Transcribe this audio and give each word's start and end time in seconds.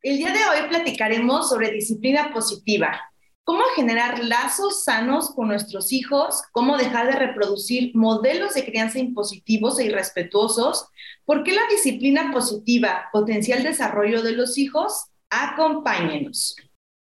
El 0.00 0.16
día 0.16 0.32
de 0.32 0.44
hoy 0.44 0.68
platicaremos 0.68 1.48
sobre 1.48 1.72
disciplina 1.72 2.32
positiva, 2.32 3.10
cómo 3.42 3.64
generar 3.74 4.22
lazos 4.22 4.84
sanos 4.84 5.32
con 5.34 5.48
nuestros 5.48 5.92
hijos, 5.92 6.44
cómo 6.52 6.76
dejar 6.76 7.06
de 7.06 7.18
reproducir 7.18 7.96
modelos 7.96 8.54
de 8.54 8.64
crianza 8.64 9.00
impositivos 9.00 9.76
e 9.80 9.86
irrespetuosos, 9.86 10.86
por 11.24 11.42
qué 11.42 11.52
la 11.52 11.66
disciplina 11.68 12.30
positiva 12.32 13.08
potencia 13.12 13.56
el 13.56 13.64
desarrollo 13.64 14.22
de 14.22 14.32
los 14.32 14.56
hijos. 14.56 15.06
Acompáñenos. 15.30 16.54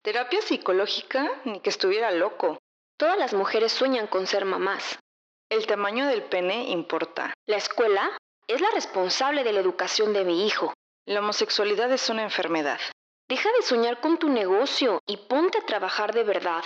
Terapia 0.02 0.42
psicológica, 0.42 1.30
ni 1.44 1.60
que 1.60 1.70
estuviera 1.70 2.10
loco. 2.10 2.58
Todas 2.98 3.16
las 3.16 3.32
mujeres 3.32 3.70
sueñan 3.70 4.08
con 4.08 4.26
ser 4.26 4.44
mamás. 4.44 4.98
El 5.48 5.66
tamaño 5.66 6.08
del 6.08 6.24
pene 6.24 6.70
importa. 6.70 7.32
La 7.46 7.58
escuela 7.58 8.10
es 8.48 8.60
la 8.60 8.70
responsable 8.74 9.44
de 9.44 9.52
la 9.52 9.60
educación 9.60 10.12
de 10.12 10.24
mi 10.24 10.46
hijo. 10.46 10.74
La 11.04 11.18
homosexualidad 11.18 11.90
es 11.90 12.08
una 12.10 12.22
enfermedad. 12.22 12.78
Deja 13.28 13.48
de 13.58 13.66
soñar 13.66 14.00
con 14.00 14.20
tu 14.20 14.28
negocio 14.28 15.00
y 15.04 15.16
ponte 15.16 15.58
a 15.58 15.66
trabajar 15.66 16.14
de 16.14 16.22
verdad. 16.22 16.62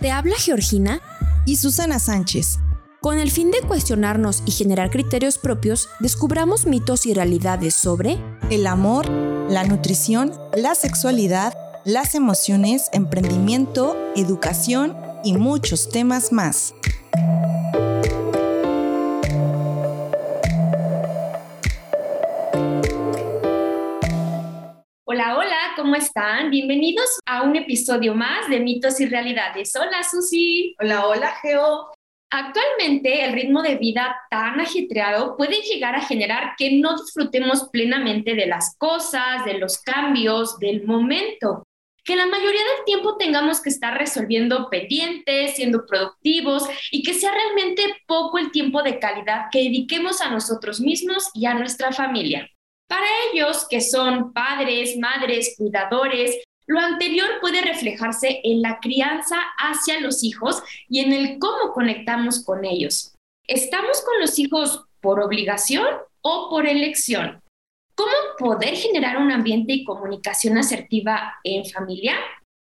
Te 0.00 0.10
habla 0.10 0.34
Georgina 0.38 1.00
y 1.46 1.54
Susana 1.54 2.00
Sánchez. 2.00 2.58
Con 3.00 3.20
el 3.20 3.30
fin 3.30 3.52
de 3.52 3.60
cuestionarnos 3.60 4.42
y 4.44 4.50
generar 4.50 4.90
criterios 4.90 5.38
propios, 5.38 5.88
descubramos 6.00 6.66
mitos 6.66 7.06
y 7.06 7.14
realidades 7.14 7.76
sobre 7.76 8.18
el 8.50 8.66
amor, 8.66 9.08
la 9.48 9.62
nutrición, 9.62 10.32
la 10.56 10.74
sexualidad, 10.74 11.54
las 11.84 12.14
emociones, 12.14 12.88
emprendimiento, 12.94 13.94
educación 14.16 14.96
y 15.22 15.34
muchos 15.34 15.90
temas 15.90 16.32
más. 16.32 16.74
Hola, 25.04 25.36
hola, 25.36 25.58
¿cómo 25.76 25.94
están? 25.94 26.50
Bienvenidos 26.50 27.20
a 27.26 27.42
un 27.42 27.54
episodio 27.54 28.14
más 28.14 28.48
de 28.48 28.60
Mitos 28.60 28.98
y 29.00 29.06
Realidades. 29.06 29.76
Hola, 29.76 30.02
Susi. 30.10 30.74
Hola, 30.80 31.06
hola, 31.06 31.34
Geo. 31.42 31.90
Actualmente 32.30 33.24
el 33.26 33.34
ritmo 33.34 33.62
de 33.62 33.76
vida 33.76 34.16
tan 34.30 34.58
ajetreado 34.58 35.36
puede 35.36 35.60
llegar 35.60 35.94
a 35.94 36.00
generar 36.00 36.54
que 36.56 36.80
no 36.80 36.96
disfrutemos 36.96 37.68
plenamente 37.68 38.34
de 38.34 38.46
las 38.46 38.74
cosas, 38.78 39.44
de 39.44 39.58
los 39.58 39.78
cambios, 39.78 40.58
del 40.58 40.84
momento 40.86 41.62
que 42.04 42.16
la 42.16 42.26
mayoría 42.26 42.60
del 42.60 42.84
tiempo 42.84 43.16
tengamos 43.16 43.60
que 43.60 43.70
estar 43.70 43.96
resolviendo 43.96 44.68
pendientes, 44.70 45.56
siendo 45.56 45.86
productivos 45.86 46.64
y 46.90 47.02
que 47.02 47.14
sea 47.14 47.32
realmente 47.32 47.82
poco 48.06 48.38
el 48.38 48.50
tiempo 48.50 48.82
de 48.82 48.98
calidad 48.98 49.46
que 49.50 49.60
dediquemos 49.60 50.20
a 50.20 50.30
nosotros 50.30 50.80
mismos 50.80 51.30
y 51.34 51.46
a 51.46 51.54
nuestra 51.54 51.92
familia. 51.92 52.48
Para 52.86 53.06
ellos, 53.32 53.66
que 53.68 53.80
son 53.80 54.32
padres, 54.34 54.98
madres, 54.98 55.54
cuidadores, 55.56 56.42
lo 56.66 56.78
anterior 56.80 57.28
puede 57.40 57.62
reflejarse 57.62 58.40
en 58.44 58.62
la 58.62 58.78
crianza 58.80 59.36
hacia 59.58 60.00
los 60.00 60.22
hijos 60.22 60.62
y 60.88 61.00
en 61.00 61.12
el 61.12 61.38
cómo 61.38 61.72
conectamos 61.72 62.44
con 62.44 62.64
ellos. 62.64 63.14
¿Estamos 63.46 64.02
con 64.02 64.20
los 64.20 64.38
hijos 64.38 64.84
por 65.00 65.20
obligación 65.20 65.86
o 66.22 66.48
por 66.50 66.66
elección? 66.66 67.43
¿Cómo 68.38 68.54
poder 68.54 68.74
generar 68.76 69.18
un 69.18 69.30
ambiente 69.30 69.72
y 69.72 69.84
comunicación 69.84 70.58
asertiva 70.58 71.38
en 71.44 71.64
familia? 71.64 72.14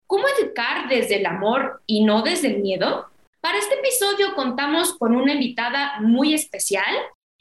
¿Cómo 0.06 0.26
educar 0.40 0.88
desde 0.90 1.18
el 1.18 1.26
amor 1.26 1.82
y 1.86 2.04
no 2.04 2.22
desde 2.22 2.48
el 2.48 2.62
miedo? 2.62 3.08
Para 3.42 3.58
este 3.58 3.76
episodio 3.76 4.36
contamos 4.36 4.94
con 4.98 5.16
una 5.16 5.34
invitada 5.34 6.00
muy 6.02 6.34
especial. 6.34 6.94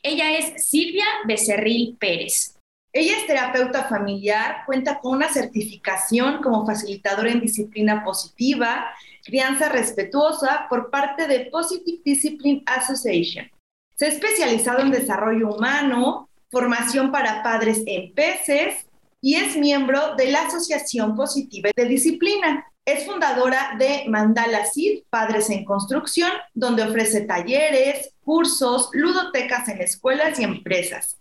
Ella 0.02 0.38
es 0.38 0.66
Silvia 0.66 1.04
Becerril 1.24 1.96
Pérez. 1.98 2.56
Ella 2.92 3.16
es 3.18 3.26
terapeuta 3.26 3.84
familiar, 3.84 4.62
cuenta 4.64 4.98
con 5.00 5.16
una 5.16 5.28
certificación 5.28 6.42
como 6.42 6.64
facilitadora 6.64 7.30
en 7.30 7.40
disciplina 7.40 8.04
positiva, 8.04 8.86
crianza 9.24 9.68
respetuosa 9.68 10.66
por 10.68 10.90
parte 10.90 11.26
de 11.26 11.46
Positive 11.46 12.00
Discipline 12.04 12.62
Association. 12.66 13.50
Se 13.94 14.06
ha 14.06 14.08
especializado 14.08 14.80
en 14.80 14.90
desarrollo 14.90 15.54
humano, 15.54 16.28
formación 16.56 17.12
para 17.12 17.42
padres 17.42 17.82
en 17.84 18.14
peces 18.14 18.86
y 19.20 19.34
es 19.34 19.58
miembro 19.58 20.14
de 20.16 20.30
la 20.30 20.46
Asociación 20.46 21.14
Positiva 21.14 21.68
de 21.76 21.84
Disciplina. 21.84 22.64
Es 22.86 23.04
fundadora 23.04 23.76
de 23.78 24.04
Mandala 24.08 24.64
Sid, 24.64 25.02
Padres 25.10 25.50
en 25.50 25.66
Construcción, 25.66 26.30
donde 26.54 26.82
ofrece 26.82 27.26
talleres, 27.26 28.14
cursos, 28.24 28.88
ludotecas 28.94 29.68
en 29.68 29.82
escuelas 29.82 30.40
y 30.40 30.44
empresas. 30.44 31.18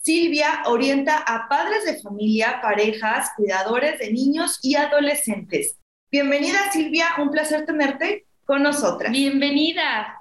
Silvia 0.00 0.62
orienta 0.64 1.18
a 1.18 1.50
padres 1.50 1.84
de 1.84 2.00
familia, 2.00 2.60
parejas, 2.62 3.32
cuidadores 3.36 3.98
de 3.98 4.10
niños 4.10 4.58
y 4.62 4.76
adolescentes. 4.76 5.76
Bienvenida 6.10 6.72
Silvia, 6.72 7.08
un 7.18 7.30
placer 7.30 7.66
tenerte 7.66 8.24
con 8.46 8.62
nosotras. 8.62 9.12
Bienvenida. 9.12 10.17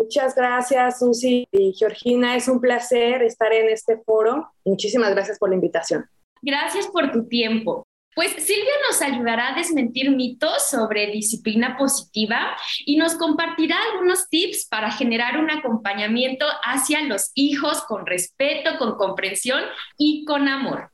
Muchas 0.00 0.34
gracias, 0.34 1.00
Susi 1.00 1.46
y 1.52 1.74
Georgina. 1.74 2.34
Es 2.34 2.48
un 2.48 2.58
placer 2.58 3.22
estar 3.22 3.52
en 3.52 3.68
este 3.68 3.98
foro. 3.98 4.50
Muchísimas 4.64 5.10
gracias 5.10 5.38
por 5.38 5.50
la 5.50 5.56
invitación. 5.56 6.06
Gracias 6.40 6.86
por 6.86 7.12
tu 7.12 7.28
tiempo. 7.28 7.84
Pues 8.14 8.32
Silvia 8.32 8.72
nos 8.88 9.02
ayudará 9.02 9.52
a 9.52 9.56
desmentir 9.56 10.10
mitos 10.10 10.70
sobre 10.70 11.08
disciplina 11.08 11.76
positiva 11.76 12.56
y 12.86 12.96
nos 12.96 13.14
compartirá 13.14 13.76
algunos 13.92 14.26
tips 14.30 14.66
para 14.68 14.90
generar 14.90 15.36
un 15.36 15.50
acompañamiento 15.50 16.46
hacia 16.64 17.02
los 17.02 17.30
hijos 17.34 17.82
con 17.82 18.06
respeto, 18.06 18.78
con 18.78 18.96
comprensión 18.96 19.62
y 19.98 20.24
con 20.24 20.48
amor. 20.48 20.90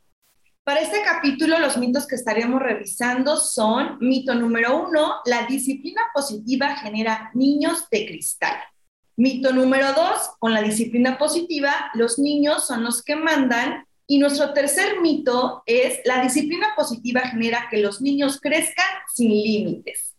Para 0.64 0.80
este 0.80 1.00
capítulo, 1.04 1.60
los 1.60 1.76
mitos 1.76 2.08
que 2.08 2.16
estaremos 2.16 2.60
revisando 2.60 3.36
son 3.36 3.98
mito 4.00 4.34
número 4.34 4.88
uno, 4.88 5.20
la 5.26 5.46
disciplina 5.46 6.02
positiva 6.12 6.74
genera 6.74 7.30
niños 7.34 7.88
de 7.88 8.04
cristal. 8.04 8.56
Mito 9.16 9.50
número 9.50 9.94
dos, 9.94 10.30
con 10.38 10.52
la 10.52 10.60
disciplina 10.60 11.16
positiva, 11.16 11.90
los 11.94 12.18
niños 12.18 12.66
son 12.66 12.84
los 12.84 13.02
que 13.02 13.16
mandan. 13.16 13.86
Y 14.06 14.18
nuestro 14.18 14.52
tercer 14.52 15.00
mito 15.00 15.62
es, 15.64 16.00
la 16.04 16.22
disciplina 16.22 16.74
positiva 16.76 17.22
genera 17.22 17.66
que 17.70 17.78
los 17.78 18.00
niños 18.02 18.38
crezcan 18.40 18.86
sin 19.12 19.30
límites. 19.30 20.14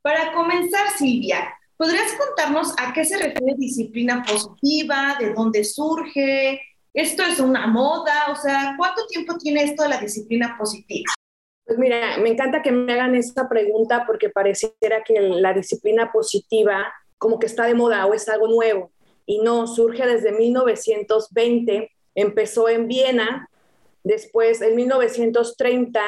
Para 0.00 0.32
comenzar, 0.32 0.88
Silvia, 0.96 1.54
¿podrías 1.76 2.10
contarnos 2.14 2.72
a 2.78 2.92
qué 2.94 3.04
se 3.04 3.18
refiere 3.18 3.54
disciplina 3.58 4.24
positiva? 4.24 5.16
¿De 5.20 5.34
dónde 5.34 5.62
surge? 5.62 6.62
¿Esto 6.94 7.22
es 7.24 7.38
una 7.38 7.66
moda? 7.66 8.28
O 8.30 8.34
sea, 8.34 8.74
¿cuánto 8.78 9.06
tiempo 9.06 9.36
tiene 9.36 9.62
esto 9.64 9.82
de 9.82 9.90
la 9.90 10.00
disciplina 10.00 10.56
positiva? 10.58 11.12
Pues 11.66 11.78
mira, 11.78 12.16
me 12.16 12.30
encanta 12.30 12.62
que 12.62 12.72
me 12.72 12.94
hagan 12.94 13.14
esta 13.14 13.46
pregunta 13.46 14.04
porque 14.06 14.30
pareciera 14.30 15.04
que 15.04 15.20
la 15.20 15.52
disciplina 15.52 16.10
positiva 16.10 16.90
como 17.18 17.38
que 17.38 17.46
está 17.46 17.66
de 17.66 17.74
moda 17.74 18.06
o 18.06 18.14
es 18.14 18.28
algo 18.28 18.48
nuevo. 18.48 18.90
Y 19.26 19.40
no, 19.40 19.66
surge 19.66 20.06
desde 20.06 20.32
1920, 20.32 21.90
empezó 22.14 22.68
en 22.68 22.88
Viena, 22.88 23.48
después 24.02 24.62
en 24.62 24.74
1930 24.76 26.00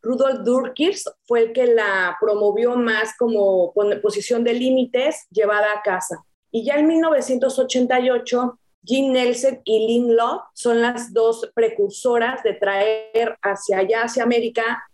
Rudolf 0.00 0.40
Durkheim 0.44 0.94
fue 1.24 1.40
el 1.40 1.52
que 1.52 1.66
la 1.66 2.16
promovió 2.20 2.76
más 2.76 3.16
como 3.18 3.72
posición 4.02 4.42
de 4.42 4.54
límites 4.54 5.26
llevada 5.30 5.72
a 5.72 5.82
casa. 5.82 6.24
Y 6.50 6.64
ya 6.64 6.76
en 6.76 6.86
1988 6.86 8.58
Jean 8.82 9.12
Nelson 9.12 9.60
y 9.64 9.86
Lynn 9.86 10.16
Law 10.16 10.42
son 10.54 10.80
las 10.80 11.12
dos 11.12 11.50
precursoras 11.54 12.42
de 12.42 12.54
traer 12.54 13.38
hacia 13.42 13.78
allá, 13.78 14.02
hacia 14.02 14.24
América, 14.24 14.84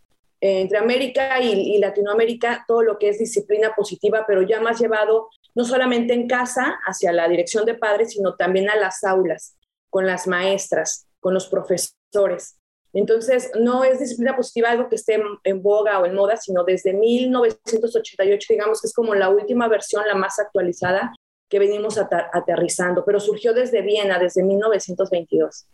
eh, 0.40 0.60
entre 0.60 0.78
América 0.78 1.40
y, 1.40 1.78
Latinoamérica, 1.78 2.64
todo 2.68 2.82
lo 2.82 2.98
que 2.98 3.08
es 3.08 3.18
disciplina 3.18 3.74
positiva, 3.74 4.24
pero 4.26 4.42
ya 4.42 4.60
más 4.60 4.78
llevado 4.78 5.30
no 5.58 5.64
solamente 5.64 6.14
en 6.14 6.28
casa, 6.28 6.78
hacia 6.86 7.10
la 7.10 7.26
dirección 7.26 7.64
de 7.64 7.74
padres, 7.74 8.12
sino 8.12 8.36
también 8.36 8.70
a 8.70 8.76
las 8.76 9.02
aulas, 9.02 9.56
con 9.90 10.06
las 10.06 10.28
maestras, 10.28 11.08
con 11.18 11.34
los 11.34 11.48
profesores. 11.48 12.60
Entonces, 12.92 13.50
no 13.58 13.82
es 13.82 13.98
disciplina 13.98 14.36
positiva 14.36 14.70
algo 14.70 14.88
que 14.88 14.94
esté 14.94 15.20
en, 15.42 15.60
boga 15.60 15.98
o 15.98 16.06
en 16.06 16.14
moda, 16.14 16.36
sino 16.36 16.62
desde 16.62 16.92
1988, 16.92 18.46
digamos 18.50 18.80
que 18.80 18.86
es 18.86 18.94
como 18.94 19.16
la 19.16 19.30
última 19.30 19.66
versión, 19.66 20.06
la 20.06 20.14
más 20.14 20.38
actualizada, 20.38 21.12
que 21.50 21.58
venimos 21.58 21.98
aterrizando, 21.98 23.04
pero 23.04 23.18
surgió 23.18 23.52
desde 23.52 23.82
Viena, 23.82 24.20
desde 24.20 24.44
1922. 24.44 25.66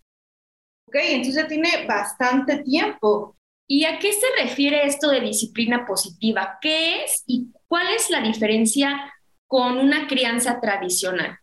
Ok, 0.88 0.96
entonces 0.96 1.46
tiene 1.46 1.84
bastante 1.86 2.62
tiempo. 2.62 3.36
¿Y 3.68 3.84
a 3.84 3.98
qué 3.98 4.14
se 4.14 4.26
refiere 4.42 4.86
esto 4.86 5.10
de 5.10 5.20
disciplina 5.20 5.84
positiva? 5.84 6.56
¿Qué 6.62 7.04
es 7.04 7.22
y 7.26 7.52
cuál 7.68 7.88
es 7.94 8.08
la 8.08 8.22
diferencia 8.22 9.10
con 9.54 9.78
una 9.78 10.08
crianza 10.08 10.58
tradicional? 10.60 11.38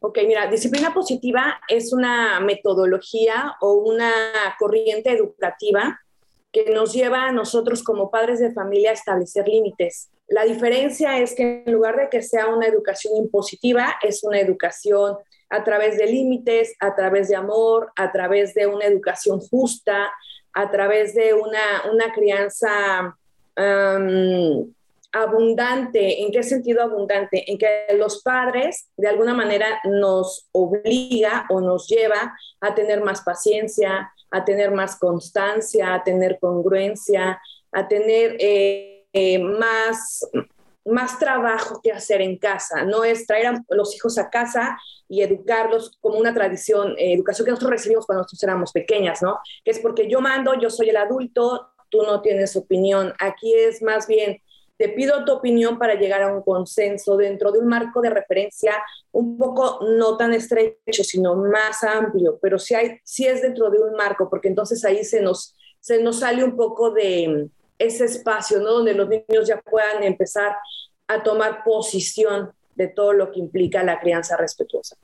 Ok, 0.00 0.18
mira, 0.26 0.48
disciplina 0.48 0.92
positiva 0.92 1.60
es 1.68 1.92
una 1.92 2.40
metodología 2.40 3.54
o 3.60 3.74
una 3.74 4.10
corriente 4.58 5.12
educativa 5.12 6.00
que 6.50 6.72
nos 6.72 6.92
lleva 6.92 7.26
a 7.26 7.32
nosotros 7.32 7.84
como 7.84 8.10
padres 8.10 8.40
de 8.40 8.52
familia 8.52 8.90
a 8.90 8.94
establecer 8.94 9.46
límites 9.46 10.10
La 10.26 10.42
diferencia 10.42 11.20
es 11.20 11.36
que 11.36 11.62
en 11.64 11.72
lugar 11.72 11.94
de 11.96 12.08
que 12.08 12.22
sea 12.22 12.48
una 12.48 12.66
educación 12.66 13.14
impositiva, 13.18 13.98
es 14.02 14.24
una 14.24 14.40
educación 14.40 15.18
a 15.48 15.62
través 15.62 15.96
de 15.96 16.06
límites, 16.06 16.74
a 16.80 16.96
través 16.96 17.28
de 17.28 17.36
amor, 17.36 17.92
a 17.94 18.10
través 18.10 18.52
de 18.54 18.66
una 18.66 18.86
educación 18.86 19.38
justa, 19.38 20.12
a 20.54 20.70
través 20.72 21.14
de 21.14 21.34
una, 21.34 21.88
una 21.92 22.12
crianza 22.12 23.16
abundante. 25.14 26.22
¿En 26.22 26.32
qué 26.32 26.42
sentido 26.42 26.82
abundante? 26.82 27.50
En 27.50 27.56
que 27.56 27.86
los 27.96 28.22
padres 28.22 28.88
de 28.96 29.08
alguna 29.08 29.32
manera 29.32 29.80
nos 29.84 30.48
obliga 30.52 31.46
o 31.48 31.60
nos 31.60 31.86
lleva 31.88 32.36
a 32.60 32.74
tener 32.74 33.02
más 33.02 33.22
paciencia, 33.22 34.12
a 34.30 34.44
tener 34.44 34.72
más 34.72 34.98
constancia, 34.98 35.94
a 35.94 36.02
tener 36.02 36.38
congruencia, 36.40 37.40
a 37.70 37.86
tener 37.86 38.36
eh, 38.40 39.06
eh, 39.12 39.38
más, 39.38 40.28
más 40.84 41.18
trabajo 41.20 41.80
que 41.80 41.92
hacer 41.92 42.20
en 42.20 42.36
casa. 42.36 42.84
No 42.84 43.04
es 43.04 43.24
traer 43.24 43.46
a 43.46 43.64
los 43.70 43.94
hijos 43.94 44.18
a 44.18 44.30
casa 44.30 44.76
y 45.08 45.22
educarlos 45.22 45.96
como 46.00 46.18
una 46.18 46.34
tradición, 46.34 46.96
eh, 46.98 47.12
educación 47.12 47.44
que 47.44 47.52
nosotros 47.52 47.70
recibimos 47.70 48.04
cuando 48.04 48.22
nosotros 48.22 48.42
éramos 48.42 48.72
pequeñas, 48.72 49.22
¿no? 49.22 49.38
Que 49.64 49.70
es 49.70 49.78
porque 49.78 50.08
yo 50.10 50.20
mando, 50.20 50.54
yo 50.54 50.70
soy 50.70 50.90
el 50.90 50.96
adulto, 50.96 51.68
tú 51.88 52.02
no 52.02 52.20
tienes 52.20 52.56
opinión. 52.56 53.14
Aquí 53.20 53.54
es 53.54 53.80
más 53.80 54.08
bien, 54.08 54.42
te 54.76 54.88
pido 54.88 55.24
tu 55.24 55.32
opinión 55.32 55.78
para 55.78 55.94
llegar 55.94 56.22
a 56.22 56.34
un 56.34 56.42
consenso 56.42 57.16
dentro 57.16 57.52
de 57.52 57.60
un 57.60 57.68
marco 57.68 58.00
de 58.00 58.10
referencia 58.10 58.74
un 59.12 59.38
poco 59.38 59.80
no 59.82 60.16
tan 60.16 60.32
estrecho, 60.32 61.04
sino 61.04 61.36
más 61.36 61.84
amplio, 61.84 62.38
pero 62.42 62.58
sí, 62.58 62.74
hay, 62.74 62.98
sí 63.04 63.26
es 63.26 63.42
dentro 63.42 63.70
de 63.70 63.80
un 63.80 63.94
marco, 63.94 64.28
porque 64.28 64.48
entonces 64.48 64.84
ahí 64.84 65.04
se 65.04 65.20
nos, 65.20 65.54
se 65.78 66.02
nos 66.02 66.20
sale 66.20 66.42
un 66.42 66.56
poco 66.56 66.90
de 66.90 67.48
ese 67.78 68.04
espacio, 68.04 68.58
¿no? 68.60 68.72
Donde 68.72 68.94
los 68.94 69.08
niños 69.08 69.46
ya 69.46 69.60
puedan 69.60 70.02
empezar 70.02 70.56
a 71.06 71.22
tomar 71.22 71.62
posición 71.64 72.52
de 72.74 72.88
todo 72.88 73.12
lo 73.12 73.30
que 73.30 73.40
implica 73.40 73.84
la 73.84 74.00
crianza 74.00 74.36
respetuosa. 74.36 74.96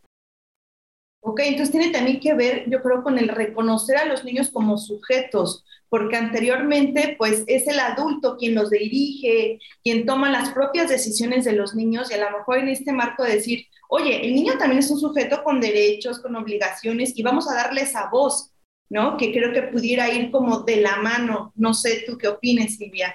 Ok, 1.22 1.40
entonces 1.44 1.70
tiene 1.70 1.90
también 1.90 2.18
que 2.20 2.34
ver, 2.34 2.64
yo 2.70 2.82
creo, 2.82 3.02
con 3.02 3.18
el 3.18 3.28
reconocer 3.28 3.96
a 3.98 4.06
los 4.06 4.24
niños 4.24 4.50
como 4.50 4.78
sujetos, 4.78 5.64
porque 5.90 6.16
anteriormente, 6.16 7.14
pues, 7.18 7.44
es 7.46 7.66
el 7.68 7.78
adulto 7.78 8.36
quien 8.38 8.54
los 8.54 8.70
dirige, 8.70 9.58
quien 9.84 10.06
toma 10.06 10.30
las 10.30 10.50
propias 10.50 10.88
decisiones 10.88 11.44
de 11.44 11.52
los 11.52 11.74
niños 11.74 12.10
y 12.10 12.14
a 12.14 12.30
lo 12.30 12.38
mejor 12.38 12.58
en 12.58 12.68
este 12.68 12.92
marco 12.92 13.22
decir, 13.22 13.66
oye, 13.90 14.24
el 14.26 14.34
niño 14.34 14.54
también 14.58 14.78
es 14.78 14.90
un 14.90 14.98
sujeto 14.98 15.42
con 15.44 15.60
derechos, 15.60 16.20
con 16.20 16.36
obligaciones 16.36 17.12
y 17.16 17.22
vamos 17.22 17.50
a 17.50 17.54
darle 17.54 17.82
esa 17.82 18.08
voz, 18.08 18.50
¿no? 18.88 19.16
Que 19.18 19.30
creo 19.32 19.52
que 19.52 19.62
pudiera 19.62 20.10
ir 20.10 20.30
como 20.30 20.60
de 20.60 20.76
la 20.80 20.96
mano. 20.96 21.52
No 21.54 21.74
sé, 21.74 22.02
¿tú 22.06 22.16
qué 22.16 22.28
opinas, 22.28 22.76
Silvia? 22.76 23.14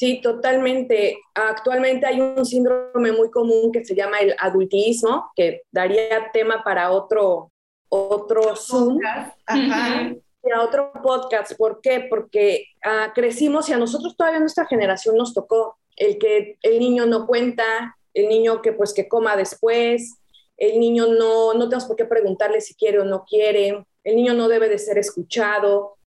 Sí, 0.00 0.22
totalmente. 0.22 1.18
Actualmente 1.34 2.06
hay 2.06 2.22
un 2.22 2.46
síndrome 2.46 3.12
muy 3.12 3.30
común 3.30 3.70
que 3.70 3.84
se 3.84 3.94
llama 3.94 4.20
el 4.20 4.34
adultismo, 4.38 5.30
que 5.36 5.64
daría 5.70 6.32
tema 6.32 6.62
para 6.64 6.90
otro, 6.90 7.52
otro 7.90 8.56
Zoom. 8.56 8.98
Ajá. 9.44 10.14
A 10.54 10.62
otro 10.62 10.90
podcast. 11.02 11.52
¿Por 11.58 11.82
qué? 11.82 12.06
Porque 12.08 12.64
ah, 12.82 13.12
crecimos 13.14 13.68
y 13.68 13.74
a 13.74 13.76
nosotros 13.76 14.16
todavía 14.16 14.40
nuestra 14.40 14.64
generación 14.64 15.16
nos 15.16 15.34
tocó 15.34 15.76
el 15.96 16.16
que 16.16 16.56
el 16.62 16.78
niño 16.78 17.04
no 17.04 17.26
cuenta, 17.26 17.98
el 18.14 18.30
niño 18.30 18.62
que 18.62 18.72
pues 18.72 18.94
que 18.94 19.06
coma 19.06 19.36
después, 19.36 20.18
el 20.56 20.80
niño 20.80 21.08
no, 21.08 21.52
no 21.52 21.68
tenemos 21.68 21.84
por 21.84 21.96
qué 21.96 22.06
preguntarle 22.06 22.62
si 22.62 22.74
quiere 22.74 23.00
o 23.00 23.04
no 23.04 23.26
quiere, 23.26 23.84
el 24.04 24.16
niño 24.16 24.32
no 24.32 24.48
debe 24.48 24.70
de 24.70 24.78
ser 24.78 24.96
escuchado, 24.96 25.98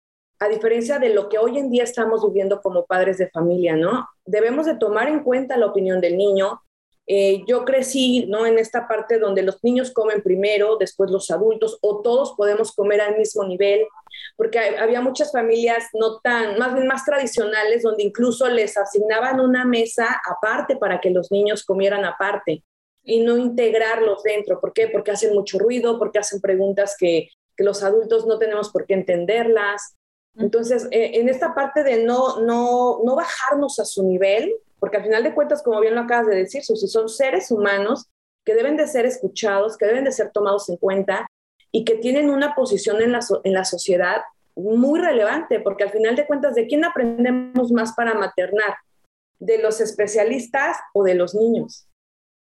a 0.42 0.48
diferencia 0.48 0.98
de 0.98 1.10
lo 1.10 1.28
que 1.28 1.38
hoy 1.38 1.56
en 1.56 1.70
día 1.70 1.84
estamos 1.84 2.26
viviendo 2.26 2.60
como 2.60 2.84
padres 2.84 3.16
de 3.18 3.30
familia, 3.30 3.76
¿no? 3.76 4.08
Debemos 4.24 4.66
de 4.66 4.74
tomar 4.74 5.06
en 5.06 5.22
cuenta 5.22 5.56
la 5.56 5.66
opinión 5.66 6.00
del 6.00 6.16
niño. 6.16 6.60
Eh, 7.06 7.44
yo 7.46 7.64
crecí, 7.64 8.26
¿no? 8.26 8.44
En 8.44 8.58
esta 8.58 8.88
parte 8.88 9.20
donde 9.20 9.42
los 9.42 9.62
niños 9.62 9.92
comen 9.92 10.20
primero, 10.20 10.78
después 10.78 11.12
los 11.12 11.30
adultos, 11.30 11.78
o 11.80 12.02
todos 12.02 12.34
podemos 12.36 12.72
comer 12.72 13.00
al 13.02 13.16
mismo 13.16 13.44
nivel, 13.44 13.86
porque 14.36 14.58
había 14.58 15.00
muchas 15.00 15.30
familias 15.30 15.84
no 15.92 16.18
tan, 16.18 16.58
más 16.58 16.74
bien 16.74 16.88
más 16.88 17.04
tradicionales, 17.04 17.84
donde 17.84 18.02
incluso 18.02 18.48
les 18.48 18.76
asignaban 18.76 19.38
una 19.38 19.64
mesa 19.64 20.20
aparte 20.28 20.74
para 20.74 21.00
que 21.00 21.10
los 21.10 21.30
niños 21.30 21.64
comieran 21.64 22.04
aparte 22.04 22.64
y 23.04 23.20
no 23.20 23.38
integrarlos 23.38 24.24
dentro. 24.24 24.60
¿Por 24.60 24.72
qué? 24.72 24.88
Porque 24.88 25.12
hacen 25.12 25.34
mucho 25.34 25.60
ruido, 25.60 26.00
porque 26.00 26.18
hacen 26.18 26.40
preguntas 26.40 26.96
que, 26.98 27.28
que 27.56 27.62
los 27.62 27.84
adultos 27.84 28.26
no 28.26 28.40
tenemos 28.40 28.72
por 28.72 28.86
qué 28.86 28.94
entenderlas. 28.94 29.94
Entonces, 30.36 30.88
eh, 30.90 31.12
en 31.14 31.28
esta 31.28 31.54
parte 31.54 31.82
de 31.82 32.04
no, 32.04 32.40
no, 32.40 33.00
no 33.04 33.16
bajarnos 33.16 33.78
a 33.78 33.84
su 33.84 34.02
nivel, 34.02 34.54
porque 34.78 34.96
al 34.96 35.04
final 35.04 35.22
de 35.22 35.34
cuentas, 35.34 35.62
como 35.62 35.80
bien 35.80 35.94
lo 35.94 36.02
acabas 36.02 36.26
de 36.26 36.36
decir, 36.36 36.62
si 36.64 36.88
son 36.88 37.08
seres 37.08 37.50
humanos 37.50 38.08
que 38.44 38.54
deben 38.54 38.76
de 38.76 38.88
ser 38.88 39.06
escuchados, 39.06 39.76
que 39.76 39.86
deben 39.86 40.04
de 40.04 40.12
ser 40.12 40.30
tomados 40.30 40.68
en 40.68 40.76
cuenta 40.76 41.30
y 41.70 41.84
que 41.84 41.96
tienen 41.96 42.30
una 42.30 42.54
posición 42.54 43.00
en 43.00 43.12
la, 43.12 43.20
en 43.44 43.52
la 43.52 43.64
sociedad 43.64 44.22
muy 44.54 45.00
relevante, 45.00 45.60
porque 45.60 45.84
al 45.84 45.90
final 45.90 46.16
de 46.16 46.26
cuentas, 46.26 46.54
¿de 46.54 46.66
quién 46.66 46.84
aprendemos 46.84 47.72
más 47.72 47.92
para 47.94 48.14
maternar? 48.14 48.74
¿De 49.38 49.58
los 49.58 49.80
especialistas 49.80 50.76
o 50.92 51.04
de 51.04 51.14
los 51.14 51.34
niños? 51.34 51.88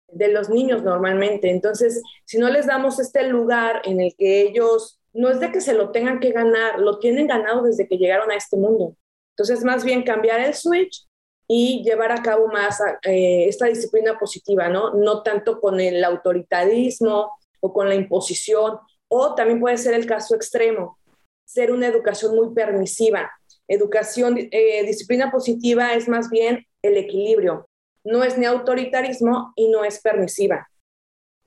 De 0.09 0.29
los 0.29 0.49
niños 0.49 0.83
normalmente. 0.83 1.51
Entonces, 1.51 2.03
si 2.25 2.39
no 2.39 2.49
les 2.49 2.67
damos 2.67 2.99
este 2.99 3.25
lugar 3.29 3.83
en 3.85 4.01
el 4.01 4.15
que 4.17 4.43
ellos 4.43 5.00
no 5.13 5.29
es 5.29 5.41
de 5.41 5.51
que 5.51 5.61
se 5.61 5.75
lo 5.75 5.91
tengan 5.91 6.21
que 6.21 6.33
ganar, 6.33 6.79
lo 6.79 6.99
tienen 6.99 7.27
ganado 7.27 7.63
desde 7.63 7.89
que 7.89 7.99
llegaron 7.99 8.31
a 8.31 8.37
este 8.37 8.57
mundo. 8.57 8.97
Entonces, 9.37 9.65
más 9.65 9.85
bien 9.85 10.03
cambiar 10.03 10.41
el 10.41 10.55
switch 10.55 11.07
y 11.49 11.83
llevar 11.83 12.13
a 12.13 12.23
cabo 12.23 12.47
más 12.47 12.79
eh, 13.03 13.47
esta 13.49 13.67
disciplina 13.67 14.19
positiva, 14.19 14.69
¿no? 14.69 14.95
No 14.95 15.23
tanto 15.23 15.61
con 15.61 15.81
el 15.81 16.05
autoritarismo 16.05 17.33
o 17.61 17.73
con 17.73 17.89
la 17.89 17.95
imposición, 17.95 18.79
o 19.09 19.35
también 19.35 19.61
puede 19.61 19.77
ser 19.77 19.95
el 19.95 20.07
caso 20.07 20.35
extremo, 20.35 20.99
ser 21.45 21.73
una 21.73 21.89
educación 21.89 22.37
muy 22.37 22.55
permisiva. 22.55 23.31
Educación, 23.67 24.37
eh, 24.39 24.85
disciplina 24.85 25.31
positiva 25.31 25.95
es 25.95 26.09
más 26.09 26.31
bien 26.31 26.67
el 26.83 26.97
equilibrio, 26.97 27.69
no 28.05 28.25
es 28.25 28.39
ni 28.39 28.47
autoritarismo 28.47 29.53
y 29.57 29.69
no 29.69 29.85
es 29.85 30.01
permisiva. 30.01 30.69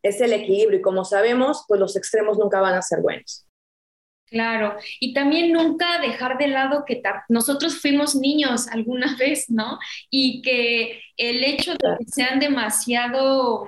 Es 0.04 0.19
el 0.21 0.33
equilibrio 0.33 0.80
y 0.80 0.81
como 0.81 1.06
sabemos, 1.06 1.65
pues 1.68 1.80
los 1.80 1.95
extremos 1.95 2.38
nunca 2.38 2.60
van 2.60 2.75
a 2.75 2.81
ser 2.81 3.01
buenos. 3.01 3.48
Claro, 4.33 4.75
y 5.00 5.13
también 5.13 5.51
nunca 5.51 6.00
dejar 6.01 6.39
de 6.39 6.47
lado 6.47 6.85
que 6.88 7.03
nosotros 7.30 7.80
fuimos 7.80 8.15
niños 8.15 8.68
alguna 8.68 9.15
vez, 9.19 9.47
¿no? 9.51 9.77
Y 10.09 10.41
que 10.41 11.01
el 11.18 11.44
hecho 11.44 11.74
de 11.74 11.97
que 12.00 12.06
sean 12.07 12.39
demasiado 12.39 13.68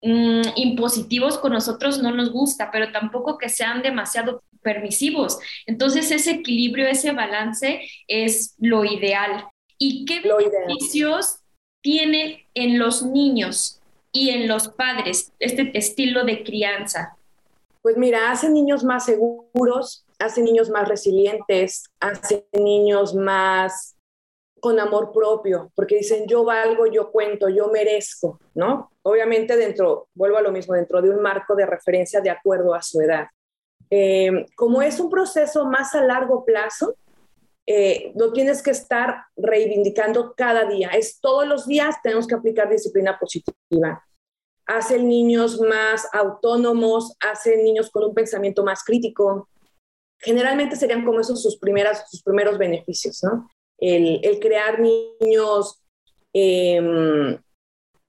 mm, 0.00 0.40
impositivos 0.56 1.36
con 1.36 1.52
nosotros 1.52 1.98
no 1.98 2.12
nos 2.12 2.32
gusta, 2.32 2.70
pero 2.70 2.92
tampoco 2.92 3.36
que 3.36 3.50
sean 3.50 3.82
demasiado 3.82 4.42
permisivos. 4.62 5.38
Entonces 5.66 6.10
ese 6.10 6.30
equilibrio, 6.30 6.88
ese 6.88 7.12
balance 7.12 7.86
es 8.08 8.54
lo 8.56 8.86
ideal. 8.86 9.44
¿Y 9.78 10.06
qué 10.06 10.22
beneficios 10.22 11.40
tiene 11.82 12.48
en 12.54 12.78
los 12.78 13.02
niños 13.02 13.82
y 14.12 14.30
en 14.30 14.48
los 14.48 14.68
padres 14.68 15.30
este 15.40 15.76
estilo 15.76 16.24
de 16.24 16.42
crianza? 16.42 17.18
Pues 17.82 17.98
mira, 17.98 18.30
hace 18.30 18.48
niños 18.48 18.82
más 18.82 19.04
seguros, 19.04 20.05
hace 20.18 20.42
niños 20.42 20.70
más 20.70 20.88
resilientes, 20.88 21.84
hace 22.00 22.46
niños 22.52 23.14
más 23.14 23.96
con 24.60 24.80
amor 24.80 25.12
propio, 25.12 25.70
porque 25.74 25.96
dicen 25.96 26.26
yo 26.26 26.44
valgo, 26.44 26.86
yo 26.86 27.10
cuento, 27.12 27.48
yo 27.48 27.68
merezco, 27.68 28.40
¿no? 28.54 28.90
Obviamente 29.02 29.56
dentro, 29.56 30.08
vuelvo 30.14 30.38
a 30.38 30.42
lo 30.42 30.50
mismo, 30.50 30.74
dentro 30.74 31.02
de 31.02 31.10
un 31.10 31.20
marco 31.20 31.54
de 31.54 31.66
referencia 31.66 32.20
de 32.20 32.30
acuerdo 32.30 32.74
a 32.74 32.82
su 32.82 33.00
edad. 33.00 33.26
Eh, 33.90 34.46
como 34.56 34.82
es 34.82 34.98
un 34.98 35.10
proceso 35.10 35.66
más 35.66 35.94
a 35.94 36.02
largo 36.02 36.44
plazo, 36.44 36.96
eh, 37.66 38.12
lo 38.14 38.32
tienes 38.32 38.62
que 38.62 38.70
estar 38.70 39.24
reivindicando 39.36 40.34
cada 40.36 40.64
día. 40.64 40.90
Es 40.90 41.20
todos 41.20 41.46
los 41.46 41.66
días 41.66 41.96
tenemos 42.02 42.26
que 42.26 42.34
aplicar 42.34 42.70
disciplina 42.70 43.18
positiva. 43.18 44.04
Hacen 44.66 45.08
niños 45.08 45.60
más 45.60 46.08
autónomos, 46.12 47.16
hacen 47.20 47.62
niños 47.62 47.90
con 47.90 48.04
un 48.04 48.14
pensamiento 48.14 48.64
más 48.64 48.82
crítico, 48.82 49.48
generalmente 50.18 50.76
serían 50.76 51.04
como 51.04 51.20
esos 51.20 51.42
sus, 51.42 51.58
primeras, 51.58 52.10
sus 52.10 52.22
primeros 52.22 52.58
beneficios, 52.58 53.22
¿no? 53.22 53.48
El, 53.78 54.38
crear 54.40 54.80
niños 54.80 55.82
em, 56.32 57.38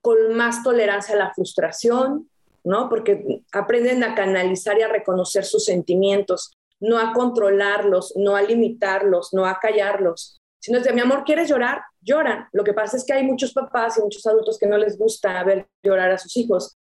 con 0.02 0.34
más 0.36 0.64
tolerancia 0.64 1.16
a 1.16 1.18
la 1.18 1.34
frustración, 1.34 2.30
¿no? 2.64 2.90
Porque 2.90 3.42
aprenden 3.52 4.04
a 4.04 4.16
canalizar 4.16 4.78
y 4.78 4.82
a 4.82 4.88
reconocer 4.88 5.44
sus 5.44 5.66
sentimientos, 5.66 6.52
no 6.80 6.98
a 7.00 7.14
controlarlos, 7.14 8.14
no 8.16 8.36
a 8.36 8.42
limitarlos, 8.42 9.34
no 9.34 9.46
a 9.46 9.60
callarlos, 9.60 10.40
sino 10.60 10.78
es 10.78 10.84
de 10.84 10.94
mi 10.94 11.02
amor, 11.02 11.24
¿quieres 11.26 11.50
llorar? 11.50 11.82
Lloran. 12.02 12.48
Lo 12.52 12.64
que 12.64 12.74
pasa 12.74 12.98
es 12.98 13.06
que 13.06 13.14
hay 13.14 13.24
muchos 13.24 13.54
papás 13.54 13.98
y 13.98 14.02
muchos 14.02 14.26
adultos 14.26 14.58
que 14.58 14.68
no 14.68 14.78
les 14.78 14.98
gusta 14.98 15.44
ver 15.44 15.68
llorar 15.84 16.12
a 16.12 16.18
sus 16.18 16.36
hijos 16.38 16.78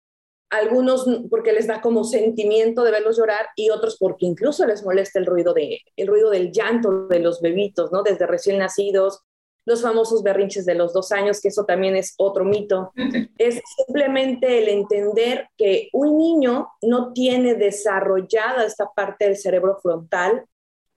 algunos 0.53 1.05
porque 1.29 1.51
les 1.51 1.67
da 1.67 1.81
como 1.81 2.03
sentimiento 2.03 2.83
de 2.83 2.91
verlos 2.91 3.17
llorar 3.17 3.47
y 3.55 3.71
otros 3.71 3.97
porque 3.99 4.25
incluso 4.25 4.65
les 4.65 4.83
molesta 4.83 5.19
el 5.19 5.25
ruido, 5.25 5.53
de, 5.53 5.81
el 5.95 6.07
ruido 6.07 6.29
del 6.29 6.51
llanto 6.51 7.07
de 7.07 7.19
los 7.19 7.41
bebitos, 7.41 7.91
¿no? 7.91 8.03
Desde 8.03 8.27
recién 8.27 8.59
nacidos, 8.59 9.21
los 9.65 9.81
famosos 9.81 10.21
berrinches 10.23 10.65
de 10.65 10.75
los 10.75 10.93
dos 10.93 11.11
años, 11.11 11.41
que 11.41 11.47
eso 11.47 11.65
también 11.65 11.95
es 11.95 12.13
otro 12.17 12.45
mito. 12.45 12.91
Es 13.37 13.61
simplemente 13.77 14.61
el 14.61 14.69
entender 14.69 15.47
que 15.57 15.89
un 15.93 16.17
niño 16.17 16.69
no 16.81 17.13
tiene 17.13 17.55
desarrollada 17.55 18.65
esta 18.65 18.89
parte 18.93 19.25
del 19.25 19.37
cerebro 19.37 19.79
frontal 19.81 20.45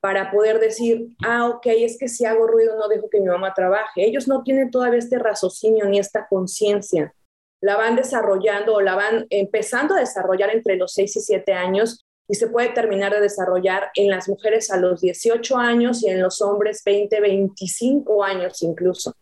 para 0.01 0.31
poder 0.31 0.61
decir, 0.61 1.09
ah, 1.25 1.49
ok, 1.49 1.67
es 1.67 1.99
que 1.99 2.09
si 2.09 2.25
hago 2.25 2.47
ruido 2.47 2.77
no 2.77 2.89
dejo 2.89 3.09
que 3.09 3.21
mi 3.21 3.27
mamá 3.27 3.55
trabaje. 3.55 4.05
Ellos 4.05 4.29
no 4.29 4.43
tienen 4.43 4.71
todavía 4.71 4.99
este 4.99 5.19
raciocinio 5.19 5.87
ni 5.87 5.99
esta 5.99 6.27
conciencia. 6.29 7.15
La 7.61 7.77
van 7.77 7.97
desarrollando 7.97 8.75
o 8.75 8.81
la 8.81 8.95
van 8.95 9.27
empezando 9.31 9.95
a 9.95 10.01
desarrollar 10.01 10.51
entre 10.55 10.77
los 10.77 10.93
6 10.93 11.17
y 11.17 11.21
7 11.21 11.53
años 11.53 12.05
y 12.29 12.35
se 12.35 12.49
puede 12.49 12.71
terminar 12.71 13.13
de 13.13 13.21
desarrollar 13.21 13.91
en 13.95 14.11
las 14.11 14.29
mujeres 14.29 14.71
a 14.71 14.77
los 14.77 15.01
18 15.01 15.57
años 15.57 16.03
y 16.03 16.09
en 16.09 16.21
los 16.21 16.43
hombres 16.43 16.83
20, 16.85 17.21
25 17.21 18.25
años 18.25 18.63
incluso. 18.63 19.15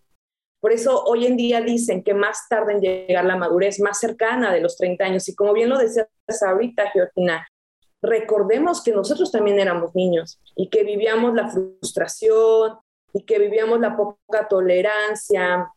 Por 0.61 0.73
eso 0.73 1.05
hoy 1.05 1.27
en 1.27 1.37
día 1.37 1.61
dicen 1.61 2.03
que 2.03 2.15
más 2.15 2.49
tarde 2.49 2.73
en 2.73 2.81
llegar 2.81 3.27
la 3.27 3.37
madurez, 3.37 3.81
más 3.81 4.01
cercana 4.01 4.51
de 4.51 4.63
los 4.63 4.79
30 4.79 5.05
años. 5.05 5.29
Y 5.29 5.35
como 5.35 5.53
bien 5.53 5.69
lo 5.69 5.77
decías 5.77 6.09
ahorita, 6.43 6.91
Georgina, 6.91 7.47
recordemos 8.01 8.83
que 8.83 8.93
nosotros 8.93 9.31
también 9.31 9.61
éramos 9.61 9.95
niños 9.95 10.41
y 10.57 10.71
que 10.71 10.83
vivíamos 10.83 11.35
la 11.35 11.49
frustración 11.49 12.79
y 13.13 13.25
que 13.25 13.39
vivíamos 13.39 13.79
la 13.79 13.95
poca 13.95 14.49
tolerancia 14.49 15.71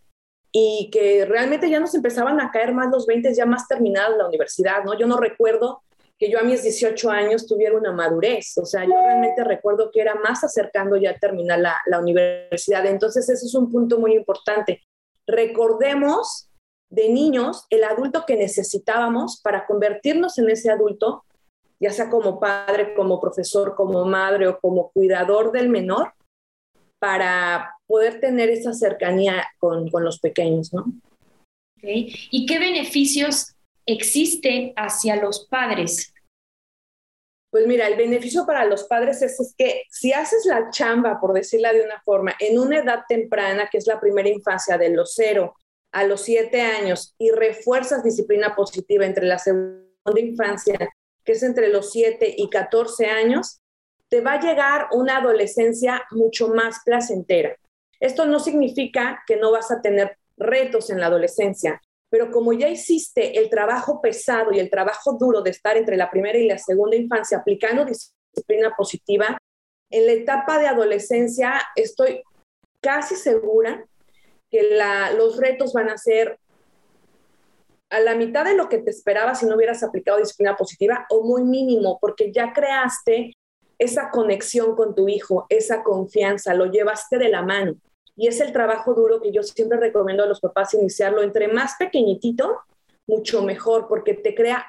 y 0.51 0.89
que 0.92 1.25
realmente 1.25 1.70
ya 1.70 1.80
nos 1.80 1.94
empezaban 1.94 2.39
a 2.39 2.51
caer 2.51 2.74
más 2.74 2.89
los 2.92 3.06
20 3.06 3.34
ya 3.34 3.46
más 3.46 3.68
terminada 3.68 4.16
la 4.16 4.27
universidad, 4.27 4.84
¿no? 4.84 4.98
Yo 4.98 5.08
no 5.08 5.18
recuerdo 5.18 5.82
que 6.18 6.32
yo 6.32 6.39
a 6.39 6.44
mis 6.44 6.63
18 6.63 7.12
años 7.12 7.46
tuviera 7.46 7.77
una 7.77 7.92
madurez. 7.92 8.58
O 8.58 8.66
sea, 8.66 8.84
yo 8.86 8.94
realmente 8.94 9.44
recuerdo 9.44 9.92
que 9.92 10.01
era 10.01 10.16
más 10.16 10.44
acercando 10.44 10.98
ya 10.98 11.12
a 11.12 11.20
terminar 11.20 11.60
la, 11.60 11.77
la 11.86 12.00
universidad. 12.00 12.86
Entonces, 12.88 13.30
ese 13.30 13.46
es 13.46 13.54
un 13.54 13.72
punto 13.72 14.00
muy 14.00 14.16
importante. 14.16 14.82
Recordemos 15.27 16.50
de 16.89 17.10
niños 17.10 17.66
el 17.70 17.84
adulto 17.84 18.24
que 18.25 18.36
necesitábamos 18.36 19.42
para 19.42 19.68
convertirnos 19.68 20.38
en 20.39 20.50
ese 20.50 20.72
adulto, 20.72 21.24
ya 21.80 21.92
sea 21.92 22.10
como 22.10 22.39
padre, 22.39 22.96
como 22.96 23.20
profesor, 23.20 23.75
como 23.75 24.06
madre 24.06 24.48
o 24.48 24.60
como 24.60 24.89
cuidador 24.92 25.51
del 25.51 25.70
menor, 25.70 26.13
para 27.00 27.77
poder 27.88 28.20
tener 28.20 28.50
esa 28.50 28.74
cercanía 28.74 29.48
con, 29.58 29.89
con 29.89 30.03
los 30.03 30.20
pequeños, 30.20 30.74
¿no? 30.74 30.86
Okay. 31.77 32.13
¿Y 32.32 32.46
qué 32.46 32.60
beneficios 32.60 33.56
existe 33.86 34.74
hacia 34.75 35.15
los 35.15 35.48
padres? 35.48 36.13
Pues 37.50 37.65
mira, 37.65 37.88
el 37.88 37.96
beneficio 37.96 38.46
para 38.46 38.65
los 38.65 38.84
padres 38.84 39.22
es, 39.22 39.56
que 39.58 39.84
si 39.89 40.12
haces 40.12 40.46
la 40.46 40.70
chamba, 40.70 41.20
por 41.20 41.34
decirla 41.34 41.72
de 41.72 41.82
una 41.82 42.01
forma, 42.01 42.36
en 42.39 42.60
una 42.60 42.79
edad 42.79 43.03
temprana, 43.08 43.70
que 43.72 43.77
es 43.77 43.88
la 43.88 44.00
primera 44.00 44.27
infancia 44.27 44.77
de 44.77 44.89
los 44.89 45.13
cero 45.15 45.56
a 45.94 46.03
los 46.03 46.22
siete 46.22 46.62
años, 46.62 47.15
y 47.17 47.32
refuerzas 47.32 48.03
disciplina 48.03 48.53
positiva 48.56 49.06
entre 49.06 49.25
la 49.25 49.39
segunda 49.39 50.20
infancia, 50.20 50.77
que 51.24 51.32
es 51.32 51.44
entre 51.44 51.70
los 51.70 51.91
siete 51.91 52.36
y 52.38 52.50
14 52.50 53.06
años, 53.06 53.62
te 54.10 54.22
va 54.22 54.34
a 54.34 54.41
llegar 54.41 54.88
una 54.91 55.17
adolescencia 55.17 56.03
mucho 56.12 56.50
más 56.50 56.82
placentera. 56.86 57.56
Esto 58.00 58.25
no 58.25 58.39
significa 58.39 59.24
que 59.25 59.38
no 59.38 59.51
vas 59.51 59.72
a 59.72 59.82
tener 59.82 60.18
retos 60.38 60.89
en 60.89 61.00
la 61.00 61.08
adolescencia, 61.08 61.82
pero 62.10 62.32
como 62.32 62.54
ya 62.54 62.70
hiciste 62.70 63.38
el 63.39 63.50
trabajo 63.50 64.01
pesado 64.01 64.51
y 64.51 64.60
el 64.60 64.70
trabajo 64.70 65.13
duro 65.13 65.42
de 65.42 65.50
estar 65.50 65.77
entre 65.77 65.98
la 65.98 66.10
primera 66.10 66.38
y 66.38 66.48
la 66.48 66.58
segunda 66.58 66.96
infancia 66.96 67.39
aplicando 67.39 67.86
disciplina 67.86 68.74
positiva, 68.75 69.38
en 69.89 70.06
la 70.06 70.13
etapa 70.13 70.60
de 70.60 70.68
adolescencia 70.68 71.62
estoy 71.75 72.22
casi 72.82 73.16
segura 73.16 73.86
que 74.50 74.77
los 75.18 75.38
retos 75.38 75.74
van 75.74 75.89
a 75.89 75.98
ser 75.98 76.39
a 77.89 78.00
la 78.00 78.16
mitad 78.16 78.46
de 78.46 78.56
lo 78.56 78.70
que 78.70 78.80
te 78.80 78.92
esperaba 78.92 79.34
si 79.34 79.46
no 79.46 79.56
hubieras 79.56 79.84
aplicado 79.84 80.20
disciplina 80.20 80.56
positiva 80.56 81.06
o 81.10 81.24
muy 81.24 81.44
mínimo, 81.44 81.98
porque 82.01 82.32
ya 82.32 82.54
creaste 82.54 83.34
esa 83.80 84.10
conexión 84.10 84.76
con 84.76 84.96
tu 84.96 85.08
hijo, 85.08 85.46
esa 85.50 85.84
confianza, 85.84 86.54
lo 86.54 86.66
llevaste 86.66 87.18
de 87.18 87.30
la 87.30 87.42
mano. 87.42 87.76
Y 88.16 88.28
es 88.28 88.42
el 88.42 88.52
trabajo 88.52 88.94
duro 88.94 89.22
que 89.22 89.32
yo 89.32 89.44
siempre 89.44 89.80
recomiendo 89.80 90.24
a 90.24 90.28
los 90.28 90.40
papás 90.40 90.74
iniciarlo. 90.74 91.22
Entre 91.22 91.48
más 91.48 91.76
pequeñitito, 91.78 92.62
mucho 93.06 93.44
mejor, 93.44 93.88
porque 93.88 94.14
te 94.16 94.34
crea 94.34 94.66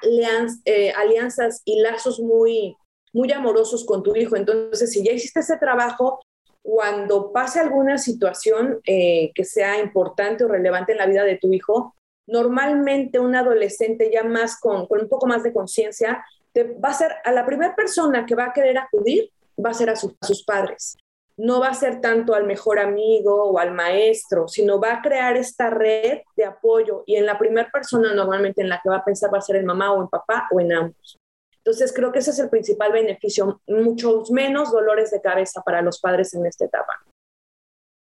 eh, 0.65 0.91
alianzas 0.91 1.61
y 1.65 1.81
lazos 1.81 2.19
muy, 2.19 2.75
muy 3.11 3.31
amorosos 3.31 3.85
con 3.85 4.03
tu 4.03 4.15
hijo. 4.15 4.35
Entonces, 4.35 4.91
si 4.91 5.03
ya 5.03 5.11
hiciste 5.11 5.39
ese 5.39 5.57
trabajo, 5.57 6.21
cuando 6.61 7.31
pase 7.31 7.59
alguna 7.59 7.97
situación 7.97 8.79
eh, 8.85 9.31
que 9.33 9.43
sea 9.43 9.79
importante 9.79 10.43
o 10.43 10.47
relevante 10.47 10.91
en 10.91 10.99
la 10.99 11.07
vida 11.07 11.23
de 11.23 11.37
tu 11.37 11.51
hijo, 11.51 11.95
normalmente 12.27 13.17
un 13.17 13.35
adolescente 13.35 14.11
ya 14.13 14.23
más 14.23 14.59
con, 14.59 14.85
con 14.85 15.01
un 15.01 15.09
poco 15.09 15.25
más 15.25 15.41
de 15.41 15.51
conciencia, 15.51 16.23
va 16.55 16.89
a 16.89 16.93
ser 16.93 17.15
a 17.23 17.31
la 17.31 17.45
primera 17.45 17.75
persona 17.75 18.25
que 18.25 18.35
va 18.35 18.45
a 18.45 18.53
querer 18.53 18.77
acudir, 18.77 19.31
va 19.63 19.71
a 19.71 19.73
ser 19.73 19.89
a 19.89 19.95
sus 19.95 20.43
padres 20.45 20.97
no 21.39 21.61
va 21.61 21.69
a 21.69 21.73
ser 21.73 22.01
tanto 22.01 22.35
al 22.35 22.45
mejor 22.45 22.79
amigo 22.79 23.45
o 23.45 23.59
al 23.59 23.71
maestro, 23.71 24.49
sino 24.49 24.79
va 24.79 24.95
a 24.95 25.01
crear 25.01 25.37
esta 25.37 25.69
red 25.69 26.19
de 26.35 26.43
apoyo 26.43 27.03
y 27.05 27.15
en 27.15 27.25
la 27.25 27.39
primera 27.39 27.69
persona 27.71 28.13
normalmente 28.13 28.61
en 28.61 28.67
la 28.67 28.81
que 28.83 28.89
va 28.89 28.97
a 28.97 29.05
pensar 29.05 29.33
va 29.33 29.37
a 29.37 29.41
ser 29.41 29.55
el 29.55 29.63
mamá 29.63 29.93
o 29.93 30.01
el 30.01 30.09
papá 30.09 30.49
o 30.51 30.59
en 30.59 30.73
ambos. 30.73 31.17
Entonces 31.55 31.93
creo 31.93 32.11
que 32.11 32.19
ese 32.19 32.31
es 32.31 32.39
el 32.39 32.49
principal 32.49 32.91
beneficio, 32.91 33.61
muchos 33.67 34.31
menos 34.31 34.71
dolores 34.73 35.11
de 35.11 35.21
cabeza 35.21 35.61
para 35.61 35.81
los 35.81 36.01
padres 36.01 36.33
en 36.33 36.45
esta 36.45 36.65
etapa. 36.65 37.01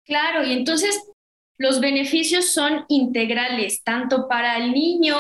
Claro, 0.04 0.44
y 0.44 0.54
entonces 0.54 1.00
los 1.60 1.80
beneficios 1.80 2.50
son 2.50 2.86
integrales, 2.88 3.84
tanto 3.84 4.27
para 4.27 4.58
el 4.58 4.72
niño, 4.72 5.16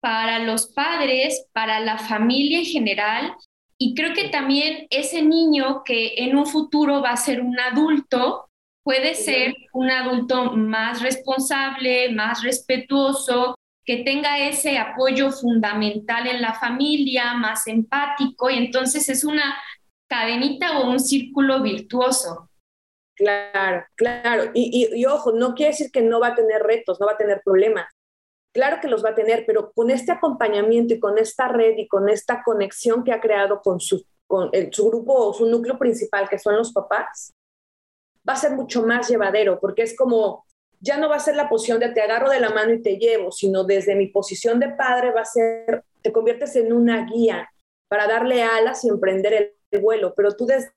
para 0.00 0.38
los 0.40 0.66
padres, 0.68 1.46
para 1.52 1.80
la 1.80 1.98
familia 1.98 2.58
en 2.58 2.64
general 2.64 3.36
y 3.78 3.94
creo 3.94 4.14
que 4.14 4.28
también 4.28 4.86
ese 4.90 5.22
niño 5.22 5.82
que 5.84 6.14
en 6.16 6.36
un 6.36 6.46
futuro 6.46 7.02
va 7.02 7.10
a 7.10 7.16
ser 7.16 7.42
un 7.42 7.58
adulto, 7.60 8.48
puede 8.82 9.14
ser 9.14 9.54
un 9.72 9.90
adulto 9.90 10.52
más 10.52 11.02
responsable, 11.02 12.10
más 12.12 12.42
respetuoso, 12.42 13.54
que 13.84 13.98
tenga 13.98 14.38
ese 14.38 14.78
apoyo 14.78 15.30
fundamental 15.30 16.26
en 16.26 16.40
la 16.40 16.54
familia, 16.54 17.34
más 17.34 17.66
empático, 17.66 18.50
y 18.50 18.56
entonces 18.56 19.08
es 19.08 19.24
una 19.24 19.56
cadenita 20.08 20.78
o 20.78 20.90
un 20.90 20.98
círculo 20.98 21.62
virtuoso. 21.62 22.50
Claro, 23.14 23.84
claro. 23.94 24.50
Y, 24.54 24.88
y, 24.94 25.04
ojo, 25.06 25.32
no 25.32 25.54
quiere 25.54 25.72
decir 25.72 25.90
que 25.90 26.02
no 26.02 26.20
va 26.20 26.28
a 26.28 26.34
tener 26.34 26.62
retos, 26.62 26.98
no 27.00 27.06
va 27.06 27.12
a 27.12 27.18
tener 27.18 27.40
problemas. 27.44 27.86
Claro 28.56 28.78
que 28.80 28.88
los 28.88 29.04
va 29.04 29.10
a 29.10 29.14
tener, 29.14 29.44
pero 29.44 29.70
con 29.74 29.90
este 29.90 30.12
acompañamiento 30.12 30.94
y 30.94 30.98
con 30.98 31.18
esta 31.18 31.46
red 31.46 31.76
y 31.76 31.86
con 31.86 32.08
esta 32.08 32.42
conexión 32.42 33.04
que 33.04 33.12
ha 33.12 33.20
creado 33.20 33.60
con 33.60 33.80
su, 33.80 34.02
con 34.26 34.50
su 34.72 34.88
grupo 34.88 35.12
o 35.12 35.34
su 35.34 35.44
núcleo 35.44 35.78
principal, 35.78 36.26
que 36.26 36.38
son 36.38 36.56
los 36.56 36.72
papás, 36.72 37.34
va 38.26 38.32
a 38.32 38.36
ser 38.36 38.52
mucho 38.52 38.82
más 38.82 39.10
llevadero, 39.10 39.60
porque 39.60 39.82
es 39.82 39.94
como, 39.94 40.46
ya 40.80 40.96
no 40.96 41.10
va 41.10 41.16
a 41.16 41.20
ser 41.20 41.36
la 41.36 41.50
posición 41.50 41.80
de 41.80 41.90
te 41.90 42.00
agarro 42.00 42.30
de 42.30 42.40
la 42.40 42.48
mano 42.48 42.72
y 42.72 42.80
te 42.80 42.96
llevo, 42.96 43.30
sino 43.30 43.62
desde 43.64 43.94
mi 43.94 44.06
posición 44.06 44.58
de 44.58 44.70
padre 44.70 45.10
va 45.10 45.20
a 45.20 45.26
ser, 45.26 45.84
te 46.00 46.10
conviertes 46.10 46.56
en 46.56 46.72
una 46.72 47.04
guía 47.04 47.50
para 47.88 48.06
darle 48.06 48.42
alas 48.42 48.86
y 48.86 48.88
emprender 48.88 49.54
el 49.70 49.80
vuelo, 49.82 50.14
pero 50.16 50.34
tú 50.34 50.46
desde 50.46 50.72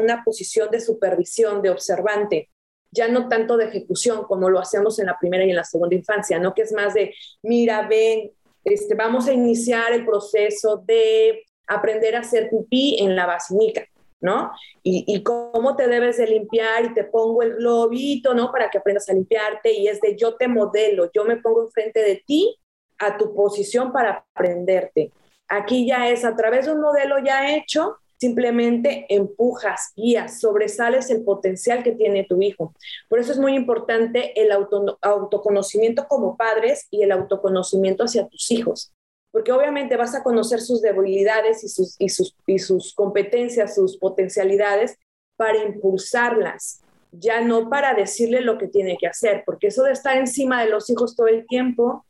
una 0.00 0.24
posición 0.24 0.70
de 0.70 0.80
supervisión, 0.80 1.60
de 1.60 1.68
observante, 1.68 2.48
ya 2.90 3.08
no 3.08 3.28
tanto 3.28 3.56
de 3.56 3.66
ejecución 3.66 4.24
como 4.24 4.48
lo 4.48 4.60
hacemos 4.60 4.98
en 4.98 5.06
la 5.06 5.18
primera 5.18 5.44
y 5.44 5.50
en 5.50 5.56
la 5.56 5.64
segunda 5.64 5.94
infancia, 5.94 6.38
¿no? 6.38 6.54
Que 6.54 6.62
es 6.62 6.72
más 6.72 6.94
de, 6.94 7.14
mira, 7.42 7.86
ven, 7.86 8.32
este, 8.64 8.94
vamos 8.94 9.28
a 9.28 9.32
iniciar 9.32 9.92
el 9.92 10.04
proceso 10.04 10.82
de 10.86 11.44
aprender 11.66 12.16
a 12.16 12.20
hacer 12.20 12.50
pipí 12.50 12.96
en 13.00 13.14
la 13.14 13.26
basílica, 13.26 13.86
¿no? 14.20 14.50
Y, 14.82 15.04
y, 15.06 15.22
cómo 15.22 15.76
te 15.76 15.86
debes 15.86 16.16
de 16.16 16.26
limpiar 16.26 16.86
y 16.86 16.94
te 16.94 17.04
pongo 17.04 17.42
el 17.42 17.56
globito, 17.56 18.34
¿no? 18.34 18.50
Para 18.50 18.70
que 18.70 18.78
aprendas 18.78 19.08
a 19.08 19.12
limpiarte 19.12 19.72
y 19.72 19.86
es 19.86 20.00
de 20.00 20.16
yo 20.16 20.34
te 20.36 20.48
modelo, 20.48 21.10
yo 21.14 21.24
me 21.24 21.36
pongo 21.36 21.64
enfrente 21.64 22.00
de 22.00 22.22
ti 22.26 22.58
a 22.98 23.16
tu 23.16 23.34
posición 23.34 23.92
para 23.92 24.26
aprenderte. 24.34 25.12
Aquí 25.48 25.86
ya 25.86 26.08
es 26.08 26.24
a 26.24 26.34
través 26.36 26.66
de 26.66 26.72
un 26.72 26.80
modelo 26.80 27.18
ya 27.18 27.54
hecho, 27.54 27.98
simplemente 28.18 29.06
empujas, 29.08 29.92
guías, 29.96 30.40
sobresales 30.40 31.08
el 31.10 31.22
potencial 31.22 31.82
que 31.82 31.92
tiene 31.92 32.24
tu 32.24 32.42
hijo. 32.42 32.74
Por 33.08 33.20
eso 33.20 33.32
es 33.32 33.38
muy 33.38 33.54
importante 33.54 34.38
el 34.40 34.50
autoconocimiento 34.52 36.06
como 36.08 36.36
padres 36.36 36.86
y 36.90 37.02
el 37.02 37.12
autoconocimiento 37.12 38.04
hacia 38.04 38.28
tus 38.28 38.50
hijos, 38.50 38.92
porque 39.30 39.52
obviamente 39.52 39.96
vas 39.96 40.14
a 40.14 40.22
conocer 40.22 40.60
sus 40.60 40.82
debilidades 40.82 41.62
y 41.64 41.68
sus, 41.68 41.94
y 41.98 42.08
sus, 42.08 42.36
y 42.46 42.58
sus 42.58 42.92
competencias, 42.94 43.74
sus 43.74 43.96
potencialidades 43.96 44.96
para 45.36 45.62
impulsarlas, 45.64 46.82
ya 47.12 47.40
no 47.40 47.70
para 47.70 47.94
decirle 47.94 48.40
lo 48.40 48.58
que 48.58 48.66
tiene 48.66 48.96
que 48.98 49.06
hacer, 49.06 49.44
porque 49.46 49.68
eso 49.68 49.84
de 49.84 49.92
estar 49.92 50.16
encima 50.16 50.62
de 50.62 50.70
los 50.70 50.90
hijos 50.90 51.14
todo 51.14 51.28
el 51.28 51.46
tiempo 51.46 52.04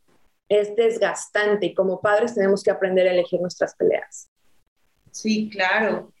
es 0.49 0.75
desgastante 0.75 1.67
y 1.67 1.73
como 1.75 2.01
padres 2.01 2.33
tenemos 2.33 2.63
que 2.63 2.71
aprender 2.71 3.07
a 3.07 3.11
elegir 3.11 3.39
nuestras 3.39 3.75
peleas. 3.75 4.29
Sí, 5.11 5.49
claro. 5.49 6.11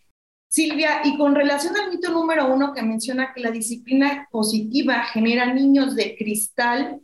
Silvia, 0.49 1.01
y 1.03 1.15
con 1.17 1.35
relación 1.35 1.77
al 1.77 1.91
mito 1.91 2.11
número 2.11 2.51
uno 2.51 2.73
que 2.73 2.81
menciona 2.81 3.33
que 3.33 3.41
la 3.41 3.51
disciplina 3.51 4.27
positiva 4.31 5.03
genera 5.03 5.53
niños 5.53 5.95
de 5.95 6.15
cristal, 6.17 7.01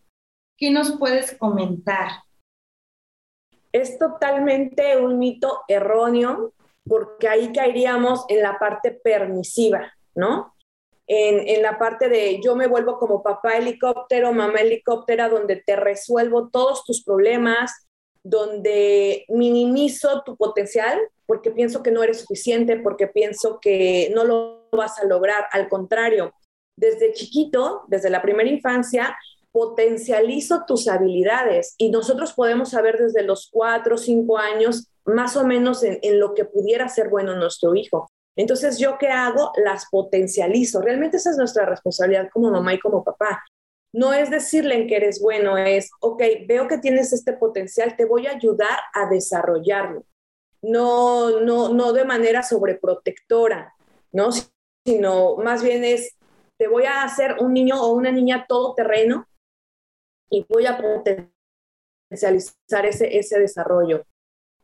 ¿qué 0.58 0.72
nos 0.72 0.98
puedes 0.98 1.38
comentar? 1.38 2.10
Es 3.72 4.00
totalmente 4.00 4.98
un 4.98 5.20
mito 5.20 5.62
erróneo 5.68 6.54
porque 6.88 7.28
ahí 7.28 7.52
caeríamos 7.54 8.26
en 8.30 8.42
la 8.42 8.58
parte 8.58 8.92
permisiva, 8.92 9.94
¿no? 10.16 10.56
En, 11.08 11.48
en, 11.48 11.62
la 11.62 11.78
parte 11.78 12.10
de 12.10 12.42
yo 12.44 12.56
me 12.56 12.66
vuelvo 12.66 12.98
como 12.98 13.22
papá 13.22 13.58
helicóptero, 13.58 14.34
mamá 14.34 14.60
helicóptera, 14.60 15.30
donde 15.30 15.58
te 15.58 15.76
resuelvo 15.76 16.50
todos 16.50 16.84
tus 16.84 17.04
problemas, 17.04 17.85
donde 18.26 19.24
minimizo 19.30 20.24
tu 20.26 20.36
potencial 20.36 21.00
porque 21.28 21.52
pienso 21.52 21.84
que 21.84 21.92
no 21.92 22.04
eres 22.04 22.22
suficiente, 22.22 22.78
porque 22.78 23.08
pienso 23.08 23.60
que 23.62 24.12
no 24.14 24.24
lo 24.26 24.68
vas 24.72 25.00
a 25.00 25.06
lograr. 25.06 25.46
Al 25.52 25.70
contrario, 25.70 26.34
desde 26.76 27.14
chiquito, 27.14 27.84
desde 27.88 28.10
la 28.10 28.22
primera 28.22 28.50
infancia, 28.50 29.16
potencializo 29.52 30.64
tus 30.68 30.88
habilidades 30.88 31.76
y 31.78 31.90
nosotros 31.90 32.34
podemos 32.34 32.72
saber 32.72 32.98
desde 32.98 33.24
los 33.24 33.50
cuatro 33.52 33.96
o 33.96 33.98
cinco 33.98 34.38
años 34.38 34.90
más 35.06 35.38
o 35.38 35.46
menos 35.46 35.84
en, 35.84 36.00
en, 36.02 36.20
lo 36.20 36.34
que 36.34 36.46
pudiera 36.46 36.90
ser 36.90 37.10
bueno 37.10 37.36
nuestro 37.36 37.74
hijo. 37.76 38.10
Entonces, 38.36 38.78
¿yo 38.80 38.98
qué 38.98 39.08
hago? 39.08 39.52
Las 39.64 39.86
potencializo. 39.90 40.82
Realmente 40.82 41.18
esa 41.18 41.30
es 41.30 41.38
nuestra 41.38 41.66
responsabilidad 41.66 42.28
como 42.34 42.52
mamá 42.52 42.74
y 42.74 42.80
como 42.80 43.04
papá. 43.04 43.42
No 43.96 44.14
es 44.14 44.30
decirle 44.30 44.88
que 44.88 44.98
eres 44.98 45.22
bueno, 45.22 45.58
es, 45.58 45.90
ok, 46.02 46.22
veo 46.48 46.68
que 46.68 46.78
tienes 46.78 47.14
este 47.14 47.34
potencial, 47.34 47.96
te 47.96 48.06
voy 48.06 48.28
a 48.28 48.32
ayudar 48.32 48.78
a 48.94 49.10
desarrollarlo 49.10 50.06
no, 50.66 51.40
no, 51.42 51.74
no 51.74 51.94
de 51.94 52.06
manera 52.06 52.44
sobreprotectora, 52.44 53.74
¿no? 54.12 54.30
Sino 54.86 55.38
más 55.38 55.64
bien 55.64 55.84
es, 55.84 56.16
te 56.58 56.68
voy 56.68 56.86
a 56.86 57.04
hacer 57.04 57.38
un 57.40 57.54
niño 57.54 57.82
o 57.82 57.94
una 57.94 58.12
niña 58.12 58.46
todoterreno 58.48 59.28
y 60.30 60.46
voy 60.50 60.66
a 60.66 60.78
potencializar 60.78 62.86
ese, 62.86 63.18
ese 63.18 63.40
desarrollo. 63.40 64.06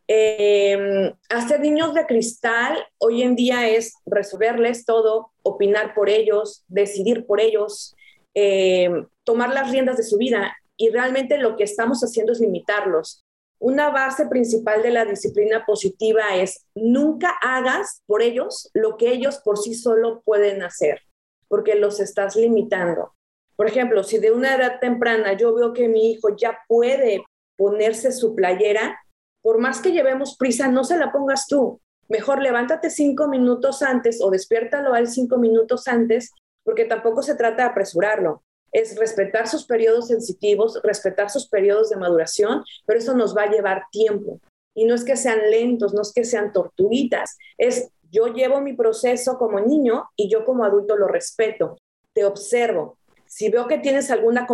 Eh, 0.07 1.13
hacer 1.29 1.61
niños 1.61 1.93
de 1.93 2.05
cristal 2.05 2.85
hoy 2.97 3.21
en 3.21 3.35
día 3.35 3.69
es 3.69 3.93
resolverles 4.05 4.85
todo, 4.85 5.31
opinar 5.43 5.93
por 5.93 6.09
ellos, 6.09 6.65
decidir 6.67 7.25
por 7.25 7.39
ellos, 7.39 7.95
eh, 8.33 8.89
tomar 9.23 9.49
las 9.49 9.71
riendas 9.71 9.97
de 9.97 10.03
su 10.03 10.17
vida 10.17 10.55
y 10.77 10.89
realmente 10.89 11.37
lo 11.37 11.55
que 11.55 11.63
estamos 11.63 12.01
haciendo 12.01 12.31
es 12.31 12.39
limitarlos. 12.39 13.23
Una 13.59 13.89
base 13.89 14.25
principal 14.27 14.81
de 14.81 14.89
la 14.89 15.05
disciplina 15.05 15.63
positiva 15.65 16.35
es 16.35 16.65
nunca 16.73 17.35
hagas 17.41 18.01
por 18.07 18.23
ellos 18.23 18.71
lo 18.73 18.97
que 18.97 19.11
ellos 19.11 19.39
por 19.43 19.59
sí 19.59 19.75
solo 19.75 20.21
pueden 20.25 20.63
hacer, 20.63 21.01
porque 21.47 21.75
los 21.75 21.99
estás 21.99 22.35
limitando. 22.35 23.13
Por 23.55 23.67
ejemplo, 23.67 24.03
si 24.03 24.17
de 24.17 24.31
una 24.31 24.55
edad 24.55 24.79
temprana 24.79 25.33
yo 25.33 25.53
veo 25.53 25.73
que 25.73 25.87
mi 25.87 26.11
hijo 26.11 26.35
ya 26.35 26.57
puede 26.67 27.23
ponerse 27.55 28.11
su 28.11 28.33
playera, 28.33 28.99
por 29.43 29.59
más 29.59 29.81
que 29.81 29.91
llevemos 29.91 30.35
prisa, 30.37 30.67
no 30.67 30.83
se 30.83 30.97
la 30.97 31.11
pongas 31.11 31.45
tú. 31.45 31.79
Mejor 32.07 32.41
levántate 32.41 32.89
cinco 32.89 33.27
minutos 33.27 33.83
antes 33.83 34.19
o 34.19 34.31
despiértalo 34.31 34.95
al 34.95 35.07
cinco 35.07 35.37
minutos 35.37 35.87
antes, 35.87 36.31
porque 36.63 36.85
tampoco 36.85 37.21
se 37.21 37.35
trata 37.35 37.63
de 37.63 37.69
apresurarlo 37.69 38.43
es 38.71 38.97
respetar 38.97 39.47
sus 39.47 39.65
periodos 39.65 40.07
sensitivos, 40.07 40.79
respetar 40.83 41.29
sus 41.29 41.47
periodos 41.47 41.89
de 41.89 41.97
maduración, 41.97 42.63
pero 42.85 42.99
eso 42.99 43.15
nos 43.15 43.35
va 43.35 43.43
a 43.43 43.51
llevar 43.51 43.83
tiempo. 43.91 44.39
Y 44.73 44.85
no 44.85 44.95
es 44.95 45.03
que 45.03 45.17
sean 45.17 45.51
lentos, 45.51 45.93
no 45.93 46.01
es 46.01 46.13
que 46.13 46.23
sean 46.23 46.53
tortuguitas, 46.53 47.37
es 47.57 47.89
yo 48.11 48.27
llevo 48.27 48.61
mi 48.61 48.73
proceso 48.73 49.37
como 49.37 49.59
niño 49.59 50.09
y 50.15 50.29
yo 50.29 50.43
como 50.45 50.65
adulto 50.65 50.97
lo 50.97 51.07
respeto, 51.07 51.77
te 52.13 52.25
observo. 52.25 52.97
Si 53.25 53.49
veo 53.49 53.67
que 53.67 53.77
tienes 53.77 54.11
alguna 54.11 54.45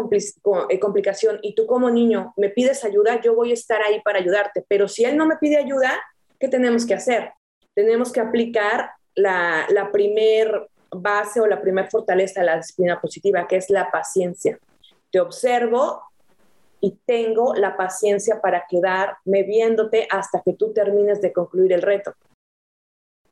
eh, 0.70 0.80
complicación 0.80 1.40
y 1.42 1.56
tú 1.56 1.66
como 1.66 1.90
niño 1.90 2.34
me 2.38 2.50
pides 2.50 2.86
ayuda, 2.86 3.20
yo 3.22 3.34
voy 3.34 3.50
a 3.50 3.56
estar 3.56 3.82
ahí 3.82 4.00
para 4.02 4.20
ayudarte. 4.20 4.64
Pero 4.68 4.88
si 4.88 5.04
él 5.04 5.18
no 5.18 5.26
me 5.26 5.38
pide 5.38 5.58
ayuda, 5.58 6.00
¿qué 6.40 6.48
tenemos 6.48 6.86
que 6.86 6.94
hacer? 6.94 7.32
Tenemos 7.74 8.12
que 8.12 8.20
aplicar 8.20 8.91
la, 9.15 9.65
la 9.70 9.91
primer 9.91 10.70
base 10.91 11.39
o 11.39 11.47
la 11.47 11.62
primera 11.62 11.89
fortaleza 11.89 12.39
de 12.39 12.45
la 12.45 12.58
disciplina 12.58 13.00
positiva, 13.00 13.47
que 13.47 13.58
es 13.58 13.69
la 13.69 13.89
paciencia. 13.91 14.60
Te 15.12 15.19
observo 15.19 16.02
y 16.82 16.97
tengo 17.06 17.54
la 17.56 17.76
paciencia 17.76 18.39
para 18.41 18.65
quedarme 18.69 19.43
viéndote 19.43 20.08
hasta 20.12 20.41
que 20.43 20.54
tú 20.54 20.73
termines 20.73 21.21
de 21.21 21.34
concluir 21.34 21.73
el 21.73 21.82
reto. 21.82 22.13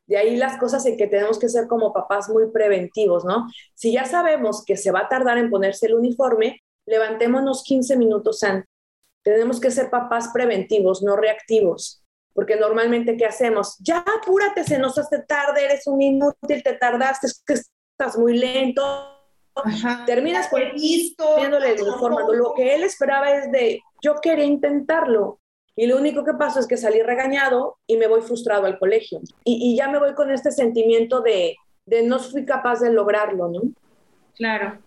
De 0.06 0.16
ahí 0.16 0.36
las 0.36 0.58
cosas 0.58 0.86
en 0.86 0.96
que 0.96 1.08
tenemos 1.08 1.38
que 1.38 1.48
ser 1.48 1.66
como 1.66 1.92
papás 1.92 2.28
muy 2.28 2.50
preventivos, 2.50 3.24
¿no? 3.24 3.48
Si 3.74 3.92
ya 3.92 4.04
sabemos 4.04 4.64
que 4.64 4.76
se 4.76 4.92
va 4.92 5.00
a 5.00 5.08
tardar 5.08 5.38
en 5.38 5.50
ponerse 5.50 5.86
el 5.86 5.94
uniforme, 5.94 6.60
levantémonos 6.86 7.64
15 7.64 7.96
minutos 7.96 8.42
antes. 8.44 8.70
Tenemos 9.24 9.58
que 9.58 9.72
ser 9.72 9.90
papás 9.90 10.30
preventivos, 10.32 11.02
no 11.02 11.16
reactivos 11.16 12.05
porque 12.36 12.56
normalmente 12.56 13.16
¿qué 13.16 13.24
hacemos? 13.24 13.76
Ya 13.80 13.98
apúrate, 13.98 14.62
se 14.62 14.78
nos 14.78 14.98
hace 14.98 15.20
tarde, 15.20 15.64
eres 15.64 15.86
un 15.86 16.02
inútil, 16.02 16.62
te 16.62 16.74
tardaste, 16.74 17.26
es 17.28 17.42
que 17.44 17.54
estás 17.54 18.18
muy 18.18 18.36
lento. 18.36 18.82
Terminas 20.04 20.48
por 20.48 20.60
viéndole 20.74 21.82
uniforme. 21.82 22.36
Lo 22.36 22.52
que 22.54 22.74
él 22.74 22.84
esperaba 22.84 23.30
es 23.30 23.50
de, 23.50 23.80
yo 24.02 24.16
quería 24.16 24.44
intentarlo. 24.44 25.40
Y 25.74 25.86
lo 25.86 25.96
único 25.96 26.24
que 26.24 26.34
pasó 26.34 26.60
es 26.60 26.66
que 26.66 26.76
salí 26.76 27.00
regañado 27.02 27.78
y 27.86 27.96
me 27.96 28.06
voy 28.06 28.20
frustrado 28.20 28.66
al 28.66 28.78
colegio. 28.78 29.20
Y, 29.42 29.72
y 29.72 29.76
ya 29.76 29.88
me 29.88 29.98
voy 29.98 30.14
con 30.14 30.30
este 30.30 30.50
sentimiento 30.50 31.22
de, 31.22 31.56
de 31.86 32.02
no 32.02 32.18
fui 32.18 32.44
capaz 32.44 32.80
de 32.80 32.92
lograrlo, 32.92 33.48
¿no? 33.48 33.62
Claro. 34.34 34.78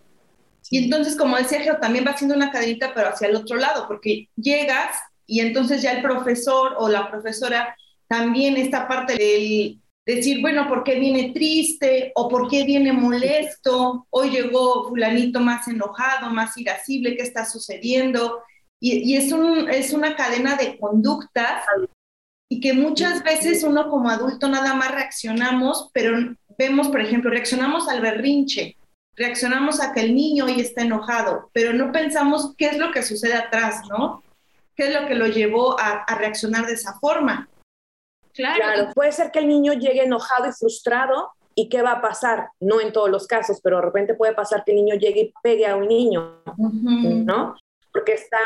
Y 0.70 0.84
entonces, 0.84 1.16
como 1.16 1.36
decía 1.36 1.60
Geo, 1.60 1.78
también 1.78 2.06
va 2.06 2.12
haciendo 2.12 2.36
una 2.36 2.52
cadenita, 2.52 2.92
pero 2.94 3.08
hacia 3.08 3.26
el 3.26 3.34
otro 3.34 3.56
lado, 3.56 3.88
porque 3.88 4.28
llegas 4.36 4.96
y 5.30 5.38
entonces 5.38 5.80
ya 5.80 5.92
el 5.92 6.02
profesor 6.02 6.74
o 6.76 6.88
la 6.88 7.08
profesora 7.08 7.76
también 8.08 8.56
esta 8.56 8.88
parte 8.88 9.14
del 9.14 9.80
decir, 10.04 10.40
bueno, 10.40 10.66
¿por 10.66 10.82
qué 10.82 10.98
viene 10.98 11.30
triste? 11.32 12.10
¿O 12.16 12.28
por 12.28 12.50
qué 12.50 12.64
viene 12.64 12.92
molesto? 12.92 14.08
Hoy 14.10 14.30
llegó 14.30 14.88
fulanito 14.88 15.38
más 15.38 15.68
enojado, 15.68 16.30
más 16.30 16.58
irascible, 16.58 17.16
¿qué 17.16 17.22
está 17.22 17.44
sucediendo? 17.44 18.42
Y, 18.80 19.14
es, 19.14 19.30
un, 19.30 19.70
es 19.70 19.92
una 19.92 20.16
cadena 20.16 20.56
de 20.56 20.76
conductas 20.76 21.62
y 22.48 22.58
que 22.58 22.72
muchas 22.72 23.22
veces 23.22 23.62
uno 23.62 23.88
como 23.88 24.10
adulto 24.10 24.48
nada 24.48 24.74
más 24.74 24.90
reaccionamos, 24.90 25.90
pero 25.92 26.34
vemos, 26.58 26.88
por 26.88 27.02
ejemplo, 27.02 27.30
reaccionamos 27.30 27.88
al 27.88 28.00
berrinche, 28.00 28.76
reaccionamos 29.14 29.80
a 29.80 29.92
que 29.92 30.00
el 30.00 30.12
niño 30.12 30.46
hoy 30.46 30.60
está 30.60 30.82
enojado, 30.82 31.50
pero 31.52 31.72
no 31.72 31.92
pensamos 31.92 32.54
qué 32.58 32.66
es 32.66 32.78
lo 32.78 32.90
que 32.90 33.02
sucede 33.02 33.34
atrás, 33.34 33.82
¿no? 33.88 34.24
Qué 34.80 34.86
es 34.86 34.94
lo 34.98 35.06
que 35.06 35.14
lo 35.14 35.26
llevó 35.26 35.78
a, 35.78 36.06
reaccionar 36.16 36.64
de 36.64 36.72
esa 36.72 36.98
forma. 36.98 37.50
Claro. 38.32 38.90
puede 38.94 39.12
ser 39.12 39.30
que 39.30 39.40
el 39.40 39.48
niño 39.48 39.74
llegue 39.74 40.04
enojado 40.04 40.48
y 40.48 40.52
frustrado 40.52 41.32
¿Y 41.54 41.68
qué 41.68 41.82
va 41.82 41.92
a 41.92 42.00
pasar? 42.00 42.50
No 42.60 42.80
en 42.80 42.92
todos 42.92 43.10
los 43.10 43.26
casos, 43.26 43.60
pero 43.62 43.76
de 43.76 43.82
repente 43.82 44.14
puede 44.14 44.34
pasar 44.34 44.62
que 44.64 44.70
el 44.70 44.76
niño 44.76 44.94
llegue 44.94 45.20
y 45.20 45.34
pegue 45.42 45.66
a 45.66 45.76
un 45.76 45.88
niño, 45.88 46.42
¿no? 46.56 47.56
Porque 47.92 48.12
está, 48.14 48.38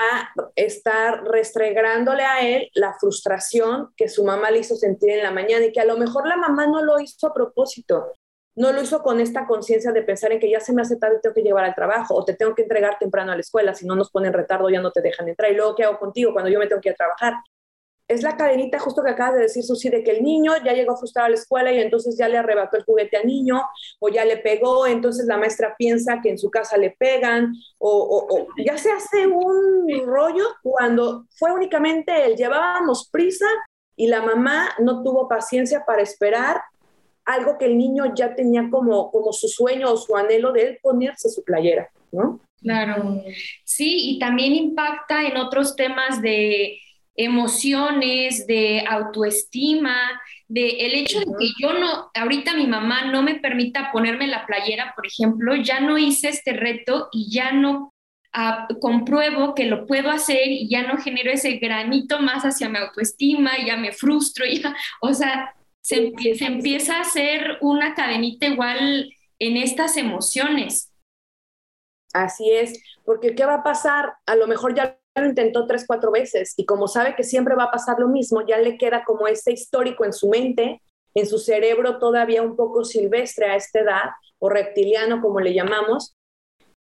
está 0.57 1.21
restregándole 1.21 2.25
a 2.25 2.41
él 2.41 2.71
la 2.75 2.95
frustración 2.95 3.93
que 3.97 4.09
su 4.09 4.25
mamá 4.25 4.51
le 4.51 4.61
hizo 4.61 4.75
sentir 4.75 5.11
en 5.11 5.23
la 5.23 5.31
mañana 5.31 5.67
y 5.67 5.73
que 5.73 5.81
a 5.81 5.85
lo 5.85 5.99
mejor 5.99 6.27
la 6.27 6.39
mamá 6.39 6.67
no 6.67 6.83
lo 6.83 6.99
hizo 6.99 7.27
a 7.29 7.35
propósito 7.35 8.15
no 8.57 8.73
lo 8.73 8.83
hizo 8.83 9.03
con 9.03 9.21
esta 9.21 9.47
conciencia 9.47 9.93
de 9.93 10.03
pensar 10.03 10.33
en 10.33 10.41
que 10.41 10.51
ya 10.51 10.61
se 10.61 10.73
me 10.73 10.83
hace 10.83 10.97
tarde 10.97 11.19
tengo 11.21 11.35
que 11.35 11.43
llevar 11.43 11.65
al 11.65 11.75
trabajo 11.75 12.15
o 12.15 12.25
te 12.25 12.35
tengo 12.35 12.55
que 12.55 12.63
entregar 12.63 12.99
temprano 12.99 13.33
a 13.33 13.35
la 13.35 13.41
escuela, 13.41 13.75
si 13.75 13.87
no 13.87 13.97
nos 13.97 14.11
ponen 14.11 14.33
retardo 14.33 14.71
ya 14.71 14.81
no 14.81 14.93
te 14.93 15.01
dejan 15.01 15.29
entrar 15.29 15.51
y 15.51 15.57
luego 15.57 15.75
qué 15.75 15.85
hago 15.85 15.99
contigo 15.99 16.33
cuando 16.33 16.51
yo 16.51 16.59
me 16.59 16.67
tengo 16.67 16.81
que 16.81 16.91
ir 16.91 16.95
a 16.95 16.97
trabajar. 16.97 17.35
Es 18.07 18.23
la 18.23 18.37
cadenita 18.37 18.79
justo 18.79 19.03
que 19.03 19.11
acabas 19.11 19.37
de 19.37 19.41
decir, 19.41 19.65
Susi, 19.65 19.89
de 19.89 20.05
que 20.05 20.11
el 20.11 20.23
niño 20.23 20.53
ya 20.63 20.75
llegó 20.75 20.95
frustrado 20.95 21.27
a 21.27 21.31
la 21.31 21.37
escuela 21.37 21.73
y 21.73 21.81
entonces 21.81 22.19
ya 22.19 22.29
le 22.29 22.37
arrebató 22.37 22.77
el 22.77 22.85
juguete 22.85 23.17
al 23.17 23.27
niño 23.27 23.63
o 23.99 24.11
ya 24.11 24.27
le 24.27 24.37
pegó, 24.37 24.87
entonces 24.87 25.25
la 25.25 25.39
maestra 25.39 25.75
piensa 25.79 26.21
que 26.23 26.29
en 26.29 26.39
su 26.39 26.51
casa 26.51 26.77
le 26.77 26.91
pegan 26.91 27.55
o 27.79 28.47
ya 28.63 28.77
se 28.77 28.93
hace 28.93 29.27
un 29.27 29.89
rollo 30.05 30.45
cuando 30.63 31.25
fue 31.39 31.51
únicamente 31.51 32.27
él, 32.27 32.37
llevábamos 32.37 33.09
prisa 33.11 33.47
y 33.97 34.09
la 34.09 34.21
mamá 34.21 34.69
no 34.81 35.03
tuvo 35.03 35.27
paciencia 35.27 35.85
para 35.87 36.03
esperar 36.03 36.61
algo 37.25 37.59
que 37.59 37.67
el 37.67 37.79
niño 37.79 38.15
ya 38.15 38.35
tenía 38.35 38.69
como, 38.71 39.11
como 39.11 39.33
su 39.33 39.49
sueño 39.49 39.91
o 39.91 39.97
su 39.97 40.17
anhelo 40.17 40.53
de 40.53 40.63
él 40.63 40.79
ponerse 40.83 41.29
su 41.29 41.43
playera, 41.43 41.91
¿no? 42.13 42.41
Claro, 42.61 43.23
sí, 43.65 44.11
y 44.11 44.19
también 44.19 44.55
impacta 44.55 45.25
en 45.25 45.37
otros 45.37 45.77
temas 45.77 46.23
de 46.23 46.79
emociones, 47.15 48.47
de 48.47 48.85
autoestima, 48.89 49.95
de 50.49 50.69
el 50.69 50.95
hecho 50.95 51.21
de 51.21 51.27
que 51.27 51.49
yo 51.61 51.73
no, 51.75 52.11
ahorita 52.15 52.55
mi 52.55 52.67
mamá 52.67 53.05
no 53.05 53.23
me 53.23 53.37
permita 53.37 53.91
ponerme 53.93 54.27
la 54.27 54.47
playera, 54.47 54.93
por 54.97 55.07
ejemplo, 55.07 55.55
ya 55.57 55.81
no 55.81 55.99
hice 55.99 56.29
este 56.29 56.53
reto 56.55 57.09
y 57.13 57.31
ya 57.31 57.53
no 57.53 57.93
ah, 58.33 58.67
compruebo 58.81 59.55
que 59.55 59.67
lo 59.67 59.87
puedo 59.87 60.11
hacer 60.11 60.49
y 60.49 60.69
ya 60.69 60.83
no 60.83 60.99
genero 60.99 61.31
ese 61.31 61.59
granito 61.59 62.19
más 62.19 62.45
hacia 62.45 62.69
mi 62.69 62.79
autoestima, 62.79 63.53
ya 63.65 63.77
me 63.77 63.93
frustro, 63.93 64.45
ya, 64.51 64.75
o 65.01 65.15
sea, 65.15 65.54
se, 65.85 66.13
empieza 66.47 66.97
a 66.97 67.03
hacer 67.03 67.59
una 67.61 67.95
cadenita 67.95 68.47
igual 68.47 69.13
en 69.39 69.57
estas 69.59 69.97
emociones. 69.99 70.91
Así 72.15 72.51
es, 72.51 72.81
porque 73.05 73.35
¿qué 73.35 73.45
va 73.45 73.57
a 73.57 73.63
pasar? 73.63 74.15
A 74.25 74.35
lo 74.35 74.47
mejor 74.47 74.75
ya 74.75 74.99
lo 75.17 75.27
intentó 75.27 75.67
tres, 75.67 75.85
cuatro 75.87 76.11
veces 76.11 76.55
y 76.57 76.65
como 76.65 76.89
sabe 76.89 77.15
que 77.15 77.23
siempre 77.23 77.55
va 77.55 77.65
a 77.65 77.71
pasar 77.71 77.99
lo 77.99 78.09
mismo, 78.09 78.47
ya 78.47 78.59
le 78.59 78.79
queda 78.79 79.05
como 79.05 79.29
este 79.29 79.53
histórico 79.53 80.05
en 80.05 80.13
su 80.13 80.29
mente, 80.29 80.81
en 81.15 81.27
su 81.27 81.39
cerebro 81.39 81.99
todavía 81.99 82.43
un 82.43 82.57
poco 82.57 82.85
silvestre 82.85 83.47
a 83.47 83.57
esta 83.57 83.81
edad, 83.81 84.11
o 84.39 84.49
reptiliano 84.49 85.21
como 85.21 85.41
le 85.41 85.53
llamamos, 85.53 86.15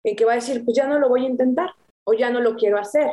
en 0.05 0.15
que 0.17 0.25
va 0.25 0.33
a 0.33 0.37
decir, 0.37 0.65
pues 0.65 0.77
ya 0.77 0.87
no 0.87 0.99
lo 0.99 1.09
voy 1.09 1.25
a 1.25 1.29
intentar 1.29 1.71
o 2.07 2.13
ya 2.15 2.31
no 2.31 2.41
lo 2.41 2.55
quiero 2.55 2.79
hacer. 2.79 3.11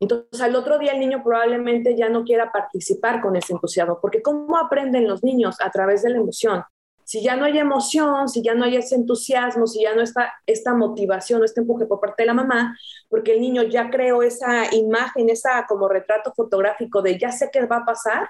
Entonces 0.00 0.40
al 0.40 0.54
otro 0.54 0.78
día 0.78 0.92
el 0.92 1.00
niño 1.00 1.22
probablemente 1.24 1.96
ya 1.96 2.08
no 2.08 2.24
quiera 2.24 2.52
participar 2.52 3.20
con 3.20 3.36
ese 3.36 3.52
entusiasmo, 3.52 3.98
porque 4.00 4.22
¿cómo 4.22 4.56
aprenden 4.56 5.08
los 5.08 5.24
niños? 5.24 5.56
A 5.60 5.70
través 5.70 6.02
de 6.02 6.10
la 6.10 6.18
emoción. 6.18 6.62
Si 7.04 7.22
ya 7.22 7.36
no 7.36 7.46
hay 7.46 7.58
emoción, 7.58 8.28
si 8.28 8.42
ya 8.42 8.54
no 8.54 8.64
hay 8.64 8.76
ese 8.76 8.94
entusiasmo, 8.94 9.66
si 9.66 9.82
ya 9.82 9.94
no 9.94 10.02
está 10.02 10.34
esta 10.46 10.74
motivación, 10.74 11.42
este 11.42 11.62
empuje 11.62 11.86
por 11.86 12.00
parte 12.00 12.22
de 12.22 12.26
la 12.26 12.34
mamá, 12.34 12.76
porque 13.08 13.32
el 13.32 13.40
niño 13.40 13.62
ya 13.62 13.88
creó 13.88 14.22
esa 14.22 14.74
imagen, 14.74 15.30
esa 15.30 15.64
como 15.66 15.88
retrato 15.88 16.34
fotográfico 16.36 17.00
de 17.00 17.18
ya 17.18 17.32
sé 17.32 17.48
qué 17.50 17.64
va 17.64 17.78
a 17.78 17.84
pasar, 17.86 18.28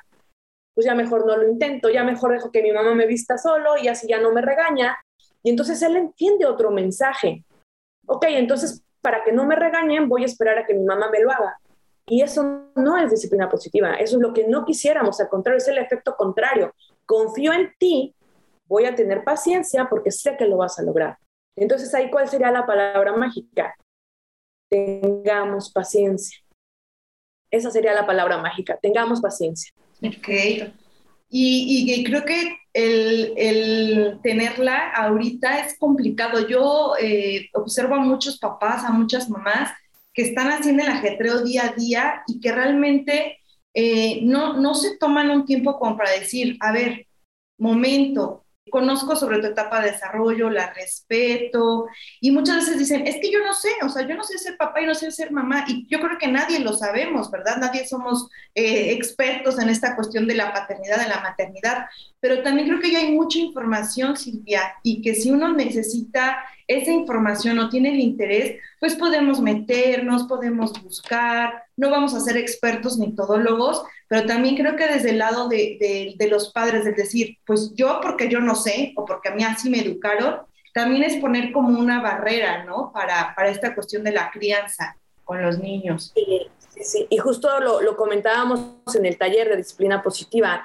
pues 0.75 0.87
ya 0.87 0.95
mejor 0.95 1.27
no 1.27 1.37
lo 1.37 1.49
intento, 1.51 1.91
ya 1.91 2.05
mejor 2.05 2.33
dejo 2.33 2.53
que 2.53 2.63
mi 2.63 2.71
mamá 2.71 2.95
me 2.95 3.07
vista 3.07 3.37
solo 3.37 3.77
y 3.83 3.89
así 3.89 4.07
ya 4.07 4.21
no 4.21 4.33
me 4.33 4.43
regaña. 4.43 4.97
Y 5.43 5.51
entonces 5.51 5.83
él 5.83 5.97
entiende 5.97 6.47
otro 6.47 6.71
mensaje. 6.71 7.45
Ok, 8.07 8.27
entonces 8.29 8.85
para 9.01 9.25
que 9.25 9.33
no 9.33 9.47
me 9.47 9.57
regañen 9.57 10.09
voy 10.09 10.23
a 10.23 10.27
esperar 10.27 10.59
a 10.59 10.67
que 10.67 10.75
mi 10.75 10.85
mamá 10.85 11.11
me 11.11 11.21
lo 11.21 11.31
haga. 11.31 11.59
Y 12.07 12.23
eso 12.23 12.71
no 12.75 12.97
es 12.97 13.11
disciplina 13.11 13.49
positiva, 13.49 13.95
eso 13.95 14.17
es 14.17 14.23
lo 14.23 14.33
que 14.33 14.47
no 14.47 14.65
quisiéramos, 14.65 15.21
al 15.21 15.29
contrario, 15.29 15.59
es 15.59 15.69
el 15.69 15.79
efecto 15.79 16.17
contrario. 16.17 16.75
Confío 17.05 17.53
en 17.53 17.73
ti, 17.79 18.15
voy 18.67 18.87
a 18.87 18.95
tener 18.95 19.25
paciencia 19.25 19.89
porque 19.89 20.11
sé 20.11 20.37
que 20.37 20.47
lo 20.47 20.57
vas 20.57 20.79
a 20.79 20.83
lograr. 20.83 21.19
Entonces 21.55 21.93
ahí, 21.95 22.11
¿cuál 22.11 22.29
sería 22.29 22.51
la 22.51 22.65
palabra 22.65 23.15
mágica? 23.15 23.75
Tengamos 24.71 25.71
paciencia. 25.71 26.39
Esa 27.51 27.71
sería 27.71 27.95
la 27.95 28.07
palabra 28.07 28.39
mágica, 28.39 28.79
tengamos 28.81 29.21
paciencia. 29.21 29.73
Ok. 30.03 30.73
Y, 31.31 32.03
creo 32.05 32.25
que 32.25 32.57
el, 32.73 33.35
el, 33.37 34.21
tenerla 34.23 34.91
ahorita 34.91 35.61
es 35.61 35.79
complicado. 35.79 36.49
Yo 36.49 36.95
eh, 37.01 37.51
observo 37.55 37.97
a 37.97 38.01
muchos 38.01 38.39
papás, 38.39 38.85
a 38.85 38.91
muchas 38.91 39.29
mamás 39.29 39.71
que 40.15 40.23
están 40.23 40.49
haciendo 40.51 40.83
el 40.83 40.89
ajetreo 40.89 41.43
día 41.43 41.67
a 41.67 41.73
día 41.75 42.23
y 42.27 42.41
que 42.41 42.51
realmente 42.51 43.39
eh, 43.75 44.21
no, 44.25 44.55
no 44.55 44.75
se 44.75 44.97
toman 44.97 45.31
un 45.31 45.45
tiempo 45.45 45.79
para 45.79 46.11
decir, 46.11 46.57
a 46.61 46.73
ver, 46.73 47.07
momento, 47.59 48.45
conozco 48.71 49.17
sobre 49.17 49.41
tu 49.41 49.47
etapa 49.49 49.81
de 49.81 49.93
desarrollo, 49.93 50.51
la 50.51 50.73
respeto, 50.73 51.87
y 52.21 52.31
muchas 52.31 52.57
veces 52.57 52.79
dicen, 52.79 53.07
es 53.07 53.17
que 53.17 53.31
yo 53.31 53.41
no 53.45 53.55
sé, 53.55 53.71
o 53.83 53.89
sea, 53.89 54.07
yo 54.07 54.17
no 54.17 54.25
sé 54.25 54.39
ser 54.39 54.57
papá 54.57 54.81
y 54.81 54.87
no 54.87 54.95
sé 54.95 55.11
ser 55.11 55.31
mamá, 55.31 55.65
y 55.69 55.87
yo 55.89 56.01
creo 56.01 56.19
que 56.19 56.29
nadie 56.29 56.61
lo 56.61 56.73
sabemos, 56.73 57.31
¿verdad? 57.31 57.59
Nadie 57.59 57.87
somos 57.87 58.29
eh, 58.55 58.93
expertos 58.93 59.59
en 59.59 59.69
esta 59.69 59.97
cuestión 59.97 60.27
de 60.27 60.35
la 60.35 60.53
paternidad, 60.53 61.01
de 61.01 61.09
la 61.09 61.21
maternidad, 61.21 61.87
pero 62.21 62.43
también 62.43 62.69
creo 62.69 62.81
que 62.81 62.93
ya 62.93 62.99
hay 62.99 63.13
mucha 63.13 63.39
información, 63.39 64.17
Silvia, 64.17 64.75
y 64.83 65.03
que 65.03 65.15
si 65.15 65.31
uno 65.31 65.53
necesita 65.53 66.39
esa 66.69 66.93
información 66.93 67.59
o 67.59 67.71
tiene 67.71 67.91
el 67.91 67.99
interés, 67.99 68.61
pues 68.79 68.95
podemos 68.95 69.41
meternos, 69.41 70.25
podemos 70.25 70.73
buscar, 70.83 71.65
no 71.77 71.91
vamos 71.91 72.15
a 72.15 72.21
ser 72.21 72.37
expertos 72.37 72.99
ni 72.99 73.15
todólogos, 73.15 73.83
pero 74.07 74.27
también 74.27 74.55
creo 74.55 74.77
que 74.77 74.87
desde 74.87 75.11
el 75.11 75.19
lado 75.19 75.49
de, 75.49 76.15
los 76.31 76.53
padres, 76.53 76.87
es 76.87 76.95
decir, 76.95 77.39
pues 77.47 77.73
yo 77.75 78.01
porque 78.03 78.29
yo 78.29 78.41
no 78.41 78.55
sé 78.55 78.93
o 78.97 79.07
porque 79.07 79.31
a 79.31 79.35
mí 79.35 79.43
así 79.43 79.71
me 79.71 79.81
educaron, 79.81 80.43
también 80.75 81.03
es 81.03 81.17
poner 81.17 81.53
como 81.53 81.79
una 81.79 82.01
barrera, 82.01 82.65
¿no? 82.65 82.93
Para, 82.93 83.35
para 83.35 83.49
esta 83.49 83.75
cuestión 83.75 84.05
de 84.05 84.13
la 84.13 84.31
crianza 84.31 84.95
con 85.25 85.43
los 85.43 85.59
niños. 85.59 86.13
Sí, 86.15 86.49
sí, 86.83 87.07
y 87.09 87.17
justo 87.17 87.49
lo 87.61 87.97
comentábamos 87.97 88.77
en 88.95 89.07
el 89.07 89.17
taller 89.17 89.49
de 89.49 89.57
disciplina 89.57 90.03
positiva, 90.03 90.65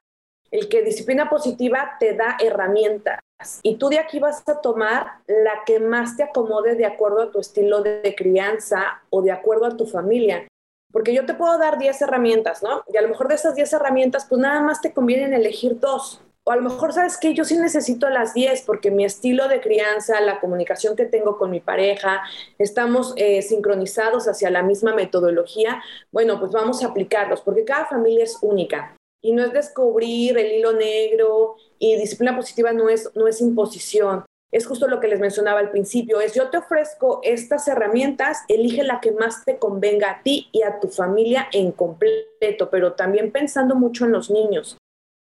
el 0.52 0.68
que 0.68 0.84
disciplina 0.84 1.30
positiva 1.30 1.96
te 2.00 2.13
da 2.13 2.38
herramientas 2.39 3.20
y 3.62 3.77
tú 3.77 3.89
de 3.89 3.99
aquí 3.99 4.19
vas 4.19 4.47
a 4.47 4.62
tomar 4.62 5.19
la 5.27 5.63
que 5.65 5.79
más 5.79 6.15
te 6.17 6.23
acomode 6.23 6.75
de 6.75 6.86
acuerdo 6.86 7.21
a 7.21 7.32
tu 7.32 7.39
estilo 7.39 7.82
de, 7.82 8.13
crianza 8.17 9.01
o 9.10 9.21
de 9.21 9.32
acuerdo 9.32 9.65
a 9.65 9.77
tu 9.77 9.86
familia. 9.86 10.47
Porque 10.91 11.13
yo 11.13 11.25
te 11.25 11.34
puedo 11.34 11.58
dar 11.58 11.79
10 11.79 12.01
herramientas, 12.03 12.62
¿no? 12.62 12.84
Y 12.88 12.97
a 12.97 13.01
lo 13.01 13.10
mejor 13.10 13.27
de 13.27 13.36
esas 13.36 13.56
10 13.56 13.73
herramientas, 13.73 14.25
pues 14.29 14.39
nada 14.39 14.62
más 14.62 14.82
te 14.82 14.93
conviene 14.93 15.36
elegir 15.36 15.79
dos. 15.79 16.21
O 16.45 16.51
a 16.51 16.56
lo 16.58 16.62
mejor, 16.62 16.93
¿sabes 16.93 17.17
qué? 17.17 17.34
Yo 17.34 17.45
sí 17.45 17.58
necesito 17.58 18.10
las 18.10 18.34
10 18.34 18.63
porque 18.63 18.91
mi 18.91 19.06
estilo 19.06 19.47
de 19.47 19.62
crianza, 19.62 20.19
la 20.21 20.39
comunicación 20.39 20.95
que 20.95 21.06
tengo 21.06 21.38
con 21.38 21.49
mi 21.49 21.62
pareja, 21.62 22.21
estamos 22.60 23.13
eh, 23.15 23.41
sincronizados 23.41 24.27
hacia 24.27 24.49
la 24.49 24.62
misma 24.62 24.93
metodología. 24.93 25.82
Bueno, 26.12 26.39
pues 26.39 26.51
vamos 26.51 26.84
a 26.84 26.88
aplicarlos 26.88 27.41
porque 27.41 27.63
cada 27.63 27.86
familia 27.86 28.25
es 28.25 28.38
única 28.41 28.95
y 29.24 29.32
no 29.32 29.44
es 29.44 29.54
descubrir 29.54 30.38
el 30.38 30.52
hilo 30.52 30.74
negro 30.74 31.56
y 31.80 31.96
disciplina 31.96 32.36
positiva 32.36 32.74
no 32.74 32.90
es, 32.90 33.10
no 33.16 33.28
es 33.28 33.42
imposición. 33.42 34.26
Es 34.52 34.68
justo 34.68 34.88
lo 34.88 35.00
que 35.00 35.08
les 35.08 35.20
mencionaba 35.20 35.60
al 35.60 35.72
principio, 35.72 36.22
es 36.22 36.36
yo 36.36 36.50
te 36.52 36.58
ofrezco 36.58 37.22
estas 37.24 37.68
herramientas, 37.68 38.44
elige 38.48 38.84
la 38.84 39.00
que 39.00 39.12
más 39.12 39.44
te 39.46 39.58
convenga 39.58 40.12
a 40.12 40.22
ti 40.22 40.50
y 40.52 40.62
a 40.62 40.80
tu 40.80 40.90
familia 40.90 41.48
en 41.52 41.72
completo, 41.72 42.70
pero 42.70 42.94
también 42.94 43.32
pensando 43.32 43.74
mucho 43.74 44.06
en 44.06 44.12
los 44.12 44.30
niños, 44.30 44.78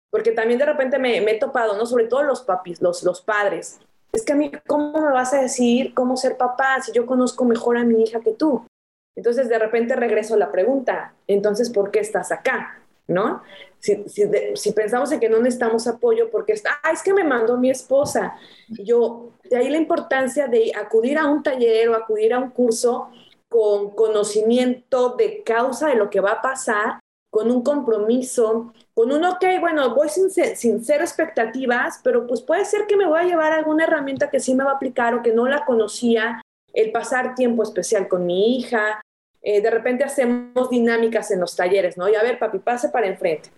porque 0.10 0.32
también 0.32 0.58
de 0.58 0.66
repente 0.66 0.98
me, 0.98 1.18
he 1.18 1.38
topado, 1.38 1.78
¿no? 1.78 1.86
Sobre 1.86 2.06
todo 2.06 2.24
los 2.24 2.42
papis, 2.42 2.82
los, 2.82 3.04
los 3.04 3.22
padres. 3.22 3.80
Es 4.14 4.26
que 4.26 4.34
a 4.34 4.36
mí, 4.36 4.50
¿cómo 4.66 5.00
me 5.00 5.12
vas 5.12 5.32
a 5.36 5.42
decir 5.42 5.94
cómo 5.94 6.18
ser 6.18 6.36
papá 6.36 6.82
si 6.82 6.92
yo 6.92 7.06
conozco 7.06 7.46
mejor 7.46 7.78
a 7.78 7.84
mi 7.84 8.02
hija 8.02 8.22
que 8.22 8.32
tú? 8.32 8.66
Entonces 9.16 9.48
de 9.48 9.60
repente 9.60 9.96
regreso 9.96 10.34
a 10.34 10.38
la 10.38 10.52
pregunta, 10.52 11.14
entonces, 11.28 11.70
¿por 11.70 11.92
qué 11.92 12.00
estás 12.00 12.32
acá? 12.32 12.80
¿No? 13.10 13.42
Si, 13.80 14.04
si, 14.56 14.72
pensamos 14.74 15.12
en 15.12 15.20
que 15.20 15.30
no 15.30 15.38
necesitamos 15.38 15.88
apoyo 15.88 16.30
porque 16.30 16.54
está, 16.54 16.80
ah, 16.84 16.92
es 16.92 17.02
que 17.02 17.14
me 17.14 17.24
mandó 17.24 17.58
mi 17.58 17.70
esposa. 17.70 18.36
Yo, 18.68 19.32
de 19.50 19.58
ahí 19.58 19.70
la 19.70 19.78
importancia 19.78 20.48
de 20.48 20.72
acudir 20.76 21.18
a 21.18 21.26
un 21.26 21.44
taller 21.44 21.90
o 21.90 21.96
acudir 21.96 22.34
a 22.34 22.40
un 22.40 22.50
curso 22.50 23.10
con 23.48 23.92
conocimiento 23.92 25.16
de 25.18 25.44
causa 25.44 25.88
de 25.88 25.96
lo 25.96 26.10
que 26.10 26.20
va 26.20 26.34
a 26.34 26.42
pasar, 26.42 27.00
con 27.32 27.52
un 27.52 27.64
compromiso, 27.64 28.74
con 28.94 29.12
un, 29.12 29.24
ok, 29.24 29.46
bueno, 29.60 29.94
voy 29.96 30.10
sin, 30.10 30.30
sin 30.30 30.84
cero 30.84 31.04
expectativas, 31.04 32.00
pero 32.04 32.28
pues 32.28 32.42
puede 32.42 32.66
ser 32.66 32.86
que 32.88 32.98
me 32.98 33.06
voy 33.06 33.20
a 33.20 33.26
llevar 33.26 33.54
alguna 33.54 33.86
herramienta 33.86 34.30
que 34.30 34.40
sí 34.40 34.56
me 34.56 34.64
va 34.64 34.72
a 34.72 34.76
aplicar 34.76 35.14
o 35.14 35.22
que 35.22 35.32
no 35.32 35.48
la 35.48 35.66
conocía, 35.66 36.42
el 36.74 36.92
pasar 36.92 37.36
tiempo 37.36 37.64
especial 37.64 38.08
con 38.08 38.26
mi 38.26 38.58
hija, 38.58 39.02
eh, 39.42 39.62
de 39.62 39.70
repente 39.70 40.04
hacemos 40.04 40.70
dinámicas 40.70 41.32
en 41.32 41.40
los 41.40 41.56
talleres, 41.56 41.98
¿no? 41.98 42.10
Y 42.10 42.16
a 42.16 42.24
ver, 42.24 42.40
papi, 42.40 42.60
pase 42.60 42.90
para 42.90 43.08
enfrente. 43.08 43.50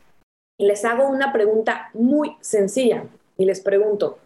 Y 0.59 0.65
les 0.65 0.85
hago 0.85 1.07
una 1.07 1.33
pregunta 1.33 1.89
muy 1.93 2.37
sencilla 2.41 3.05
y 3.37 3.45
les 3.45 3.61
pregunto, 3.61 4.19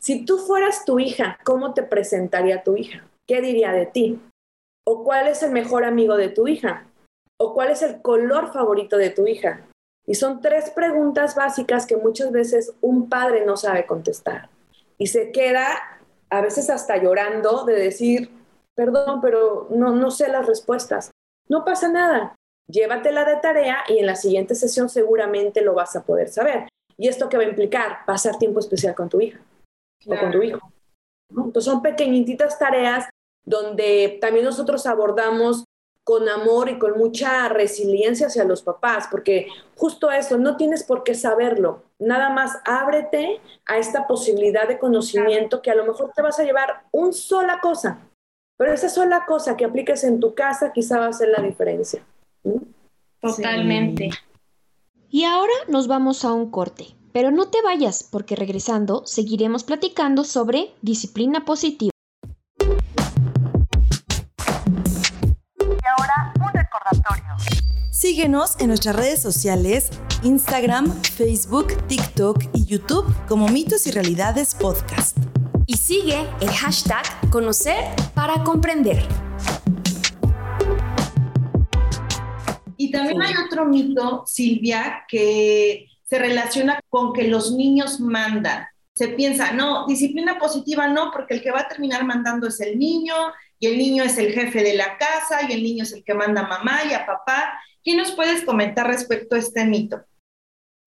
si 0.00 0.24
tú 0.24 0.38
fueras 0.38 0.84
tu 0.84 0.98
hija, 1.00 1.38
¿cómo 1.44 1.74
te 1.74 1.82
presentaría 1.82 2.62
tu 2.62 2.76
hija? 2.76 3.04
¿Qué 3.26 3.40
diría 3.40 3.72
de 3.72 3.86
ti? 3.86 4.20
¿O 4.86 5.02
cuál 5.02 5.28
es 5.28 5.42
el 5.42 5.50
mejor 5.50 5.84
amigo 5.84 6.16
de 6.16 6.28
tu 6.28 6.46
hija? 6.46 6.86
¿O 7.38 7.54
cuál 7.54 7.70
es 7.70 7.82
el 7.82 8.00
color 8.00 8.52
favorito 8.52 8.96
de 8.96 9.10
tu 9.10 9.26
hija? 9.26 9.66
Y 10.06 10.14
son 10.14 10.40
tres 10.40 10.70
preguntas 10.70 11.34
básicas 11.34 11.86
que 11.86 11.96
muchas 11.96 12.32
veces 12.32 12.72
un 12.80 13.08
padre 13.08 13.44
no 13.44 13.56
sabe 13.56 13.86
contestar. 13.86 14.48
Y 14.96 15.08
se 15.08 15.32
queda 15.32 15.66
a 16.30 16.40
veces 16.40 16.70
hasta 16.70 16.96
llorando 16.96 17.64
de 17.64 17.74
decir, 17.74 18.30
perdón, 18.78 19.20
pero 19.20 19.66
no, 19.70 19.90
no 19.90 20.12
sé 20.12 20.28
las 20.28 20.46
respuestas. 20.46 21.10
No 21.48 21.64
pasa 21.64 21.88
nada. 21.88 22.36
Llévatela 22.68 23.24
de 23.24 23.34
tarea 23.38 23.78
y 23.88 23.98
en 23.98 24.06
la 24.06 24.14
siguiente 24.14 24.54
sesión 24.54 24.88
seguramente 24.88 25.62
lo 25.62 25.74
vas 25.74 25.96
a 25.96 26.04
poder 26.04 26.28
saber. 26.28 26.68
¿Y 26.96 27.08
esto 27.08 27.28
qué 27.28 27.36
va 27.36 27.42
a 27.42 27.48
implicar? 27.48 28.06
Pasar 28.06 28.38
tiempo 28.38 28.60
especial 28.60 28.94
con 28.94 29.08
tu 29.08 29.20
hija 29.20 29.40
o 30.06 30.16
con 30.16 30.30
tu 30.30 30.42
hijo. 30.42 30.60
Entonces 31.28 31.64
son 31.64 31.82
pequeñitas 31.82 32.56
tareas 32.56 33.08
donde 33.44 34.18
también 34.20 34.44
nosotros 34.44 34.86
abordamos 34.86 35.64
con 36.04 36.28
amor 36.28 36.68
y 36.68 36.78
con 36.78 36.96
mucha 36.96 37.48
resiliencia 37.48 38.28
hacia 38.28 38.44
los 38.44 38.62
papás, 38.62 39.08
porque 39.10 39.48
justo 39.76 40.10
eso, 40.10 40.38
no 40.38 40.56
tienes 40.56 40.84
por 40.84 41.02
qué 41.02 41.14
saberlo, 41.14 41.82
nada 41.98 42.30
más 42.30 42.60
ábrete 42.64 43.42
a 43.66 43.76
esta 43.76 44.06
posibilidad 44.06 44.66
de 44.66 44.78
conocimiento 44.78 45.60
que 45.60 45.70
a 45.70 45.74
lo 45.74 45.84
mejor 45.84 46.12
te 46.14 46.22
vas 46.22 46.38
a 46.38 46.44
llevar 46.44 46.84
un 46.92 47.12
sola 47.12 47.60
cosa, 47.60 48.07
pero 48.58 48.74
esa 48.74 48.90
sola 48.90 49.24
cosa 49.24 49.56
que 49.56 49.64
apliques 49.64 50.04
en 50.04 50.20
tu 50.20 50.34
casa 50.34 50.72
quizá 50.72 50.98
va 50.98 51.06
a 51.06 51.10
hacer 51.10 51.28
la 51.28 51.42
diferencia. 51.42 52.02
Totalmente. 53.20 54.10
Y 55.08 55.24
ahora 55.24 55.52
nos 55.68 55.86
vamos 55.86 56.24
a 56.24 56.32
un 56.32 56.50
corte. 56.50 56.94
Pero 57.12 57.30
no 57.30 57.48
te 57.48 57.62
vayas, 57.62 58.04
porque 58.04 58.36
regresando 58.36 59.06
seguiremos 59.06 59.64
platicando 59.64 60.24
sobre 60.24 60.74
disciplina 60.82 61.44
positiva. 61.44 61.90
Y 65.60 65.86
ahora 65.96 66.34
un 66.36 66.52
recordatorio. 66.52 67.36
Síguenos 67.90 68.60
en 68.60 68.68
nuestras 68.68 68.94
redes 68.94 69.22
sociales, 69.22 69.90
Instagram, 70.22 70.92
Facebook, 71.02 71.74
TikTok 71.86 72.44
y 72.52 72.66
YouTube 72.66 73.06
como 73.26 73.48
Mitos 73.48 73.86
y 73.86 73.90
Realidades 73.90 74.54
Podcast. 74.54 75.16
Y 75.70 75.76
sigue 75.76 76.26
el 76.40 76.48
hashtag 76.48 77.04
Conocer 77.30 77.84
para 78.14 78.42
Comprender. 78.42 79.02
Y 82.78 82.90
también 82.90 83.20
hay 83.20 83.34
otro 83.46 83.66
mito, 83.66 84.24
Silvia, 84.26 85.04
que 85.06 85.86
se 86.04 86.18
relaciona 86.18 86.80
con 86.88 87.12
que 87.12 87.24
los 87.24 87.52
niños 87.52 88.00
mandan. 88.00 88.66
Se 88.94 89.08
piensa, 89.08 89.52
no, 89.52 89.86
disciplina 89.86 90.38
positiva 90.38 90.88
no, 90.88 91.10
porque 91.12 91.34
el 91.34 91.42
que 91.42 91.50
va 91.50 91.60
a 91.60 91.68
terminar 91.68 92.02
mandando 92.06 92.48
es 92.48 92.62
el 92.62 92.78
niño, 92.78 93.14
y 93.58 93.66
el 93.66 93.76
niño 93.76 94.04
es 94.04 94.16
el 94.16 94.32
jefe 94.32 94.62
de 94.62 94.72
la 94.72 94.96
casa, 94.96 95.46
y 95.46 95.52
el 95.52 95.62
niño 95.62 95.82
es 95.82 95.92
el 95.92 96.02
que 96.02 96.14
manda 96.14 96.46
a 96.46 96.48
mamá 96.48 96.78
y 96.88 96.94
a 96.94 97.04
papá. 97.04 97.60
¿Qué 97.84 97.94
nos 97.94 98.12
puedes 98.12 98.42
comentar 98.42 98.86
respecto 98.86 99.36
a 99.36 99.38
este 99.38 99.66
mito? 99.66 100.00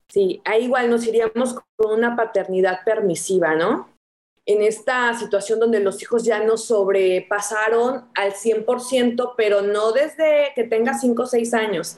Sí, 0.08 0.42
ahí 0.44 0.64
igual 0.64 0.90
nos 0.90 1.06
iríamos 1.06 1.56
con 1.76 2.00
una 2.00 2.16
paternidad 2.16 2.80
permisiva, 2.84 3.54
¿no? 3.54 3.91
En 4.48 4.62
esta 4.64 5.14
situación 5.14 5.60
donde 5.60 5.80
los 5.80 6.02
hijos 6.02 6.24
ya 6.24 6.44
nos 6.44 6.66
sobrepasaron 6.66 8.10
al 8.16 8.34
100%, 8.34 9.34
pero 9.38 9.62
no 9.62 9.92
desde 9.92 10.52
que 10.56 10.64
tenga 10.64 10.96
5 10.96 11.24
o 11.24 11.26
6 11.28 11.54
años, 11.54 11.98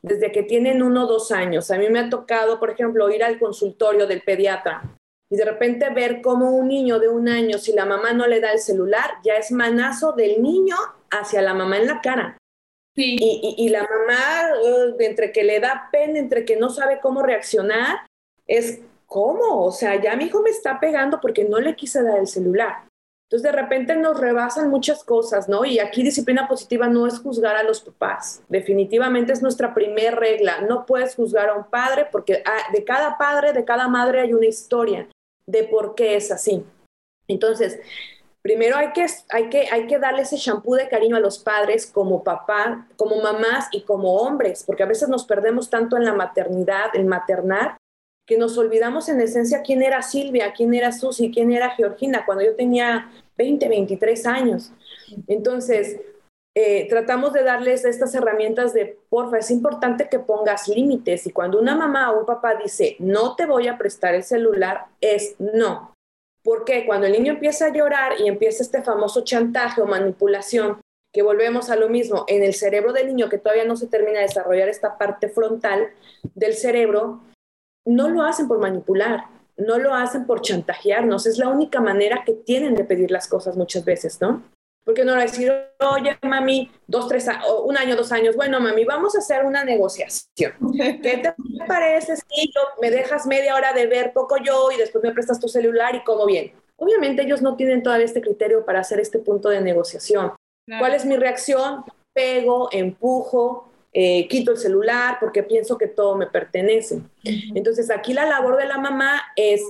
desde 0.00 0.30
que 0.32 0.42
tienen 0.42 0.82
uno 0.82 1.04
o 1.04 1.06
dos 1.06 1.32
años. 1.32 1.70
A 1.70 1.78
mí 1.78 1.88
me 1.88 2.00
ha 2.00 2.10
tocado, 2.10 2.60
por 2.60 2.70
ejemplo, 2.70 3.10
ir 3.10 3.24
al 3.24 3.38
consultorio 3.38 4.06
del 4.06 4.22
pediatra 4.22 4.96
y 5.32 5.36
de 5.36 5.46
repente 5.46 5.88
ver 5.88 6.20
cómo 6.20 6.50
un 6.50 6.68
niño 6.68 6.98
de 6.98 7.08
un 7.08 7.26
año, 7.26 7.56
si 7.56 7.72
la 7.72 7.86
mamá 7.86 8.12
no 8.12 8.26
le 8.26 8.38
da 8.38 8.52
el 8.52 8.58
celular, 8.58 9.12
ya 9.24 9.36
es 9.36 9.50
manazo 9.50 10.12
del 10.12 10.42
niño 10.42 10.76
hacia 11.10 11.40
la 11.40 11.54
mamá 11.54 11.78
en 11.78 11.86
la 11.86 12.02
cara. 12.02 12.36
Sí. 12.94 13.16
Y, 13.18 13.68
la 13.70 13.88
mamá, 13.88 14.50
uh, 14.62 14.96
entre 15.00 15.32
que 15.32 15.44
le 15.44 15.58
da 15.58 15.88
pena, 15.90 16.18
entre 16.18 16.44
que 16.44 16.56
no 16.56 16.68
sabe 16.68 17.00
cómo 17.00 17.22
reaccionar, 17.22 18.06
es 18.46 18.80
¿cómo? 19.12 19.66
O 19.66 19.70
sea, 19.72 20.00
ya 20.00 20.16
mi 20.16 20.24
hijo 20.24 20.40
me 20.40 20.48
está 20.48 20.80
pegando 20.80 21.20
porque 21.20 21.44
no 21.44 21.60
le 21.60 21.76
quise 21.76 22.02
dar 22.02 22.18
el 22.18 22.26
celular. 22.26 22.88
Entonces, 23.28 23.42
de 23.42 23.52
repente 23.52 23.94
nos 23.94 24.18
rebasan 24.18 24.70
muchas 24.70 25.04
cosas, 25.04 25.50
¿no? 25.50 25.66
Y 25.66 25.80
aquí 25.80 26.02
disciplina 26.02 26.48
positiva 26.48 26.88
no 26.88 27.06
es 27.06 27.18
juzgar 27.18 27.56
a 27.56 27.62
los 27.62 27.82
papás. 27.82 28.42
Definitivamente 28.48 29.34
es 29.34 29.42
nuestra 29.42 29.74
primera 29.74 30.16
regla. 30.16 30.62
No 30.62 30.86
puedes 30.86 31.14
juzgar 31.14 31.50
a 31.50 31.54
un 31.54 31.64
padre 31.64 32.06
porque 32.10 32.42
ah, 32.46 32.72
de 32.72 32.84
cada 32.84 33.18
padre, 33.18 33.52
de 33.52 33.66
cada 33.66 33.86
madre 33.86 34.22
hay 34.22 34.32
una 34.32 34.46
historia 34.46 35.08
de 35.46 35.64
por 35.64 35.94
qué 35.94 36.16
es 36.16 36.32
así. 36.32 36.64
Entonces, 37.28 37.80
primero 38.40 38.76
hay 38.76 38.92
que, 38.92 39.06
hay 39.28 39.50
que, 39.50 39.68
hay 39.70 39.86
que 39.86 39.98
darle 39.98 40.22
ese 40.22 40.36
shampoo 40.36 40.74
de 40.74 40.88
cariño 40.88 41.16
a 41.16 41.20
los 41.20 41.38
padres 41.38 41.86
como 41.86 42.24
papá, 42.24 42.86
como 42.96 43.20
mamás 43.20 43.68
y 43.72 43.82
como 43.82 44.14
hombres, 44.16 44.64
porque 44.64 44.84
a 44.84 44.86
veces 44.86 45.10
nos 45.10 45.26
perdemos 45.26 45.68
tanto 45.68 45.98
en 45.98 46.04
la 46.06 46.14
maternidad, 46.14 46.94
en 46.94 47.08
maternar, 47.08 47.76
que 48.26 48.38
nos 48.38 48.56
olvidamos 48.58 49.08
en 49.08 49.20
esencia 49.20 49.62
quién 49.62 49.82
era 49.82 50.02
Silvia, 50.02 50.52
quién 50.52 50.74
era 50.74 50.92
Susi, 50.92 51.30
quién 51.32 51.52
era 51.52 51.70
Georgina, 51.70 52.24
cuando 52.24 52.44
yo 52.44 52.54
tenía 52.54 53.10
20, 53.36 53.68
23 53.68 54.26
años. 54.26 54.72
Entonces, 55.26 56.00
eh, 56.54 56.86
tratamos 56.88 57.32
de 57.32 57.44
darles 57.44 57.84
estas 57.84 58.14
herramientas 58.14 58.74
de, 58.74 58.98
porfa, 59.08 59.38
es 59.38 59.50
importante 59.50 60.08
que 60.10 60.18
pongas 60.18 60.68
límites 60.68 61.26
y 61.26 61.30
cuando 61.32 61.58
una 61.58 61.74
mamá 61.74 62.12
o 62.12 62.20
un 62.20 62.26
papá 62.26 62.56
dice, 62.56 62.96
no 62.98 63.36
te 63.36 63.46
voy 63.46 63.68
a 63.68 63.78
prestar 63.78 64.14
el 64.14 64.22
celular, 64.22 64.86
es 65.00 65.34
no. 65.38 65.94
Porque 66.44 66.84
cuando 66.84 67.06
el 67.06 67.12
niño 67.12 67.32
empieza 67.32 67.66
a 67.66 67.72
llorar 67.72 68.20
y 68.20 68.28
empieza 68.28 68.62
este 68.62 68.82
famoso 68.82 69.22
chantaje 69.24 69.80
o 69.80 69.86
manipulación, 69.86 70.80
que 71.12 71.22
volvemos 71.22 71.70
a 71.70 71.76
lo 71.76 71.88
mismo, 71.88 72.24
en 72.26 72.42
el 72.42 72.54
cerebro 72.54 72.92
del 72.92 73.06
niño 73.06 73.28
que 73.28 73.38
todavía 73.38 73.64
no 73.64 73.76
se 73.76 73.86
termina 73.86 74.18
de 74.18 74.26
desarrollar 74.26 74.68
esta 74.68 74.96
parte 74.96 75.28
frontal 75.28 75.88
del 76.34 76.54
cerebro, 76.54 77.20
no 77.84 78.08
lo 78.08 78.22
hacen 78.22 78.48
por 78.48 78.58
manipular, 78.58 79.24
no 79.56 79.78
lo 79.78 79.94
hacen 79.94 80.26
por 80.26 80.40
chantajearnos, 80.40 81.26
es 81.26 81.38
la 81.38 81.48
única 81.48 81.80
manera 81.80 82.22
que 82.24 82.32
tienen 82.32 82.74
de 82.74 82.84
pedir 82.84 83.10
las 83.10 83.28
cosas 83.28 83.56
muchas 83.56 83.84
veces, 83.84 84.20
¿no? 84.20 84.42
Porque 84.84 85.04
no 85.04 85.14
le 85.14 85.22
decir, 85.22 85.52
oye, 85.78 86.18
mami, 86.22 86.70
dos, 86.88 87.06
tres, 87.06 87.28
o 87.48 87.62
un 87.62 87.76
año, 87.76 87.94
dos 87.94 88.10
años, 88.10 88.34
bueno, 88.34 88.58
mami, 88.58 88.84
vamos 88.84 89.14
a 89.14 89.18
hacer 89.18 89.44
una 89.44 89.64
negociación. 89.64 90.54
¿Qué 90.76 91.18
te 91.22 91.34
parece 91.68 92.16
si 92.16 92.52
yo 92.52 92.60
me 92.80 92.90
dejas 92.90 93.26
media 93.26 93.54
hora 93.54 93.72
de 93.72 93.86
ver 93.86 94.12
poco 94.12 94.38
yo 94.38 94.72
y 94.72 94.78
después 94.78 95.04
me 95.04 95.12
prestas 95.12 95.38
tu 95.38 95.46
celular 95.46 95.94
y 95.94 96.02
como 96.02 96.26
bien? 96.26 96.52
Obviamente 96.76 97.22
ellos 97.22 97.42
no 97.42 97.54
tienen 97.54 97.82
todavía 97.84 98.06
este 98.06 98.20
criterio 98.20 98.64
para 98.64 98.80
hacer 98.80 98.98
este 98.98 99.20
punto 99.20 99.50
de 99.50 99.60
negociación. 99.60 100.32
¿Cuál 100.78 100.94
es 100.94 101.04
mi 101.04 101.16
reacción? 101.16 101.84
Pego, 102.12 102.68
empujo, 102.72 103.71
eh, 103.94 104.26
quito 104.28 104.52
el 104.52 104.56
celular 104.56 105.18
porque 105.20 105.42
pienso 105.42 105.76
que 105.76 105.86
todo 105.86 106.16
me 106.16 106.26
pertenece. 106.26 107.02
Entonces 107.54 107.90
aquí 107.90 108.14
la 108.14 108.24
labor 108.24 108.56
de 108.56 108.66
la 108.66 108.78
mamá 108.78 109.20
es, 109.36 109.62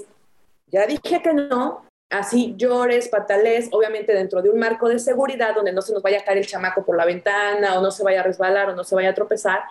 ya 0.66 0.86
dije 0.86 1.20
que 1.22 1.34
no, 1.34 1.84
así 2.08 2.54
llores, 2.56 3.08
patales, 3.08 3.68
obviamente 3.72 4.14
dentro 4.14 4.40
de 4.40 4.50
un 4.50 4.58
marco 4.58 4.88
de 4.88 4.98
seguridad 4.98 5.54
donde 5.54 5.72
no 5.72 5.82
se 5.82 5.92
nos 5.92 6.02
vaya 6.02 6.20
a 6.20 6.24
caer 6.24 6.38
el 6.38 6.46
chamaco 6.46 6.84
por 6.84 6.96
la 6.96 7.04
ventana 7.04 7.78
o 7.78 7.82
no 7.82 7.90
se 7.90 8.04
vaya 8.04 8.20
a 8.20 8.24
resbalar 8.24 8.70
o 8.70 8.76
no 8.76 8.84
se 8.84 8.94
vaya 8.94 9.10
a 9.10 9.14
tropezar. 9.14 9.62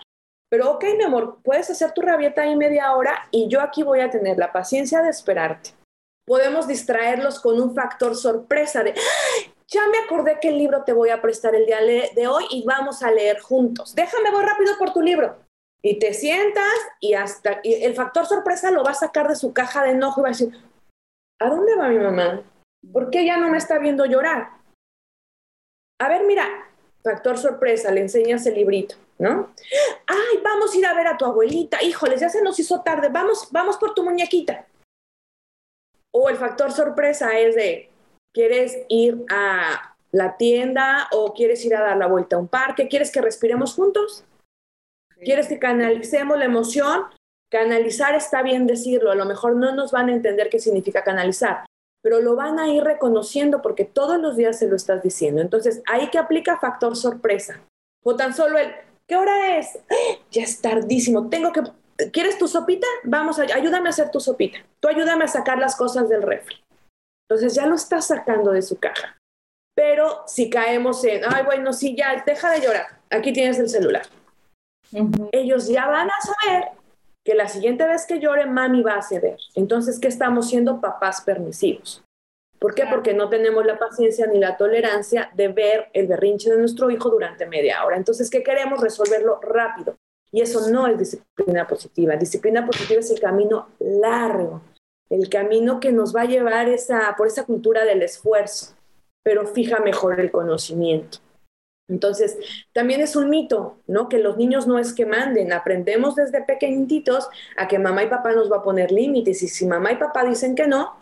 Pero 0.50 0.72
ok, 0.72 0.84
mi 0.98 1.04
amor, 1.06 1.38
puedes 1.44 1.70
hacer 1.70 1.94
tu 1.94 2.02
rabieta 2.02 2.42
ahí 2.42 2.58
media 2.58 2.94
hora 2.94 3.28
y 3.32 3.48
yo 3.48 3.62
aquí 3.62 3.84
voy 3.84 4.02
a 4.02 4.10
tener 4.10 4.38
la 4.38 4.52
paciencia 4.52 5.02
de 5.02 5.10
esperarte. 5.10 5.72
Podemos 6.26 6.68
distraerlos 6.68 7.40
con 7.40 7.60
un 7.60 7.74
factor 7.74 8.18
sorpresa 8.18 8.84
de, 8.84 8.94
ya 9.72 9.88
me 9.88 10.00
acordé 10.00 10.38
que 10.42 10.50
el 10.50 10.58
libro 10.58 10.84
te 10.84 10.92
voy 10.92 11.10
a 11.10 11.22
prestar 11.22 11.56
el 11.56 11.66
día 11.66 11.80
de 11.82 12.28
hoy 12.28 12.46
y 12.50 12.66
vamos 12.66 13.02
a 13.04 13.12
leer 13.12 13.40
juntos. 13.40 13.96
Déjame, 13.96 14.30
voy 14.30 14.44
rápido 14.44 14.78
por 14.78 14.92
tu 14.92 15.02
libro. 15.02 15.38
Y 15.82 15.98
te 15.98 16.14
sientas 16.14 16.74
y 17.00 17.14
hasta 17.14 17.62
el 17.64 17.96
factor 17.96 18.26
sorpresa 18.26 18.70
lo 18.70 18.84
va 18.84 18.92
a 18.92 18.96
sacar 18.96 19.28
de 19.30 19.36
su 19.36 19.54
caja 19.54 19.84
de 19.84 19.92
enojo 19.92 20.20
y 20.20 20.24
va 20.24 20.28
a 20.28 20.32
decir, 20.32 20.54
¿a 21.40 21.50
dónde 21.50 21.76
va 21.76 21.88
mi 21.88 21.98
mamá? 21.98 22.44
¿Por 22.92 23.10
qué 23.10 23.26
ya 23.26 23.38
no 23.38 23.50
me 23.50 23.58
está 23.58 23.80
viendo 23.80 24.06
llorar? 24.06 24.50
A 26.00 26.10
ver, 26.10 26.26
mira, 26.26 26.46
factor 27.02 27.38
sorpresa, 27.38 27.92
le 27.92 28.02
enseñas 28.02 28.46
el 28.46 28.56
librito, 28.56 28.96
¿no? 29.20 29.54
Ay, 30.06 30.42
vamos 30.44 30.74
a 30.74 30.78
ir 30.78 30.86
a 30.86 30.94
ver 30.94 31.08
a 31.08 31.18
tu 31.18 31.26
abuelita. 31.26 31.82
Híjoles, 31.82 32.20
ya 32.20 32.30
se 32.30 32.42
nos 32.42 32.60
hizo 32.60 32.82
tarde. 32.82 33.08
Vamos, 33.10 33.48
vamos 33.52 33.78
por 33.78 33.94
tu 33.94 34.04
muñequita. 34.04 34.68
O 36.14 36.30
el 36.30 36.36
factor 36.36 36.72
sorpresa 36.72 37.40
es 37.40 37.56
de, 37.56 37.91
¿quieres 38.34 38.78
ir 38.90 39.26
a 39.30 39.96
la 40.12 40.38
tienda 40.38 41.08
o 41.12 41.34
quieres 41.34 41.64
ir 41.66 41.76
a 41.76 41.82
dar 41.82 41.98
la 41.98 42.08
vuelta 42.08 42.36
a 42.36 42.40
un 42.40 42.48
parque? 42.48 42.88
¿Quieres 42.88 43.12
que 43.12 43.22
respiremos 43.22 43.74
juntos? 43.76 44.26
¿Quieres 45.24 45.48
que 45.48 45.60
canalicemos 45.60 46.38
la 46.38 46.46
emoción? 46.46 47.04
Canalizar 47.50 48.16
está 48.16 48.42
bien 48.42 48.66
decirlo, 48.66 49.12
a 49.12 49.16
lo 49.16 49.26
mejor 49.26 49.56
no 49.56 49.76
nos 49.76 49.92
van 49.92 50.10
a 50.10 50.14
entender 50.14 50.50
qué 50.50 50.58
significa 50.58 51.04
canalizar, 51.04 51.66
pero 52.02 52.22
lo 52.22 52.36
van 52.36 52.60
a 52.60 52.70
ir 52.70 52.84
reconociendo 52.84 53.62
porque 53.62 53.86
todos 53.86 54.20
los 54.20 54.38
días 54.38 54.58
se 54.58 54.68
lo 54.68 54.76
estás 54.76 55.04
diciendo. 55.04 55.42
Entonces, 55.42 55.84
ahí 55.86 56.10
que 56.10 56.18
aplica 56.18 56.60
factor 56.60 56.96
sorpresa. 56.96 57.62
O 58.04 58.16
tan 58.16 58.34
solo 58.34 58.58
el, 58.58 58.74
¿qué 59.06 59.16
hora 59.16 59.58
es? 59.58 59.78
Ya 60.32 60.44
es 60.44 60.62
tardísimo, 60.62 61.30
tengo 61.30 61.52
que... 61.52 61.62
¿Quieres 62.12 62.38
tu 62.38 62.48
sopita? 62.48 62.88
Vamos, 63.04 63.38
ayúdame 63.38 63.90
a 63.90 63.92
hacer 63.92 64.10
tu 64.10 64.20
sopita. 64.20 64.58
Tú 64.80 64.88
ayúdame 64.88 65.26
a 65.26 65.28
sacar 65.28 65.60
las 65.60 65.76
cosas 65.76 66.10
del 66.10 66.24
refri. 66.24 66.56
Entonces 67.32 67.56
ya 67.56 67.66
lo 67.66 67.76
estás 67.76 68.08
sacando 68.08 68.52
de 68.52 68.62
su 68.62 68.78
caja. 68.78 69.18
Pero 69.74 70.24
si 70.28 70.50
caemos 70.50 71.02
en, 71.06 71.22
ay, 71.26 71.46
bueno, 71.46 71.72
sí, 71.72 71.96
ya, 71.96 72.22
deja 72.26 72.52
de 72.52 72.60
llorar, 72.60 72.88
aquí 73.10 73.32
tienes 73.32 73.58
el 73.58 73.70
celular. 73.70 74.02
Ellos 75.32 75.70
ya 75.70 75.88
van 75.88 76.10
a 76.10 76.14
saber 76.22 76.72
que 77.24 77.34
la 77.34 77.48
siguiente 77.48 77.88
vez 77.88 78.06
que 78.06 78.20
llore, 78.20 78.48
mami 78.48 78.82
va 78.82 78.96
a 78.96 79.02
ceder. 79.02 79.38
Entonces, 79.56 79.98
¿qué 79.98 80.10
estamos 80.10 80.50
siendo 80.50 80.82
papás 80.82 81.22
permisivos? 81.22 82.04
¿Por 82.60 82.76
qué? 82.76 82.84
Porque 82.92 83.14
no 83.14 83.30
tenemos 83.30 83.66
la 83.66 83.80
paciencia 83.80 84.28
ni 84.28 84.38
la 84.38 84.58
tolerancia 84.58 85.32
de 85.34 85.48
ver 85.48 85.88
el 85.94 86.08
berrinche 86.08 86.50
de 86.50 86.58
nuestro 86.58 86.92
hijo 86.92 87.10
durante 87.10 87.46
media 87.46 87.86
hora. 87.86 87.96
Entonces, 87.96 88.30
¿qué 88.30 88.44
queremos? 88.44 88.82
Resolverlo 88.82 89.40
rápido. 89.40 89.96
Y 90.34 90.42
eso 90.42 90.70
no 90.70 90.86
es 90.86 91.00
disciplina 91.00 91.66
positiva. 91.66 92.18
Disciplina 92.18 92.66
positiva 92.66 93.00
es 93.00 93.10
el 93.10 93.22
camino 93.22 93.70
largo, 93.80 94.62
el 95.12 95.30
camino 95.30 95.80
que 95.80 95.92
nos 95.92 96.16
va 96.16 96.22
a 96.22 96.26
llevar 96.26 96.70
esa, 96.70 97.14
por 97.18 97.28
esa 97.28 97.44
cultura 97.44 97.84
del 97.84 98.02
esfuerzo, 98.02 98.74
pero 99.24 99.46
fija 99.46 99.80
mejor 99.82 100.20
el 100.20 100.32
conocimiento. 100.32 101.20
Entonces, 101.90 102.38
también 102.72 103.02
es 103.02 103.18
un 103.18 103.30
mito, 103.30 103.76
¿no? 103.86 104.08
Que 104.08 104.20
los 104.20 104.38
niños 104.38 104.66
no 104.66 104.80
es 104.80 104.94
que 104.94 105.06
manden, 105.06 105.52
aprendemos 105.52 106.16
desde 106.16 106.42
pequeñitos 106.42 107.28
a 107.58 107.68
que 107.68 107.78
mamá 107.78 108.04
y 108.04 108.08
papá 108.08 108.32
nos 108.32 108.50
va 108.50 108.58
a 108.58 108.64
poner 108.64 108.94
límites 108.94 109.44
y 109.44 109.50
si 109.50 109.66
mamá 109.66 109.92
y 109.92 109.98
papá 109.98 110.24
dicen 110.24 110.56
que 110.56 110.68
no, 110.68 110.96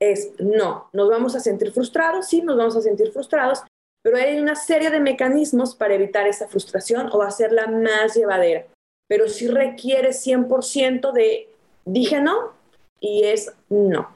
es 0.00 0.32
no, 0.38 0.88
nos 0.94 1.10
vamos 1.10 1.36
a 1.36 1.40
sentir 1.40 1.72
frustrados, 1.72 2.28
sí, 2.28 2.40
nos 2.40 2.56
vamos 2.56 2.76
a 2.76 2.80
sentir 2.80 3.12
frustrados, 3.12 3.64
pero 4.02 4.16
hay 4.16 4.38
una 4.38 4.56
serie 4.56 4.88
de 4.90 5.00
mecanismos 5.00 5.74
para 5.74 5.94
evitar 5.94 6.26
esa 6.26 6.48
frustración 6.48 7.10
o 7.12 7.20
hacerla 7.20 7.66
más 7.66 8.14
llevadera, 8.14 8.66
pero 9.08 9.28
sí 9.28 9.48
requiere 9.48 10.10
100% 10.10 11.12
de 11.12 11.50
dije 11.84 12.22
no 12.22 12.55
y 13.00 13.24
es 13.24 13.52
no. 13.68 14.08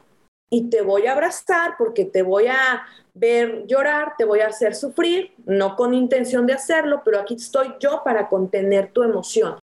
Y 0.51 0.69
te 0.69 0.83
voy 0.83 1.07
a 1.07 1.13
abrazar 1.13 1.75
porque 1.79 2.05
te 2.05 2.23
voy 2.23 2.49
a 2.49 2.85
ver 3.15 3.67
llorar, 3.67 4.15
te 4.19 4.25
voy 4.25 4.41
a 4.41 4.49
hacer 4.49 4.75
sufrir, 4.75 5.33
no 5.47 5.77
con 5.77 5.95
intención 5.95 6.47
de 6.47 6.55
hacerlo, 6.55 7.03
pero 7.05 7.21
aquí 7.21 7.35
estoy 7.35 7.75
yo 7.79 8.03
para 8.05 8.29
contener 8.29 8.93
tu 8.93 9.03
emoción. 9.03 9.59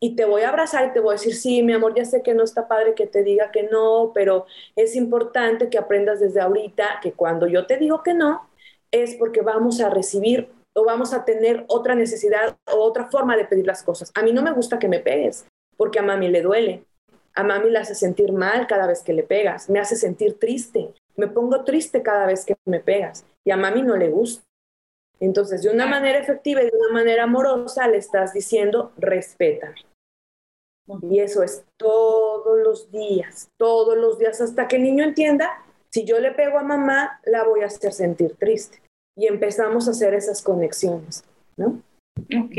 Y 0.00 0.16
te 0.16 0.24
voy 0.24 0.42
a 0.42 0.48
abrazar 0.48 0.88
y 0.88 0.92
te 0.92 0.98
voy 0.98 1.10
a 1.10 1.18
decir, 1.18 1.36
sí, 1.36 1.62
mi 1.62 1.72
amor, 1.72 1.94
ya 1.94 2.04
sé 2.04 2.22
que 2.22 2.34
no 2.34 2.42
está 2.42 2.66
padre 2.66 2.94
que 2.94 3.06
te 3.06 3.22
diga 3.22 3.52
que 3.52 3.62
no, 3.64 4.10
pero 4.12 4.46
es 4.74 4.96
importante 4.96 5.70
que 5.70 5.78
aprendas 5.78 6.18
desde 6.18 6.40
ahorita 6.40 6.98
que 7.00 7.12
cuando 7.12 7.46
yo 7.46 7.66
te 7.66 7.76
digo 7.76 8.02
que 8.02 8.12
no, 8.12 8.48
es 8.90 9.14
porque 9.14 9.42
vamos 9.42 9.80
a 9.80 9.90
recibir 9.90 10.50
o 10.74 10.84
vamos 10.84 11.12
a 11.14 11.24
tener 11.24 11.64
otra 11.68 11.94
necesidad 11.94 12.56
o 12.72 12.78
otra 12.78 13.10
forma 13.10 13.36
de 13.36 13.44
pedir 13.44 13.66
las 13.66 13.82
cosas. 13.82 14.10
A 14.14 14.22
mí 14.22 14.32
no 14.32 14.42
me 14.42 14.52
gusta 14.52 14.78
que 14.78 14.88
me 14.88 14.98
pegues, 14.98 15.46
porque 15.76 16.00
a 16.00 16.02
mami 16.02 16.28
le 16.28 16.42
duele. 16.42 16.84
A 17.34 17.42
mami 17.44 17.70
le 17.70 17.78
hace 17.78 17.94
sentir 17.94 18.32
mal 18.32 18.66
cada 18.66 18.86
vez 18.86 19.02
que 19.02 19.12
le 19.12 19.22
pegas, 19.22 19.70
me 19.70 19.80
hace 19.80 19.96
sentir 19.96 20.38
triste. 20.38 20.92
Me 21.16 21.28
pongo 21.28 21.64
triste 21.64 22.02
cada 22.02 22.26
vez 22.26 22.44
que 22.44 22.56
me 22.64 22.80
pegas 22.80 23.24
y 23.44 23.50
a 23.50 23.56
mami 23.56 23.82
no 23.82 23.96
le 23.96 24.08
gusta. 24.08 24.42
Entonces, 25.20 25.62
de 25.62 25.70
una 25.70 25.86
manera 25.86 26.18
efectiva 26.18 26.62
y 26.62 26.66
de 26.66 26.76
una 26.76 26.92
manera 26.92 27.24
amorosa 27.24 27.86
le 27.86 27.98
estás 27.98 28.32
diciendo, 28.32 28.92
respétame. 28.96 29.76
Y 31.02 31.20
eso 31.20 31.42
es 31.44 31.64
todos 31.76 32.58
los 32.60 32.90
días, 32.90 33.48
todos 33.56 33.96
los 33.96 34.18
días, 34.18 34.40
hasta 34.40 34.66
que 34.66 34.76
el 34.76 34.82
niño 34.82 35.04
entienda, 35.04 35.64
si 35.90 36.04
yo 36.04 36.18
le 36.18 36.32
pego 36.32 36.58
a 36.58 36.64
mamá, 36.64 37.20
la 37.24 37.44
voy 37.44 37.60
a 37.60 37.66
hacer 37.66 37.92
sentir 37.92 38.34
triste. 38.36 38.82
Y 39.16 39.26
empezamos 39.26 39.86
a 39.86 39.92
hacer 39.92 40.14
esas 40.14 40.42
conexiones, 40.42 41.22
¿no? 41.56 41.80
Ok. 42.18 42.56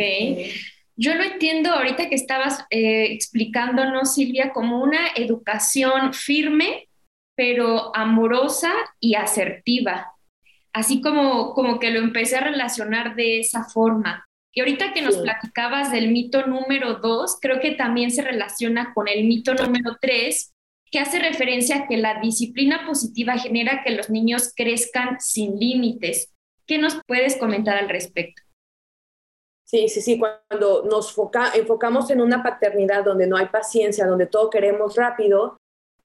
Yo 1.03 1.15
lo 1.15 1.23
entiendo 1.23 1.69
ahorita 1.71 2.07
que 2.07 2.15
estabas 2.15 2.65
eh, 2.69 3.07
explicándonos, 3.11 4.13
Silvia, 4.13 4.53
como 4.53 4.81
una 4.81 5.07
educación 5.17 6.13
firme 6.13 6.87
pero 7.35 7.93
amorosa 7.93 8.71
y 9.01 9.15
asertiva. 9.15 10.13
Así 10.71 11.01
como, 11.01 11.53
como 11.53 11.79
que 11.79 11.91
lo 11.91 11.99
empecé 11.99 12.37
a 12.37 12.43
relacionar 12.43 13.15
de 13.15 13.39
esa 13.39 13.65
forma. 13.65 14.25
Y 14.53 14.61
ahorita 14.61 14.93
que 14.93 15.01
nos 15.01 15.17
platicabas 15.17 15.91
del 15.91 16.11
mito 16.11 16.45
número 16.47 16.95
dos, 16.95 17.37
creo 17.41 17.59
que 17.59 17.71
también 17.71 18.11
se 18.11 18.21
relaciona 18.21 18.93
con 18.93 19.09
el 19.09 19.25
mito 19.25 19.53
número 19.55 19.97
tres, 19.99 20.53
que 20.89 20.99
hace 20.99 21.19
referencia 21.19 21.75
a 21.75 21.87
que 21.87 21.97
la 21.97 22.21
disciplina 22.21 22.85
positiva 22.85 23.37
genera 23.37 23.83
que 23.83 23.91
los 23.91 24.09
niños 24.09 24.53
crezcan 24.55 25.19
sin 25.19 25.59
límites. 25.59 26.31
¿Qué 26.65 26.77
nos 26.77 27.01
puedes 27.05 27.35
comentar 27.35 27.77
al 27.77 27.89
respecto? 27.89 28.42
Sí, 29.73 29.89
sí, 29.89 30.01
sí, 30.03 30.19
cuando 30.19 30.83
nos 30.83 31.17
enfocamos 31.55 32.11
en 32.11 32.21
una 32.21 32.43
paternidad 32.43 33.03
donde 33.03 33.25
no 33.25 33.37
hay 33.37 33.47
paciencia, 33.47 34.05
donde 34.05 34.27
todo 34.27 34.51
queremos 34.51 34.95
rápido, 34.95 35.57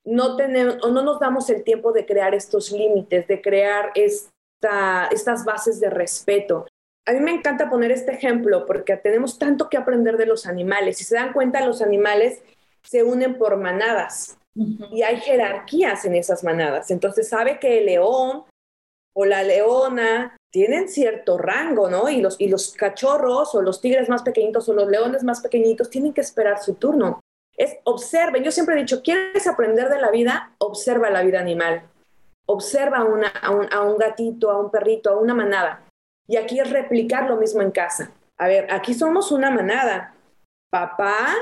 no, 0.07 0.37
tenemos, 0.37 0.79
no 0.91 1.03
nos 1.03 1.21
damos 1.21 1.51
el 1.51 1.63
tiempo 1.65 1.93
de 1.93 2.07
crear 2.07 2.35
estos 2.35 2.73
límites, 2.73 3.29
de 3.29 3.43
crear 3.43 3.93
esta, 3.95 5.09
estas 5.09 5.45
bases 5.45 5.81
de 5.81 5.91
respeto. 5.91 6.67
A 7.05 7.13
mí 7.13 7.21
me 7.21 7.31
encanta 7.31 7.69
poner 7.69 7.91
este 7.91 8.13
ejemplo 8.13 8.65
porque 8.65 8.97
tenemos 8.97 9.39
tanto 9.39 9.69
que 9.69 9.77
aprender 9.77 10.17
de 10.17 10.25
los 10.25 10.47
animales. 10.47 10.97
Si 10.97 11.05
se 11.05 11.17
dan 11.17 11.35
cuenta, 11.35 11.67
los 11.67 11.83
animales 11.83 12.43
se 12.83 13.03
unen 13.03 13.37
por 13.37 13.59
manadas 13.59 14.39
y 14.55 15.03
hay 15.03 15.21
jerarquías 15.21 16.07
en 16.07 16.15
esas 16.15 16.43
manadas. 16.43 16.91
Entonces 16.91 17.29
sabe 17.29 17.59
que 17.59 17.81
el 17.81 17.85
león 17.85 18.45
o 19.15 19.27
la 19.27 19.43
leona 19.43 20.38
tienen 20.51 20.89
cierto 20.89 21.39
rango, 21.39 21.91
¿no? 21.91 22.09
Y 22.09 22.21
los, 22.21 22.41
y 22.41 22.49
los 22.49 22.73
cachorros 22.73 23.55
o 23.55 23.63
los 23.63 23.81
tigres 23.81 24.09
más 24.09 24.23
pequeñitos 24.23 24.69
o 24.69 24.75
los 24.75 24.89
leones 24.89 25.25
más 25.25 25.41
pequeñitos 25.41 25.91
tienen 25.91 26.13
que 26.13 26.21
esperar 26.21 26.63
su 26.63 26.75
turno 26.75 27.21
es 27.59 27.77
observen. 27.85 28.45
Yo 28.45 28.53
siempre 28.53 28.77
he 28.77 28.79
dicho, 28.79 29.03
¿quieres 29.03 29.47
aprender 29.47 29.91
de 29.91 30.01
la 30.01 30.11
vida? 30.11 30.53
Observa 30.59 31.11
la 31.11 31.23
vida 31.23 31.41
animal. 31.41 31.83
Observa 32.47 32.99
a, 32.99 33.05
un, 33.05 33.25
a 33.71 33.83
un 33.83 33.99
gatito, 33.99 34.51
a 34.51 34.59
un 34.59 34.71
perrito, 34.71 35.11
a 35.11 35.19
una 35.19 35.35
manada. 35.35 35.83
Y 36.27 36.37
aquí 36.37 36.61
es 36.61 36.71
replicar 36.71 37.29
lo 37.29 37.37
mismo 37.37 37.61
en 37.61 37.73
casa. 37.73 38.13
A 38.39 38.47
ver, 38.47 38.73
aquí 38.73 38.95
somos 38.95 39.33
una 39.33 39.51
manada. 39.51 40.15
Papá 40.71 41.35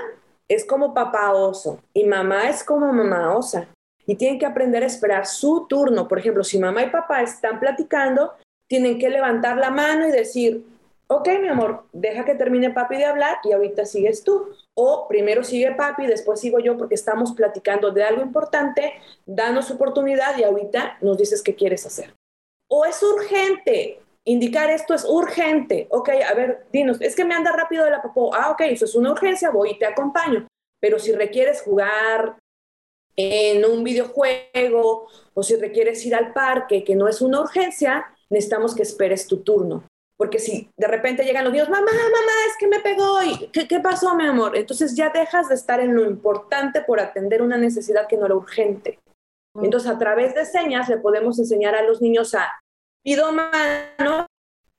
es 0.49 0.65
como 0.65 0.95
papá 0.95 1.33
oso 1.33 1.81
y 1.93 2.05
mamá 2.05 2.49
es 2.49 2.65
como 2.65 2.93
mamá 2.93 3.37
osa. 3.37 3.69
Y 4.07 4.15
tienen 4.17 4.39
que 4.39 4.47
aprender 4.47 4.83
a 4.83 4.87
esperar 4.87 5.27
su 5.27 5.67
turno. 5.69 6.09
Por 6.09 6.19
ejemplo, 6.19 6.43
si 6.45 6.59
mamá 6.59 6.83
y 6.83 6.91
papá 6.91 7.23
están 7.23 7.61
platicando, 7.61 8.33
tienen 8.69 8.99
que 8.99 9.11
levantar 9.11 9.57
la 9.57 9.71
mano 9.71 10.09
y 10.09 10.11
decir, 10.11 10.65
ok, 11.09 11.29
mi 11.41 11.49
amor, 11.49 11.85
deja 11.93 12.25
que 12.25 12.35
termine 12.35 12.71
papi 12.71 12.97
de 12.97 13.05
hablar 13.05 13.39
y 13.45 13.53
ahorita 13.53 13.85
sigues 13.85 14.25
tú. 14.25 14.49
O 14.75 15.07
primero 15.09 15.45
sigue 15.45 15.73
papi, 15.73 16.07
después 16.07 16.41
sigo 16.41 16.59
yo 16.59 16.77
porque 16.77 16.95
estamos 16.95 17.33
platicando 17.33 17.91
de 17.93 18.05
algo 18.05 18.23
importante, 18.23 18.95
danos 19.25 19.71
oportunidad 19.71 20.37
y 20.39 20.45
ahorita 20.45 20.99
nos 21.01 21.17
dices 21.19 21.43
qué 21.43 21.55
quieres 21.55 21.87
hacer. 21.87 22.15
O 22.69 22.85
es 22.85 23.03
urgente, 23.03 24.01
indicar 24.25 24.71
esto 24.71 24.95
es 24.95 25.05
urgente. 25.05 25.87
Ok, 25.91 26.11
a 26.29 26.35
ver, 26.35 26.67
dinos, 26.73 27.01
es 27.01 27.15
que 27.15 27.25
me 27.25 27.35
anda 27.35 27.53
rápido 27.53 27.85
de 27.85 27.93
la 27.93 28.03
popó. 28.03 28.35
Ah, 28.35 28.51
ok, 28.51 28.63
eso 28.63 28.85
es 28.85 28.95
una 28.95 29.13
urgencia, 29.13 29.51
voy 29.51 29.71
y 29.71 29.79
te 29.79 29.87
acompaño. 29.87 30.47
Pero 30.81 30.99
si 30.99 31.13
requieres 31.13 31.63
jugar 31.63 32.37
en 33.15 33.65
un 33.65 33.83
videojuego 33.83 35.09
o 35.33 35.43
si 35.43 35.57
requieres 35.57 36.05
ir 36.05 36.15
al 36.15 36.33
parque, 36.33 36.85
que 36.85 36.97
no 36.97 37.09
es 37.09 37.23
una 37.23 37.41
urgencia, 37.41 38.05
necesitamos 38.31 38.75
que 38.75 38.83
esperes 38.83 39.27
tu 39.27 39.43
turno. 39.43 39.85
Porque 40.17 40.39
si 40.39 40.71
de 40.77 40.87
repente 40.87 41.25
llegan 41.25 41.45
los 41.45 41.53
niños, 41.53 41.69
mamá, 41.69 41.91
mamá, 41.93 42.33
es 42.49 42.57
que 42.59 42.69
me 42.69 42.81
pegó, 42.81 43.23
y 43.23 43.49
¿qué, 43.49 43.69
¿qué, 43.69 43.81
pasó, 43.81 44.15
mi 44.15 44.27
amor? 44.27 44.57
Entonces 44.57 44.97
ya 44.97 45.11
dejas 45.11 45.51
de 45.51 45.55
estar 45.55 45.79
en 45.81 45.95
lo 45.95 46.07
importante 46.07 46.81
por 46.81 47.01
atender 47.01 47.43
una 47.43 47.59
necesidad 47.59 48.07
que 48.09 48.17
no 48.17 48.25
era 48.25 48.35
urgente. 48.35 48.99
Entonces, 49.63 49.91
a 49.91 49.99
través 49.99 50.35
de 50.35 50.45
señas 50.45 50.89
le 50.89 50.99
podemos 50.99 51.39
enseñar 51.39 51.75
a 51.75 51.83
los 51.83 52.03
niños 52.03 52.35
a 52.35 52.51
pido 53.03 53.31
mano 53.33 54.27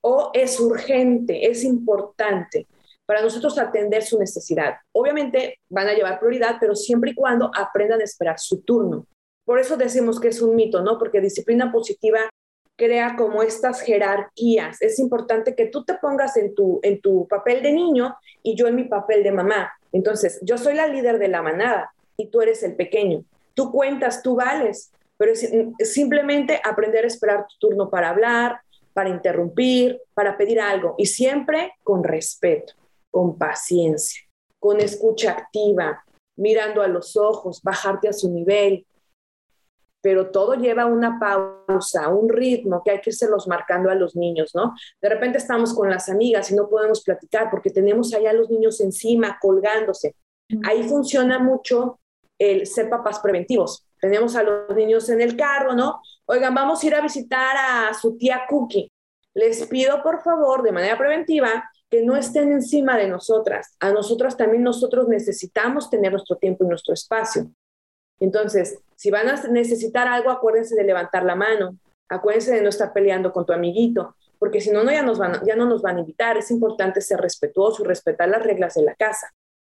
o 0.03 0.31
es 0.33 0.59
urgente, 0.59 1.49
es 1.49 1.63
importante 1.63 2.67
para 3.05 3.21
nosotros 3.21 3.57
atender 3.57 4.03
su 4.03 4.19
necesidad. 4.19 4.75
Obviamente 4.91 5.59
van 5.69 5.87
a 5.87 5.93
llevar 5.93 6.19
prioridad, 6.19 6.57
pero 6.59 6.75
siempre 6.75 7.11
y 7.11 7.15
cuando 7.15 7.49
aprendan 7.55 8.01
a 8.01 8.03
esperar 8.03 8.37
su 8.37 8.61
turno. 8.61 9.07
Por 9.45 9.59
eso 9.59 9.77
decimos 9.77 10.19
que 10.19 10.27
es 10.27 10.41
un 10.41 10.55
mito, 10.55 10.81
¿no? 10.81 10.97
Porque 10.97 11.21
disciplina 11.21 11.71
positiva 11.71 12.29
crea 12.77 13.15
como 13.17 13.43
estas 13.43 13.81
jerarquías. 13.81 14.81
Es 14.81 14.99
importante 14.99 15.55
que 15.55 15.65
tú 15.65 15.83
te 15.83 15.95
pongas 15.95 16.37
en 16.37 16.53
tu, 16.55 16.79
en 16.83 17.01
tu 17.01 17.27
papel 17.27 17.61
de 17.61 17.73
niño 17.73 18.15
y 18.43 18.55
yo 18.55 18.67
en 18.67 18.75
mi 18.75 18.85
papel 18.85 19.23
de 19.23 19.31
mamá. 19.31 19.73
Entonces, 19.91 20.39
yo 20.43 20.57
soy 20.57 20.75
la 20.75 20.87
líder 20.87 21.17
de 21.17 21.27
la 21.27 21.41
manada 21.41 21.91
y 22.15 22.27
tú 22.27 22.41
eres 22.41 22.63
el 22.63 22.75
pequeño. 22.75 23.23
Tú 23.55 23.71
cuentas, 23.71 24.21
tú 24.21 24.35
vales, 24.35 24.91
pero 25.17 25.33
simplemente 25.79 26.61
aprender 26.63 27.03
a 27.03 27.07
esperar 27.07 27.47
tu 27.47 27.67
turno 27.67 27.89
para 27.89 28.09
hablar, 28.09 28.61
para 28.93 29.09
interrumpir, 29.09 29.99
para 30.13 30.37
pedir 30.37 30.59
algo 30.59 30.95
y 30.97 31.07
siempre 31.07 31.73
con 31.83 32.03
respeto, 32.03 32.73
con 33.09 33.37
paciencia, 33.37 34.21
con 34.59 34.79
escucha 34.79 35.31
activa, 35.31 36.03
mirando 36.35 36.83
a 36.83 36.87
los 36.87 37.17
ojos, 37.17 37.61
bajarte 37.63 38.07
a 38.07 38.13
su 38.13 38.31
nivel, 38.31 38.85
pero 40.01 40.31
todo 40.31 40.55
lleva 40.55 40.85
una 40.85 41.19
pausa, 41.19 42.07
un 42.09 42.29
ritmo 42.29 42.81
que 42.83 42.91
hay 42.91 43.01
que 43.01 43.09
irse 43.09 43.29
los 43.29 43.47
marcando 43.47 43.89
a 43.89 43.95
los 43.95 44.15
niños, 44.15 44.51
¿no? 44.53 44.73
De 45.01 45.09
repente 45.09 45.37
estamos 45.37 45.73
con 45.73 45.89
las 45.89 46.09
amigas 46.09 46.51
y 46.51 46.55
no 46.55 46.69
podemos 46.69 47.03
platicar 47.03 47.49
porque 47.49 47.69
tenemos 47.69 48.13
allá 48.13 48.29
a 48.29 48.33
los 48.33 48.49
niños 48.49 48.79
encima 48.79 49.37
colgándose. 49.41 50.15
Ahí 50.63 50.83
funciona 50.83 51.39
mucho 51.39 51.99
el 52.39 52.67
ser 52.67 52.89
papás 52.89 53.19
preventivos. 53.19 53.85
Tenemos 53.99 54.35
a 54.35 54.43
los 54.43 54.75
niños 54.75 55.09
en 55.09 55.21
el 55.21 55.35
carro, 55.35 55.73
¿no? 55.73 56.01
Oigan, 56.25 56.53
vamos 56.53 56.83
a 56.83 56.87
ir 56.87 56.95
a 56.95 57.01
visitar 57.01 57.55
a 57.57 57.93
su 57.93 58.17
tía 58.17 58.41
Cookie. 58.47 58.91
Les 59.33 59.65
pido, 59.67 60.01
por 60.03 60.21
favor, 60.23 60.63
de 60.63 60.71
manera 60.71 60.97
preventiva, 60.97 61.69
que 61.89 62.03
no 62.03 62.15
estén 62.15 62.51
encima 62.51 62.97
de 62.97 63.07
nosotras. 63.07 63.75
A 63.79 63.91
nosotras 63.91 64.35
también 64.37 64.63
nosotros 64.63 65.07
necesitamos 65.07 65.89
tener 65.89 66.11
nuestro 66.11 66.37
tiempo 66.37 66.63
y 66.63 66.67
nuestro 66.67 66.93
espacio. 66.93 67.49
Entonces, 68.19 68.79
si 68.95 69.11
van 69.11 69.29
a 69.29 69.41
necesitar 69.49 70.07
algo, 70.07 70.31
acuérdense 70.31 70.75
de 70.75 70.83
levantar 70.83 71.23
la 71.23 71.35
mano, 71.35 71.77
acuérdense 72.09 72.53
de 72.53 72.61
no 72.61 72.69
estar 72.69 72.93
peleando 72.93 73.31
con 73.31 73.45
tu 73.45 73.53
amiguito, 73.53 74.15
porque 74.39 74.61
si 74.61 74.71
no, 74.71 74.83
no 74.83 74.91
ya, 74.91 75.03
nos 75.03 75.17
van, 75.17 75.41
ya 75.45 75.55
no 75.55 75.65
nos 75.65 75.81
van 75.81 75.97
a 75.97 75.99
invitar. 76.01 76.37
Es 76.37 76.51
importante 76.51 77.01
ser 77.01 77.19
respetuoso 77.19 77.83
y 77.83 77.87
respetar 77.87 78.29
las 78.29 78.43
reglas 78.43 78.75
de 78.75 78.83
la 78.83 78.95
casa. 78.95 79.33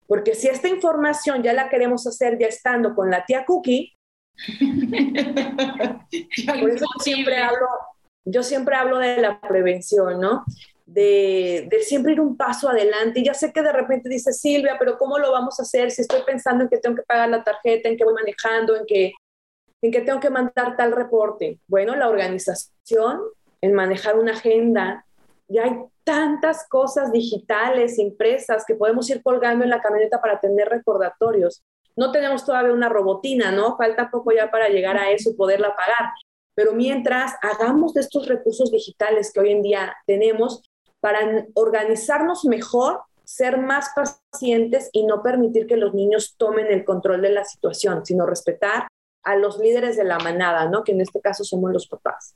Porque 0.08 0.36
si 0.36 0.48
esta 0.48 0.68
información 0.68 1.44
ya 1.44 1.54
la 1.54 1.70
queremos 1.70 2.08
hacer 2.08 2.38
ya 2.40 2.48
estando 2.48 2.96
con 2.96 3.12
la 3.12 3.26
tía 3.26 3.46
Cookie, 3.46 3.94
por 6.60 6.70
eso 6.70 6.86
siempre 7.04 7.38
hablo, 7.38 7.68
yo 8.24 8.44
siempre 8.44 8.76
hablo 8.76 9.00
de 9.00 9.18
la 9.18 9.42
prevención, 9.42 10.20
¿no? 10.20 10.46
De, 10.88 11.70
siempre 11.82 12.14
ir 12.14 12.22
un 12.22 12.38
paso 12.38 12.70
adelante. 12.70 13.20
Y 13.20 13.26
ya 13.26 13.34
sé 13.34 13.52
que 13.52 13.62
de 13.62 13.72
repente 13.72 14.10
dice 14.10 14.34
Silvia, 14.34 14.78
pero 14.80 14.98
¿cómo 14.98 15.20
lo 15.20 15.32
vamos 15.32 15.60
a 15.60 15.64
hacer 15.64 15.92
si 15.92 16.02
estoy 16.02 16.22
pensando 16.26 16.64
en 16.64 16.70
que 16.70 16.78
tengo 16.78 16.96
que 16.96 17.04
pagar 17.04 17.30
la 17.30 17.44
tarjeta, 17.44 17.90
en 17.90 17.98
que 17.98 18.06
voy 18.06 18.14
manejando, 18.14 18.76
en 18.76 18.86
que, 18.86 19.12
en 19.82 19.92
que 19.92 20.02
tengo 20.02 20.20
que 20.20 20.30
mandar 20.30 20.76
tal 20.76 20.94
reporte? 20.94 21.60
Bueno, 21.68 21.96
la 21.96 22.10
organización, 22.10 23.22
en 23.62 23.74
manejar 23.74 24.18
una 24.18 24.32
agenda, 24.32 25.06
ya 25.50 25.66
hay 25.66 25.78
tantas 26.04 26.68
cosas 26.70 27.12
digitales, 27.12 28.00
impresas, 28.00 28.64
que 28.66 28.76
podemos 28.76 29.10
ir 29.10 29.22
colgando 29.22 29.66
en 29.66 29.70
la 29.70 29.82
camioneta 29.82 30.22
para 30.22 30.40
tener 30.40 30.70
recordatorios. 30.70 31.64
No 31.98 32.12
tenemos 32.12 32.46
todavía 32.46 32.74
una 32.74 32.90
robotina, 32.90 33.52
¿no? 33.52 33.76
Falta 33.76 34.10
poco 34.10 34.32
ya 34.32 34.50
para 34.50 34.70
llegar 34.70 34.98
a 34.98 35.12
eso 35.12 35.32
y 35.32 35.34
poderla 35.34 35.76
pagar. 35.76 36.14
Pero 36.56 36.74
mientras 36.74 37.34
hagamos 37.42 37.94
de 37.94 38.02
estos 38.02 38.28
recursos 38.28 38.72
digitales 38.72 39.32
que 39.34 39.40
hoy 39.40 39.52
en 39.52 39.62
día 39.62 39.96
tenemos 40.06 40.62
para 41.00 41.46
organizarnos 41.54 42.46
mejor, 42.46 43.02
ser 43.24 43.60
más 43.60 43.90
pacientes 43.96 44.90
y 44.94 45.06
no 45.06 45.22
permitir 45.22 45.68
que 45.68 45.78
los 45.78 45.94
niños 45.94 46.36
tomen 46.38 46.68
el 46.68 46.86
control 46.86 47.22
de 47.22 47.32
la 47.32 47.44
situación, 47.44 48.06
sino 48.06 48.26
respetar 48.26 48.88
a 49.24 49.36
los 49.36 49.60
líderes 49.60 49.98
de 49.98 50.06
la 50.06 50.18
manada, 50.20 50.70
¿no? 50.70 50.84
Que 50.84 50.94
en 50.94 51.02
este 51.02 51.20
caso 51.20 51.44
somos 51.44 51.72
los 51.74 51.88
papás. 51.88 52.34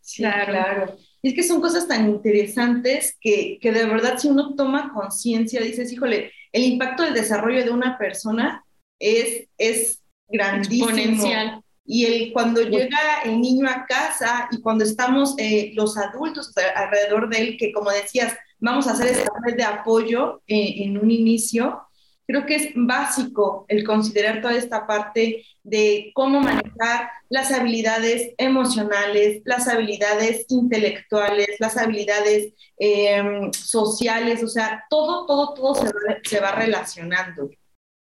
Sí, 0.00 0.22
claro. 0.22 0.96
Y 1.22 1.28
es 1.28 1.34
que 1.34 1.42
son 1.42 1.60
cosas 1.60 1.86
tan 1.86 2.08
interesantes 2.08 3.16
que, 3.20 3.58
que 3.60 3.72
de 3.72 3.84
verdad 3.84 4.16
si 4.18 4.28
uno 4.28 4.54
toma 4.54 4.92
conciencia, 4.94 5.60
dices, 5.60 5.92
híjole, 5.92 6.32
el 6.52 6.62
impacto 6.64 7.02
del 7.02 7.14
desarrollo 7.14 7.62
de 7.62 7.70
una 7.70 7.98
persona 7.98 8.64
es, 8.98 9.48
es 9.58 10.02
grandísimo. 10.28 10.88
Exponencial. 10.88 11.62
Y 11.84 12.04
el, 12.04 12.32
cuando 12.32 12.62
llega 12.62 13.22
el 13.24 13.40
niño 13.40 13.68
a 13.68 13.86
casa 13.86 14.48
y 14.52 14.60
cuando 14.60 14.84
estamos 14.84 15.34
eh, 15.38 15.72
los 15.74 15.96
adultos 15.96 16.52
alrededor 16.76 17.28
de 17.28 17.38
él, 17.38 17.56
que 17.58 17.72
como 17.72 17.90
decías, 17.90 18.34
vamos 18.58 18.86
a 18.86 18.92
hacer 18.92 19.08
esta 19.08 19.30
red 19.44 19.56
de 19.56 19.64
apoyo 19.64 20.42
eh, 20.46 20.84
en 20.84 20.98
un 20.98 21.10
inicio, 21.10 21.82
creo 22.26 22.46
que 22.46 22.54
es 22.54 22.68
básico 22.76 23.64
el 23.68 23.84
considerar 23.84 24.40
toda 24.40 24.56
esta 24.56 24.86
parte 24.86 25.44
de 25.64 26.12
cómo 26.14 26.40
manejar 26.40 27.10
las 27.28 27.52
habilidades 27.52 28.34
emocionales, 28.38 29.42
las 29.44 29.66
habilidades 29.66 30.46
intelectuales, 30.48 31.48
las 31.58 31.76
habilidades 31.76 32.52
em, 32.78 33.52
sociales, 33.52 34.42
o 34.44 34.48
sea, 34.48 34.84
todo, 34.88 35.26
todo, 35.26 35.54
todo 35.54 35.74
se 35.74 35.90
se 36.22 36.40
va 36.40 36.52
relacionando. 36.52 37.50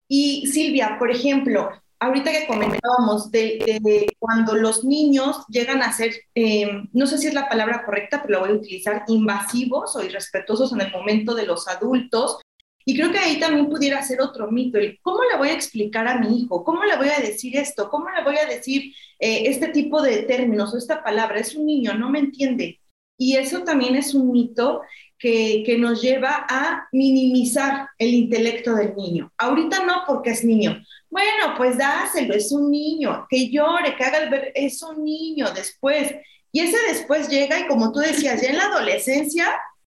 Y 0.09 0.47
Silvia, 0.47 0.97
por 0.99 1.11
ejemplo, 1.11 1.69
ahorita 1.99 2.31
que 2.31 2.47
comentábamos 2.47 3.31
de, 3.31 4.15
cuando 4.19 4.55
los 4.55 4.83
niños 4.83 5.45
llegan 5.49 5.81
a 5.81 5.91
ser, 5.93 6.13
em, 6.35 6.87
no 6.93 7.07
sé 7.07 7.17
si 7.17 7.27
es 7.27 7.33
la 7.33 7.49
palabra 7.49 7.83
correcta, 7.85 8.21
pero 8.21 8.39
la 8.39 8.45
voy 8.45 8.55
a 8.55 8.59
utilizar, 8.59 9.03
invasivos 9.07 9.95
o 9.95 10.03
irrespetuosos 10.03 10.71
en 10.73 10.81
el 10.81 10.91
momento 10.91 11.33
de 11.33 11.45
los 11.45 11.67
adultos. 11.67 12.39
Y 12.85 12.95
creo 12.95 13.11
que 13.11 13.19
ahí 13.19 13.39
también 13.39 13.67
pudiera 13.67 14.01
ser 14.01 14.21
otro 14.21 14.49
mito, 14.49 14.77
el 14.77 14.97
cómo 15.01 15.19
le 15.29 15.37
voy 15.37 15.49
a 15.49 15.53
explicar 15.53 16.07
a 16.07 16.19
mi 16.19 16.39
hijo, 16.39 16.63
cómo 16.63 16.83
le 16.85 16.95
voy 16.95 17.09
a 17.09 17.19
decir 17.19 17.57
esto, 17.57 17.89
cómo 17.89 18.09
le 18.09 18.23
voy 18.23 18.37
a 18.37 18.45
decir 18.45 18.93
eh, 19.19 19.43
este 19.47 19.69
tipo 19.69 20.01
de 20.01 20.23
términos 20.23 20.73
o 20.73 20.77
esta 20.77 21.03
palabra. 21.03 21.39
Es 21.39 21.55
un 21.55 21.65
niño, 21.65 21.95
no 21.95 22.09
me 22.09 22.19
entiende. 22.19 22.79
Y 23.17 23.35
eso 23.35 23.63
también 23.63 23.95
es 23.95 24.13
un 24.13 24.31
mito 24.31 24.81
que, 25.17 25.63
que, 25.65 25.77
nos 25.77 26.01
lleva 26.01 26.45
a 26.47 26.87
minimizar 26.91 27.89
el 27.97 28.13
intelecto 28.13 28.75
del 28.75 28.95
niño. 28.95 29.33
Ahorita 29.37 29.83
no 29.83 30.03
porque 30.05 30.29
es 30.29 30.45
niño, 30.45 30.83
bueno, 31.17 31.55
pues 31.57 31.79
dáselo, 31.79 32.35
es 32.35 32.51
un 32.51 32.69
niño, 32.69 33.25
que 33.27 33.49
llore, 33.49 33.95
que 33.95 34.03
haga 34.03 34.19
el 34.19 34.29
ver, 34.29 34.51
es 34.53 34.83
un 34.83 35.03
niño 35.03 35.49
después. 35.51 36.13
Y 36.51 36.59
ese 36.59 36.77
después 36.87 37.27
llega 37.27 37.59
y 37.59 37.65
como 37.65 37.91
tú 37.91 37.99
decías, 37.99 38.39
ya 38.39 38.49
en 38.49 38.57
la 38.57 38.65
adolescencia, 38.65 39.47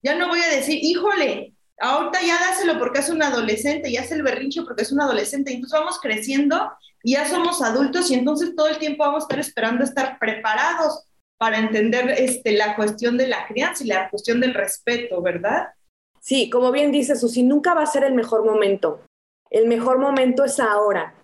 ya 0.02 0.16
no 0.16 0.30
voy 0.30 0.40
a 0.40 0.48
decir, 0.48 0.80
híjole, 0.82 1.54
ahorita 1.78 2.22
ya 2.22 2.40
dáselo 2.40 2.80
porque 2.80 3.00
es 3.00 3.10
un 3.10 3.22
adolescente, 3.22 3.92
ya 3.92 4.00
hace 4.00 4.16
el 4.16 4.24
berrincho 4.24 4.64
porque 4.64 4.84
es 4.84 4.94
un 4.94 5.02
adolescente. 5.02 5.52
Entonces 5.52 5.78
vamos 5.78 6.00
creciendo 6.00 6.72
y 7.04 7.14
ya 7.14 7.28
somos 7.28 7.62
adultos 7.62 8.10
y 8.12 8.14
entonces 8.14 8.56
todo 8.56 8.70
el 8.70 8.78
tiempo 8.78 9.04
vamos 9.04 9.24
a 9.24 9.26
estar 9.26 9.40
esperando 9.40 9.84
estar 9.84 10.20
preparados 10.20 11.04
para 11.38 11.60
entender 11.60 12.12
este, 12.12 12.54
la 12.54 12.78
cuestión 12.78 13.18
de 13.18 13.28
la 13.28 13.46
crianza 13.46 13.84
y 13.84 13.88
la 13.88 14.10
cuestión 14.10 14.40
del 14.40 14.54
respeto, 14.54 15.22
¿verdad? 15.22 15.68
Sí, 16.22 16.50
como 16.50 16.72
bien 16.72 16.94
dice 16.94 17.18
Susi, 17.18 17.44
nunca 17.44 17.74
va 17.74 17.84
a 17.84 17.88
ser 17.88 18.06
el 18.06 18.14
mejor 18.14 18.46
momento. 18.46 19.02
El 19.50 19.68
mejor 19.68 19.98
momento 19.98 20.44
es 20.44 20.60
ahora. 20.60 21.16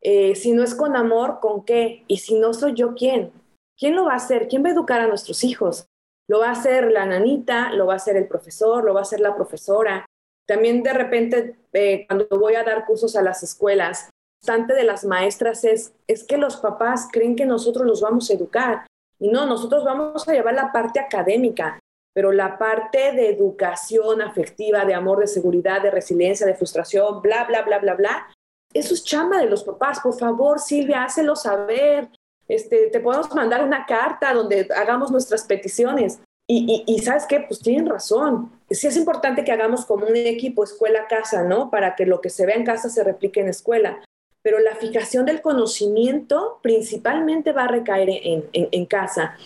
Eh, 0.00 0.34
si 0.34 0.52
no 0.52 0.62
es 0.62 0.74
con 0.74 0.96
amor, 0.96 1.38
¿con 1.40 1.64
qué? 1.64 2.04
Y 2.08 2.18
si 2.18 2.38
no 2.38 2.54
soy 2.54 2.74
yo, 2.74 2.94
¿quién? 2.94 3.32
¿Quién 3.76 3.94
lo 3.94 4.06
va 4.06 4.12
a 4.12 4.16
hacer? 4.16 4.48
¿Quién 4.48 4.64
va 4.64 4.68
a 4.68 4.72
educar 4.72 5.00
a 5.00 5.06
nuestros 5.06 5.44
hijos? 5.44 5.86
Lo 6.28 6.40
va 6.40 6.48
a 6.48 6.52
hacer 6.52 6.90
la 6.90 7.06
nanita, 7.06 7.72
lo 7.72 7.86
va 7.86 7.94
a 7.94 7.96
hacer 7.96 8.16
el 8.16 8.26
profesor, 8.26 8.84
lo 8.84 8.94
va 8.94 9.00
a 9.00 9.02
hacer 9.02 9.20
la 9.20 9.34
profesora. 9.34 10.04
También 10.46 10.82
de 10.82 10.92
repente, 10.92 11.56
eh, 11.72 12.06
cuando 12.06 12.26
voy 12.38 12.54
a 12.54 12.64
dar 12.64 12.84
cursos 12.84 13.16
a 13.16 13.22
las 13.22 13.42
escuelas, 13.42 14.10
bastante 14.42 14.74
de 14.74 14.84
las 14.84 15.04
maestras 15.04 15.64
es, 15.64 15.94
es 16.06 16.24
que 16.24 16.36
los 16.36 16.56
papás 16.56 17.08
creen 17.12 17.36
que 17.36 17.46
nosotros 17.46 17.86
los 17.86 18.00
vamos 18.00 18.30
a 18.30 18.34
educar. 18.34 18.86
Y 19.20 19.28
no, 19.28 19.46
nosotros 19.46 19.84
vamos 19.84 20.28
a 20.28 20.32
llevar 20.32 20.54
la 20.54 20.72
parte 20.72 21.00
académica 21.00 21.78
pero 22.18 22.32
la 22.32 22.58
parte 22.58 23.12
de 23.12 23.28
educación 23.28 24.20
afectiva, 24.22 24.84
de 24.84 24.92
amor, 24.92 25.20
de 25.20 25.28
seguridad, 25.28 25.80
de 25.80 25.92
resiliencia, 25.92 26.44
de 26.44 26.56
frustración, 26.56 27.22
bla, 27.22 27.44
bla, 27.44 27.62
bla, 27.62 27.78
bla, 27.78 27.94
bla, 27.94 28.26
eso 28.74 28.94
es 28.94 29.04
chamba 29.04 29.38
de 29.38 29.48
los 29.48 29.62
papás. 29.62 30.00
Por 30.00 30.18
favor, 30.18 30.58
Silvia, 30.58 31.04
hácelo 31.04 31.36
saber. 31.36 32.08
Este, 32.48 32.88
te 32.88 32.98
podemos 32.98 33.32
mandar 33.32 33.62
una 33.62 33.86
carta 33.86 34.34
donde 34.34 34.66
hagamos 34.74 35.12
nuestras 35.12 35.44
peticiones. 35.44 36.18
Y, 36.48 36.82
y, 36.88 36.98
sabes 36.98 37.24
qué, 37.28 37.38
pues 37.38 37.60
tienen 37.60 37.86
razón. 37.86 38.50
Sí 38.68 38.88
es 38.88 38.96
importante 38.96 39.44
que 39.44 39.52
hagamos 39.52 39.86
como 39.86 40.04
un 40.04 40.16
equipo 40.16 40.64
escuela-casa, 40.64 41.44
¿no? 41.44 41.70
Para 41.70 41.94
que 41.94 42.04
lo 42.04 42.20
que 42.20 42.30
se 42.30 42.46
vea 42.46 42.56
en 42.56 42.64
casa 42.64 42.88
se 42.88 43.04
replique 43.04 43.38
en 43.38 43.46
escuela. 43.46 44.02
Pero 44.42 44.58
la 44.58 44.74
fijación 44.74 45.24
del 45.24 45.40
conocimiento 45.40 46.58
principalmente 46.62 47.52
va 47.52 47.66
a 47.66 47.68
recaer 47.68 48.10
en, 48.10 48.44
en, 48.52 48.68
en 48.72 48.86
casa. 48.86 49.36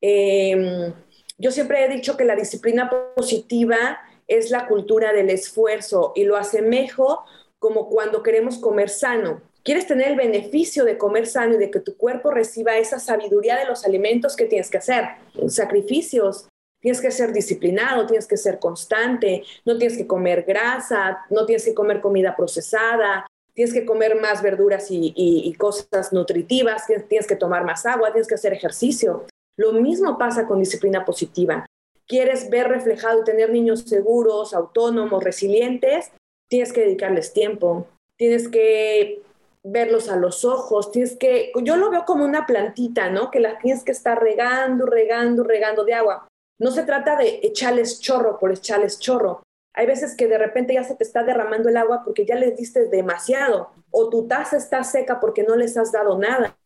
Eh, 0.00 0.92
yo 1.40 1.50
siempre 1.50 1.82
he 1.82 1.88
dicho 1.88 2.16
que 2.18 2.26
la 2.26 2.36
disciplina 2.36 2.90
positiva 3.16 3.98
es 4.28 4.50
la 4.50 4.66
cultura 4.66 5.12
del 5.14 5.30
esfuerzo 5.30 6.12
y 6.14 6.24
lo 6.24 6.36
asemejo 6.36 7.24
como 7.58 7.88
cuando 7.88 8.22
queremos 8.22 8.58
comer 8.58 8.90
sano. 8.90 9.40
Quieres 9.64 9.86
tener 9.86 10.08
el 10.08 10.16
beneficio 10.16 10.84
de 10.84 10.98
comer 10.98 11.26
sano 11.26 11.54
y 11.54 11.58
de 11.58 11.70
que 11.70 11.80
tu 11.80 11.96
cuerpo 11.96 12.30
reciba 12.30 12.76
esa 12.76 12.98
sabiduría 12.98 13.56
de 13.56 13.64
los 13.64 13.84
alimentos 13.84 14.36
que 14.36 14.44
tienes 14.44 14.70
que 14.70 14.78
hacer, 14.78 15.04
sacrificios, 15.48 16.46
tienes 16.80 17.00
que 17.00 17.10
ser 17.10 17.32
disciplinado, 17.32 18.06
tienes 18.06 18.26
que 18.26 18.36
ser 18.36 18.58
constante, 18.58 19.42
no 19.64 19.78
tienes 19.78 19.96
que 19.96 20.06
comer 20.06 20.44
grasa, 20.44 21.24
no 21.30 21.46
tienes 21.46 21.64
que 21.64 21.74
comer 21.74 22.02
comida 22.02 22.36
procesada, 22.36 23.26
tienes 23.54 23.72
que 23.72 23.86
comer 23.86 24.20
más 24.20 24.42
verduras 24.42 24.88
y, 24.90 25.54
cosas 25.58 26.12
nutritivas, 26.12 26.86
tienes 27.08 27.26
que 27.26 27.36
tomar 27.36 27.64
más 27.64 27.86
agua, 27.86 28.12
tienes 28.12 28.28
que 28.28 28.34
hacer 28.34 28.52
ejercicio. 28.52 29.26
Lo 29.60 29.74
mismo 29.74 30.16
pasa 30.16 30.46
con 30.46 30.58
disciplina 30.58 31.04
positiva. 31.04 31.66
¿Quieres 32.06 32.48
ver 32.48 32.68
reflejado 32.68 33.20
y 33.20 33.24
tener 33.24 33.50
niños 33.50 33.82
seguros, 33.82 34.54
autónomos, 34.54 35.22
resilientes? 35.22 36.12
Tienes 36.48 36.72
que 36.72 36.80
dedicarles 36.80 37.34
tiempo, 37.34 37.86
tienes 38.16 38.48
que 38.48 39.20
verlos 39.62 40.08
a 40.08 40.16
los 40.16 40.46
ojos, 40.46 40.90
tienes 40.90 41.14
que, 41.14 41.52
yo 41.62 41.76
lo 41.76 41.90
veo 41.90 42.06
como 42.06 42.24
una 42.24 42.46
plantita, 42.46 43.10
¿no? 43.10 43.30
Que 43.30 43.38
la 43.38 43.58
tienes 43.58 43.84
que 43.84 43.92
estar 43.92 44.18
regando, 44.18 44.86
regando, 44.86 45.44
regando 45.44 45.84
de 45.84 45.92
agua. 45.92 46.26
No 46.58 46.70
se 46.70 46.84
trata 46.84 47.16
de 47.16 47.40
echarles 47.42 48.00
chorro 48.00 48.38
por 48.38 48.52
echarles 48.52 48.98
chorro. 48.98 49.42
Hay 49.74 49.84
veces 49.84 50.16
que 50.16 50.26
de 50.26 50.38
repente 50.38 50.72
ya 50.72 50.84
se 50.84 50.94
te 50.94 51.04
está 51.04 51.22
derramando 51.22 51.68
el 51.68 51.76
agua 51.76 52.00
porque 52.02 52.24
ya 52.24 52.34
les 52.34 52.56
diste 52.56 52.86
demasiado 52.86 53.72
o 53.90 54.08
tu 54.08 54.26
taza 54.26 54.56
está 54.56 54.82
seca 54.84 55.20
porque 55.20 55.42
no 55.42 55.54
les 55.54 55.76
has 55.76 55.92
dado 55.92 56.16
nada. 56.16 56.56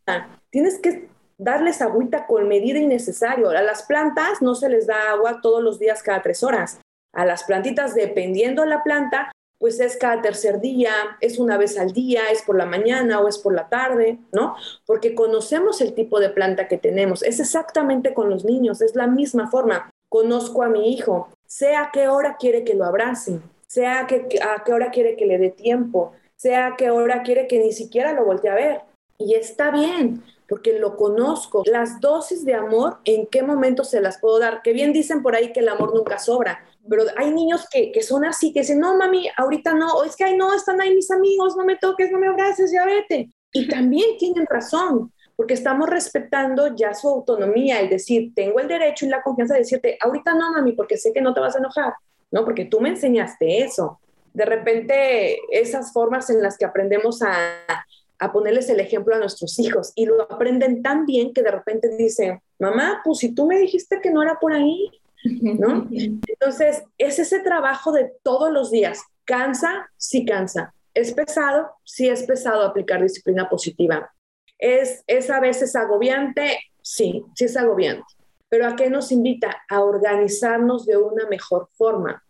Tienes 0.51 0.79
que 0.79 1.09
darles 1.45 1.83
agüita 1.83 2.27
con 2.27 2.49
medida 2.49 2.79
innecesario. 2.79 3.51
A 3.51 3.63
las 3.63 3.83
plantas 3.83 4.41
no 4.41 4.55
se 4.55 4.71
les 4.71 4.87
da 4.87 5.11
agua 5.11 5.41
todos 5.43 5.63
los 5.63 5.79
días 5.79 6.03
cada 6.03 6.23
tres 6.23 6.43
horas. 6.43 6.81
A 7.13 7.25
las 7.27 7.45
plantitas, 7.45 7.95
dependiendo 7.95 8.63
de 8.63 8.69
la 8.69 8.83
planta, 8.83 9.31
pues 9.59 9.79
es 9.79 9.97
cada 9.97 10.21
tercer 10.21 10.61
día, 10.61 10.93
es 11.21 11.39
una 11.39 11.57
vez 11.59 11.79
al 11.79 11.93
día, 11.93 12.23
es 12.33 12.43
por 12.43 12.57
la 12.57 12.67
mañana 12.67 13.21
o 13.21 13.29
es 13.29 13.39
por 13.39 13.55
la 13.55 13.69
tarde, 13.69 14.19
¿no? 14.33 14.57
Porque 14.87 15.15
conocemos 15.15 15.81
el 15.81 15.95
tipo 15.95 16.19
de 16.19 16.31
planta 16.31 16.67
que 16.67 16.79
tenemos. 16.79 17.23
Es 17.23 17.39
exactamente 17.39 18.15
con 18.15 18.31
los 18.31 18.45
niños, 18.45 18.81
es 18.81 18.95
la 18.97 19.07
misma 19.07 19.51
forma. 19.51 19.91
Conozco 20.09 20.63
a 20.63 20.69
mi 20.69 20.93
hijo, 20.93 21.29
sé 21.47 21.77
a 21.77 21.91
qué 21.93 22.09
hora 22.09 22.37
quiere 22.39 22.65
que 22.65 22.75
lo 22.75 22.85
abrace, 22.85 23.39
sé 23.67 23.87
a 23.87 24.07
qué, 24.07 24.27
a 24.43 24.65
qué 24.65 24.73
hora 24.73 24.91
quiere 24.91 25.17
que 25.17 25.27
le 25.27 25.39
dé 25.39 25.51
tiempo, 25.51 26.13
sé 26.37 26.57
a 26.57 26.75
qué 26.77 26.91
hora 26.91 27.23
quiere 27.23 27.47
que 27.47 27.59
ni 27.59 27.73
siquiera 27.73 28.13
lo 28.13 28.25
voltee 28.25 28.51
a 28.51 28.55
ver. 28.55 28.81
Y 29.19 29.35
está 29.35 29.71
bien, 29.71 30.23
porque 30.49 30.79
lo 30.79 30.97
conozco. 30.97 31.63
Las 31.67 32.01
dosis 32.01 32.45
de 32.45 32.55
amor, 32.55 32.99
¿en 33.05 33.27
qué 33.27 33.43
momento 33.43 33.85
se 33.85 34.01
las 34.01 34.19
puedo 34.19 34.39
dar? 34.39 34.63
Que 34.63 34.73
bien 34.73 34.93
dicen 34.93 35.23
por 35.23 35.35
ahí 35.35 35.53
que 35.53 35.61
el 35.61 35.69
amor 35.69 35.95
nunca 35.95 36.19
sobra, 36.19 36.65
pero 36.89 37.05
hay 37.17 37.33
niños 37.33 37.67
que, 37.71 37.93
que 37.93 38.03
son 38.03 38.25
así, 38.25 38.53
que 38.53 38.61
dicen, 38.61 38.79
no, 38.79 38.97
mami, 38.97 39.29
ahorita 39.37 39.75
no, 39.75 39.95
o 39.95 40.05
es 40.05 40.17
que, 40.17 40.25
ay, 40.25 40.37
no, 40.37 40.55
están 40.55 40.81
ahí 40.81 40.95
mis 40.95 41.11
amigos, 41.11 41.57
no 41.57 41.65
me 41.65 41.77
toques, 41.77 42.11
no 42.11 42.19
me 42.19 42.29
abraces, 42.29 42.73
ya 42.73 42.85
vete. 42.85 43.31
Y 43.53 43.69
también 43.69 44.19
tienen 44.19 44.47
razón, 44.47 45.13
porque 45.37 45.55
estamos 45.55 45.89
respetando 45.89 46.75
ya 46.75 46.93
su 46.95 47.09
autonomía, 47.09 47.81
el 47.81 47.89
decir, 47.89 48.33
tengo 48.35 48.61
el 48.61 48.69
derecho 48.69 49.07
y 49.07 49.09
la 49.09 49.23
confianza 49.23 49.55
de 49.55 49.61
decirte, 49.61 49.97
ahorita 50.01 50.35
no, 50.35 50.53
mami, 50.53 50.73
porque 50.73 50.97
sé 50.97 51.13
que 51.13 51.23
no 51.23 51.33
te 51.33 51.41
vas 51.41 51.57
a 51.57 51.59
enojar, 51.59 51.95
¿no? 52.31 52.45
Porque 52.45 52.67
tú 52.67 52.81
me 52.81 52.91
enseñaste 52.91 53.63
eso. 53.65 54.01
De 54.33 54.45
repente, 54.45 55.39
esas 55.51 55.93
formas 55.93 56.29
en 56.29 56.43
las 56.43 56.59
que 56.59 56.65
aprendemos 56.65 57.23
a, 57.23 57.37
a 58.19 58.33
ponerles 58.33 58.69
el 58.69 58.81
ejemplo 58.81 59.15
a 59.15 59.19
nuestros 59.19 59.59
hijos 59.59 59.93
y 59.95 60.07
lo 60.07 60.23
aprenden 60.23 60.83
tan 60.83 61.07
bien 61.07 61.33
que 61.33 61.43
de 61.43 61.51
repente 61.51 61.89
dicen, 61.97 62.41
mamá, 62.59 63.01
pues 63.05 63.19
si 63.19 63.35
tú 63.35 63.47
me 63.47 63.59
dijiste 63.59 64.01
que 64.01 64.11
no 64.11 64.23
era 64.23 64.39
por 64.39 64.53
ahí, 64.53 64.91
¿no? 65.25 65.89
Entonces, 65.93 66.85
es 66.99 67.19
ese 67.19 67.41
trabajo 67.41 67.93
de 67.93 68.13
todos 68.23 68.51
los 68.53 68.71
días. 68.71 69.03
¿Cansa? 69.25 69.91
Sí 69.97 70.25
cansa. 70.25 70.75
¿Es 70.93 71.13
pesado? 71.13 71.71
Sí 71.83 72.09
es 72.09 72.23
pesado 72.25 72.63
aplicar 72.63 73.03
disciplina 73.03 73.49
positiva. 73.49 74.13
¿Es, 74.59 75.03
es 75.07 75.31
a 75.31 75.41
veces 75.41 75.75
agobiante? 75.75 76.59
Sí, 76.83 77.25
sí 77.35 77.47
es 77.47 77.57
agobiante. 77.57 78.05
Pero 78.49 78.69
¿a 78.69 78.77
qué 78.77 78.89
nos 78.89 79.11
invita? 79.11 79.57
A 79.69 79.81
organizarnos 79.81 80.87
de 80.87 80.97
una 80.97 81.27
mejor 81.27 81.69
forma, 81.73 82.24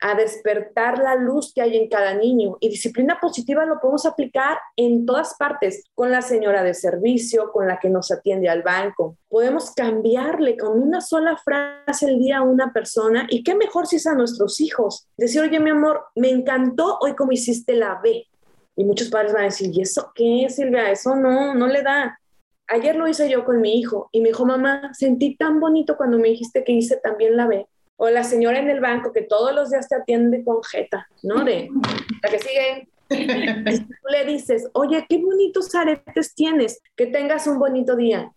a 0.00 0.14
despertar 0.14 0.98
la 0.98 1.14
luz 1.14 1.52
que 1.54 1.60
hay 1.60 1.76
en 1.76 1.88
cada 1.88 2.14
niño. 2.14 2.56
Y 2.60 2.70
disciplina 2.70 3.18
positiva 3.20 3.66
lo 3.66 3.78
podemos 3.80 4.06
aplicar 4.06 4.58
en 4.76 5.04
todas 5.04 5.34
partes, 5.38 5.84
con 5.94 6.10
la 6.10 6.22
señora 6.22 6.62
de 6.62 6.74
servicio, 6.74 7.50
con 7.52 7.68
la 7.68 7.78
que 7.78 7.90
nos 7.90 8.10
atiende 8.10 8.48
al 8.48 8.62
banco. 8.62 9.16
Podemos 9.28 9.72
cambiarle 9.72 10.56
con 10.56 10.80
una 10.80 11.00
sola 11.00 11.36
frase 11.36 12.06
el 12.06 12.18
día 12.18 12.38
a 12.38 12.42
una 12.42 12.72
persona 12.72 13.26
y 13.28 13.42
qué 13.42 13.54
mejor 13.54 13.86
si 13.86 13.96
es 13.96 14.06
a 14.06 14.14
nuestros 14.14 14.60
hijos. 14.60 15.06
Decir, 15.16 15.42
oye, 15.42 15.60
mi 15.60 15.70
amor, 15.70 16.04
me 16.14 16.30
encantó 16.30 16.98
hoy 17.00 17.14
como 17.14 17.32
hiciste 17.32 17.74
la 17.74 18.00
B. 18.02 18.26
Y 18.76 18.84
muchos 18.84 19.10
padres 19.10 19.32
van 19.34 19.42
a 19.42 19.46
decir, 19.46 19.70
¿y 19.72 19.82
eso 19.82 20.12
qué, 20.14 20.46
Silvia? 20.48 20.90
Eso 20.90 21.14
no, 21.14 21.54
no 21.54 21.66
le 21.66 21.82
da. 21.82 22.18
Ayer 22.68 22.96
lo 22.96 23.08
hice 23.08 23.28
yo 23.28 23.44
con 23.44 23.60
mi 23.60 23.78
hijo 23.78 24.08
y 24.12 24.20
me 24.20 24.28
dijo, 24.28 24.46
mamá, 24.46 24.94
sentí 24.94 25.36
tan 25.36 25.60
bonito 25.60 25.96
cuando 25.96 26.18
me 26.18 26.28
dijiste 26.28 26.64
que 26.64 26.72
hice 26.72 26.96
también 26.96 27.36
la 27.36 27.46
B 27.46 27.66
o 28.02 28.08
la 28.08 28.24
señora 28.24 28.58
en 28.58 28.70
el 28.70 28.80
banco 28.80 29.12
que 29.12 29.20
todos 29.20 29.54
los 29.54 29.68
días 29.70 29.86
te 29.86 29.94
atiende 29.94 30.42
con 30.42 30.62
jeta, 30.64 31.06
¿no? 31.22 31.44
De 31.44 31.68
la 32.22 32.30
que 32.30 32.38
sigue. 32.38 32.88
Y 33.10 33.78
tú 33.78 34.08
le 34.08 34.24
dices, 34.24 34.70
oye, 34.72 35.04
qué 35.06 35.18
bonitos 35.18 35.74
aretes 35.74 36.34
tienes, 36.34 36.80
que 36.96 37.08
tengas 37.08 37.46
un 37.46 37.58
bonito 37.58 37.96
día. 37.96 38.32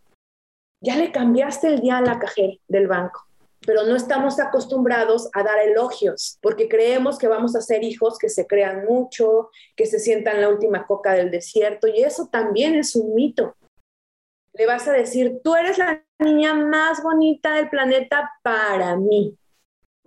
Ya 0.81 0.97
le 0.97 1.13
cambiaste 1.13 1.67
el 1.67 1.79
día 1.79 1.99
a 1.99 2.01
la 2.01 2.19
cajera 2.19 2.55
del 2.67 2.87
banco, 2.87 3.21
pero 3.65 3.85
no 3.85 3.95
estamos 3.95 4.37
acostumbrados 4.37 5.29
a 5.33 5.43
dar 5.43 5.59
elogios, 5.59 6.39
porque 6.41 6.67
creemos 6.67 7.17
que 7.17 7.29
vamos 7.29 7.55
a 7.55 7.61
ser 7.61 7.85
hijos 7.85 8.17
que 8.17 8.27
se 8.27 8.45
crean 8.45 8.83
mucho, 8.83 9.49
que 9.77 9.85
se 9.85 9.99
sientan 9.99 10.41
la 10.41 10.49
última 10.49 10.85
coca 10.85 11.13
del 11.13 11.31
desierto, 11.31 11.87
y 11.87 12.03
eso 12.03 12.27
también 12.29 12.75
es 12.75 12.97
un 12.97 13.15
mito. 13.15 13.55
Le 14.55 14.65
vas 14.65 14.89
a 14.89 14.91
decir, 14.91 15.39
tú 15.41 15.55
eres 15.55 15.77
la 15.77 16.03
niña 16.19 16.53
más 16.53 17.01
bonita 17.01 17.53
del 17.53 17.69
planeta 17.69 18.29
para 18.43 18.97
mí 18.97 19.37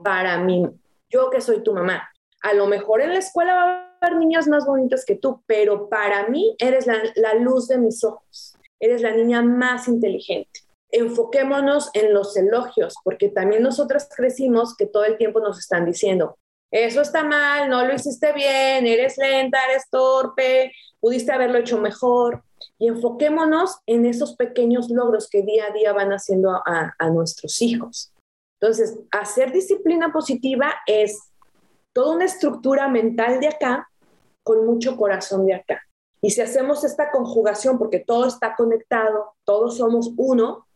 para 0.03 0.39
mí, 0.39 0.69
yo 1.09 1.31
que 1.31 1.41
soy 1.41 1.63
tu 1.63 1.73
mamá. 1.73 2.09
A 2.43 2.55
lo 2.55 2.67
mejor 2.67 3.01
en 3.01 3.11
la 3.11 3.19
escuela 3.19 3.55
va 3.55 3.63
a 3.63 3.97
haber 4.01 4.19
niñas 4.19 4.47
más 4.47 4.67
bonitas 4.67 5.05
que 5.05 5.17
tú, 5.17 5.43
pero 5.47 5.89
para 5.89 6.29
mí 6.29 6.55
eres 6.59 6.87
la, 6.87 7.35
luz 7.35 7.69
de 7.69 7.79
mis 7.79 8.05
ojos, 8.05 8.57
eres 8.79 9.03
la 9.03 9.13
niña 9.13 9.43
más 9.43 9.89
inteligente. 9.89 10.61
Enfoquémonos 10.91 11.91
en 11.95 12.15
los 12.15 12.37
elogios, 12.37 12.95
porque 13.03 13.29
también 13.29 13.63
nosotras 13.63 14.09
crecimos 14.15 14.77
que 14.77 14.87
todo 14.87 15.05
el 15.05 15.17
tiempo 15.17 15.41
nos 15.41 15.59
están 15.59 15.85
diciendo, 15.85 16.39
eso 16.71 17.01
está 17.01 17.25
mal, 17.25 17.69
no 17.69 17.85
lo 17.85 17.95
hiciste 17.95 18.33
bien, 18.33 18.87
eres 18.87 19.17
lenta, 19.19 19.59
eres 19.71 19.89
torpe, 19.89 20.73
pudiste 21.01 21.33
haberlo 21.33 21.59
hecho 21.59 21.79
mejor. 21.79 22.43
Y 22.79 22.89
enfoquémonos 22.89 23.79
en 23.87 24.07
esos 24.07 24.37
pequeños 24.37 24.91
logros 24.91 25.29
que 25.29 25.43
día 25.43 25.67
a 25.67 25.73
día 25.73 25.93
van 25.93 26.11
haciendo 26.11 26.51
a 26.65 27.11
nuestros 27.11 27.63
hijos. 27.63 28.13
Entonces, 28.61 28.99
hacer 29.11 29.53
disciplina 29.53 30.13
positiva 30.13 30.75
es 30.87 31.19
toda 31.93 32.15
una 32.15 32.25
estructura 32.25 32.89
mental 32.89 33.41
de 33.41 33.49
acá 33.49 33.89
con 34.43 34.67
mucho 34.67 34.97
corazón 34.97 35.47
de 35.47 35.55
acá. 35.55 35.83
Y 36.23 36.31
si 36.31 36.41
hacemos 36.41 36.85
esta 36.85 37.11
conjugación, 37.11 37.79
porque 37.79 38.01
todo 38.01 38.27
está 38.27 38.55
conectado, 38.57 39.35
todos 39.45 39.77
somos 39.77 40.13
uno, 40.17 40.67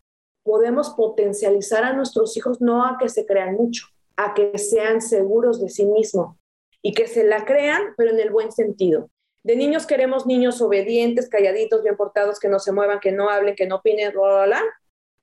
podemos 0.43 0.91
potencializar 0.91 1.83
a 1.83 1.93
nuestros 1.93 2.35
hijos 2.37 2.61
no 2.61 2.85
a 2.85 2.97
que 2.99 3.09
se 3.09 3.25
crean 3.25 3.55
mucho, 3.55 3.87
a 4.15 4.33
que 4.33 4.57
sean 4.57 5.01
seguros 5.01 5.59
de 5.59 5.69
sí 5.69 5.85
mismos 5.85 6.35
y 6.81 6.93
que 6.93 7.07
se 7.07 7.23
la 7.23 7.45
crean, 7.45 7.81
pero 7.97 8.11
en 8.11 8.19
el 8.19 8.31
buen 8.31 8.51
sentido. 8.51 9.09
De 9.43 9.55
niños 9.55 9.87
queremos 9.87 10.27
niños 10.27 10.61
obedientes, 10.61 11.29
calladitos, 11.29 11.81
bien 11.81 11.97
portados, 11.97 12.39
que 12.39 12.47
no 12.47 12.59
se 12.59 12.71
muevan, 12.71 12.99
que 12.99 13.11
no 13.11 13.29
hablen, 13.29 13.55
que 13.55 13.65
no 13.65 13.77
opinen, 13.77 14.11
bla, 14.11 14.21
bla, 14.21 14.45
bla 14.45 14.63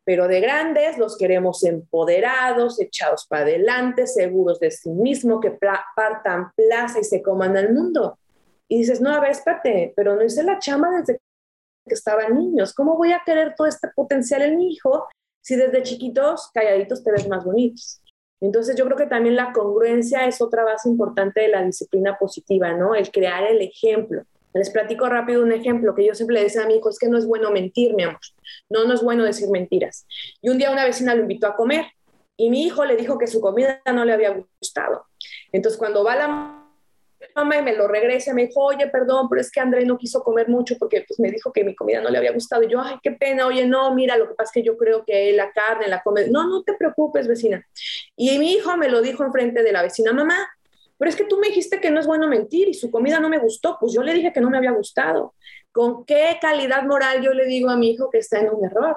pero 0.08 0.26
de 0.26 0.40
grandes 0.40 0.96
los 0.96 1.18
queremos 1.18 1.62
empoderados, 1.64 2.80
echados 2.80 3.26
para 3.26 3.42
adelante, 3.42 4.06
seguros 4.06 4.58
de 4.58 4.70
sí 4.70 4.88
mismos, 4.88 5.38
que 5.42 5.50
partan 5.50 6.50
plaza 6.56 7.00
y 7.00 7.04
se 7.04 7.20
coman 7.20 7.58
al 7.58 7.74
mundo. 7.74 8.18
Y 8.68 8.78
dices, 8.78 9.02
no, 9.02 9.10
a 9.10 9.20
ver, 9.20 9.32
espérate, 9.32 9.92
pero 9.94 10.16
no 10.16 10.24
hice 10.24 10.42
la 10.44 10.58
chama 10.60 10.98
desde 10.98 11.20
que 11.86 11.92
estaban 11.92 12.38
niños. 12.38 12.72
¿Cómo 12.72 12.96
voy 12.96 13.12
a 13.12 13.20
querer 13.22 13.54
todo 13.54 13.66
este 13.66 13.88
potencial 13.94 14.40
en 14.40 14.56
mi 14.56 14.72
hijo 14.72 15.08
si 15.42 15.56
desde 15.56 15.82
chiquitos, 15.82 16.50
calladitos, 16.54 17.04
te 17.04 17.12
ves 17.12 17.28
más 17.28 17.44
bonitos? 17.44 18.00
Entonces 18.40 18.76
yo 18.76 18.86
creo 18.86 18.96
que 18.96 19.08
también 19.08 19.36
la 19.36 19.52
congruencia 19.52 20.24
es 20.24 20.40
otra 20.40 20.64
base 20.64 20.88
importante 20.88 21.42
de 21.42 21.48
la 21.48 21.62
disciplina 21.62 22.16
positiva, 22.16 22.72
¿no? 22.72 22.94
El 22.94 23.10
crear 23.10 23.44
el 23.44 23.60
ejemplo. 23.60 24.22
Les 24.54 24.70
platico 24.70 25.06
rápido 25.06 25.42
un 25.42 25.52
ejemplo 25.52 25.94
que 25.94 26.06
yo 26.06 26.14
siempre 26.14 26.36
le 26.36 26.44
decía 26.44 26.62
a 26.62 26.66
mi 26.66 26.76
hijo, 26.76 26.88
es 26.88 26.98
que 26.98 27.10
no 27.10 27.18
es 27.18 27.26
bueno 27.26 27.50
mentir, 27.50 27.92
mi 27.92 28.04
amor. 28.04 28.20
No, 28.68 28.84
no 28.84 28.94
es 28.94 29.02
bueno 29.02 29.24
decir 29.24 29.48
mentiras. 29.50 30.06
Y 30.40 30.48
un 30.48 30.58
día 30.58 30.70
una 30.70 30.84
vecina 30.84 31.14
lo 31.14 31.22
invitó 31.22 31.46
a 31.46 31.56
comer 31.56 31.86
y 32.36 32.50
mi 32.50 32.64
hijo 32.64 32.84
le 32.84 32.96
dijo 32.96 33.18
que 33.18 33.26
su 33.26 33.40
comida 33.40 33.82
no 33.92 34.04
le 34.04 34.12
había 34.12 34.36
gustado. 34.60 35.06
Entonces 35.52 35.78
cuando 35.78 36.04
va 36.04 36.16
la 36.16 36.64
mamá 37.34 37.56
y 37.56 37.62
me 37.62 37.74
lo 37.74 37.88
regresa, 37.88 38.32
me 38.32 38.46
dijo, 38.46 38.62
oye, 38.62 38.86
perdón, 38.88 39.28
pero 39.28 39.40
es 39.40 39.50
que 39.50 39.60
André 39.60 39.84
no 39.84 39.98
quiso 39.98 40.22
comer 40.22 40.48
mucho 40.48 40.76
porque 40.78 41.04
pues 41.06 41.18
me 41.18 41.30
dijo 41.30 41.52
que 41.52 41.64
mi 41.64 41.74
comida 41.74 42.00
no 42.00 42.10
le 42.10 42.18
había 42.18 42.32
gustado. 42.32 42.62
Y 42.62 42.68
yo, 42.68 42.80
ay, 42.80 42.96
qué 43.02 43.12
pena, 43.12 43.46
oye, 43.46 43.66
no, 43.66 43.94
mira, 43.94 44.16
lo 44.16 44.28
que 44.28 44.34
pasa 44.34 44.50
es 44.50 44.54
que 44.54 44.62
yo 44.62 44.76
creo 44.76 45.04
que 45.04 45.32
la 45.32 45.50
carne 45.52 45.88
la 45.88 46.02
come. 46.02 46.28
No, 46.28 46.46
no 46.46 46.62
te 46.62 46.74
preocupes, 46.74 47.26
vecina. 47.26 47.64
Y 48.16 48.38
mi 48.38 48.52
hijo 48.52 48.76
me 48.76 48.88
lo 48.88 49.02
dijo 49.02 49.24
enfrente 49.24 49.62
de 49.62 49.72
la 49.72 49.82
vecina, 49.82 50.12
mamá, 50.12 50.48
pero 50.98 51.08
es 51.08 51.16
que 51.16 51.24
tú 51.24 51.38
me 51.38 51.48
dijiste 51.48 51.80
que 51.80 51.90
no 51.90 52.00
es 52.00 52.06
bueno 52.06 52.26
mentir 52.26 52.68
y 52.68 52.74
su 52.74 52.90
comida 52.90 53.20
no 53.20 53.28
me 53.28 53.38
gustó, 53.38 53.76
pues 53.80 53.92
yo 53.92 54.02
le 54.02 54.12
dije 54.12 54.32
que 54.32 54.40
no 54.40 54.50
me 54.50 54.58
había 54.58 54.72
gustado. 54.72 55.34
¿Con 55.72 56.04
qué 56.04 56.38
calidad 56.40 56.84
moral 56.84 57.22
yo 57.22 57.32
le 57.32 57.46
digo 57.46 57.70
a 57.70 57.76
mi 57.76 57.90
hijo 57.90 58.10
que 58.10 58.18
está 58.18 58.40
en 58.40 58.50
un 58.50 58.64
error? 58.64 58.96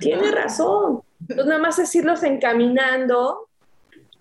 Tiene 0.00 0.30
razón. 0.30 1.02
Entonces, 1.20 1.46
nada 1.46 1.60
más 1.60 1.78
es 1.78 1.94
irlos 1.94 2.22
encaminando 2.22 3.48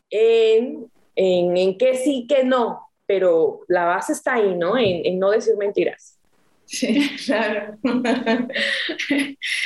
en, 0.10 0.92
en, 1.16 1.58
en 1.58 1.78
qué 1.78 1.96
sí, 1.96 2.26
qué 2.28 2.44
no, 2.44 2.90
pero 3.06 3.62
la 3.68 3.86
base 3.86 4.14
está 4.14 4.34
ahí, 4.36 4.56
¿no? 4.56 4.78
En, 4.78 5.06
en 5.06 5.20
no 5.20 5.32
decir 5.32 5.56
mentiras. 5.58 6.20
Sí, 6.66 7.10
claro. 7.26 7.78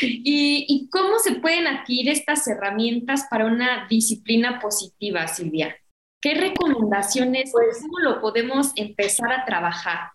¿Y, 0.02 0.66
¿Y 0.68 0.90
cómo 0.90 1.20
se 1.20 1.36
pueden 1.36 1.68
adquirir 1.68 2.10
estas 2.10 2.48
herramientas 2.48 3.28
para 3.30 3.46
una 3.46 3.88
disciplina 3.90 4.60
positiva, 4.60 5.28
Silvia? 5.28 5.76
¿Qué 6.20 6.34
recomendaciones, 6.34 7.52
pues, 7.52 7.80
cómo 7.82 8.00
lo 8.00 8.20
podemos 8.22 8.72
empezar 8.76 9.32
a 9.32 9.46
trabajar? 9.46 10.10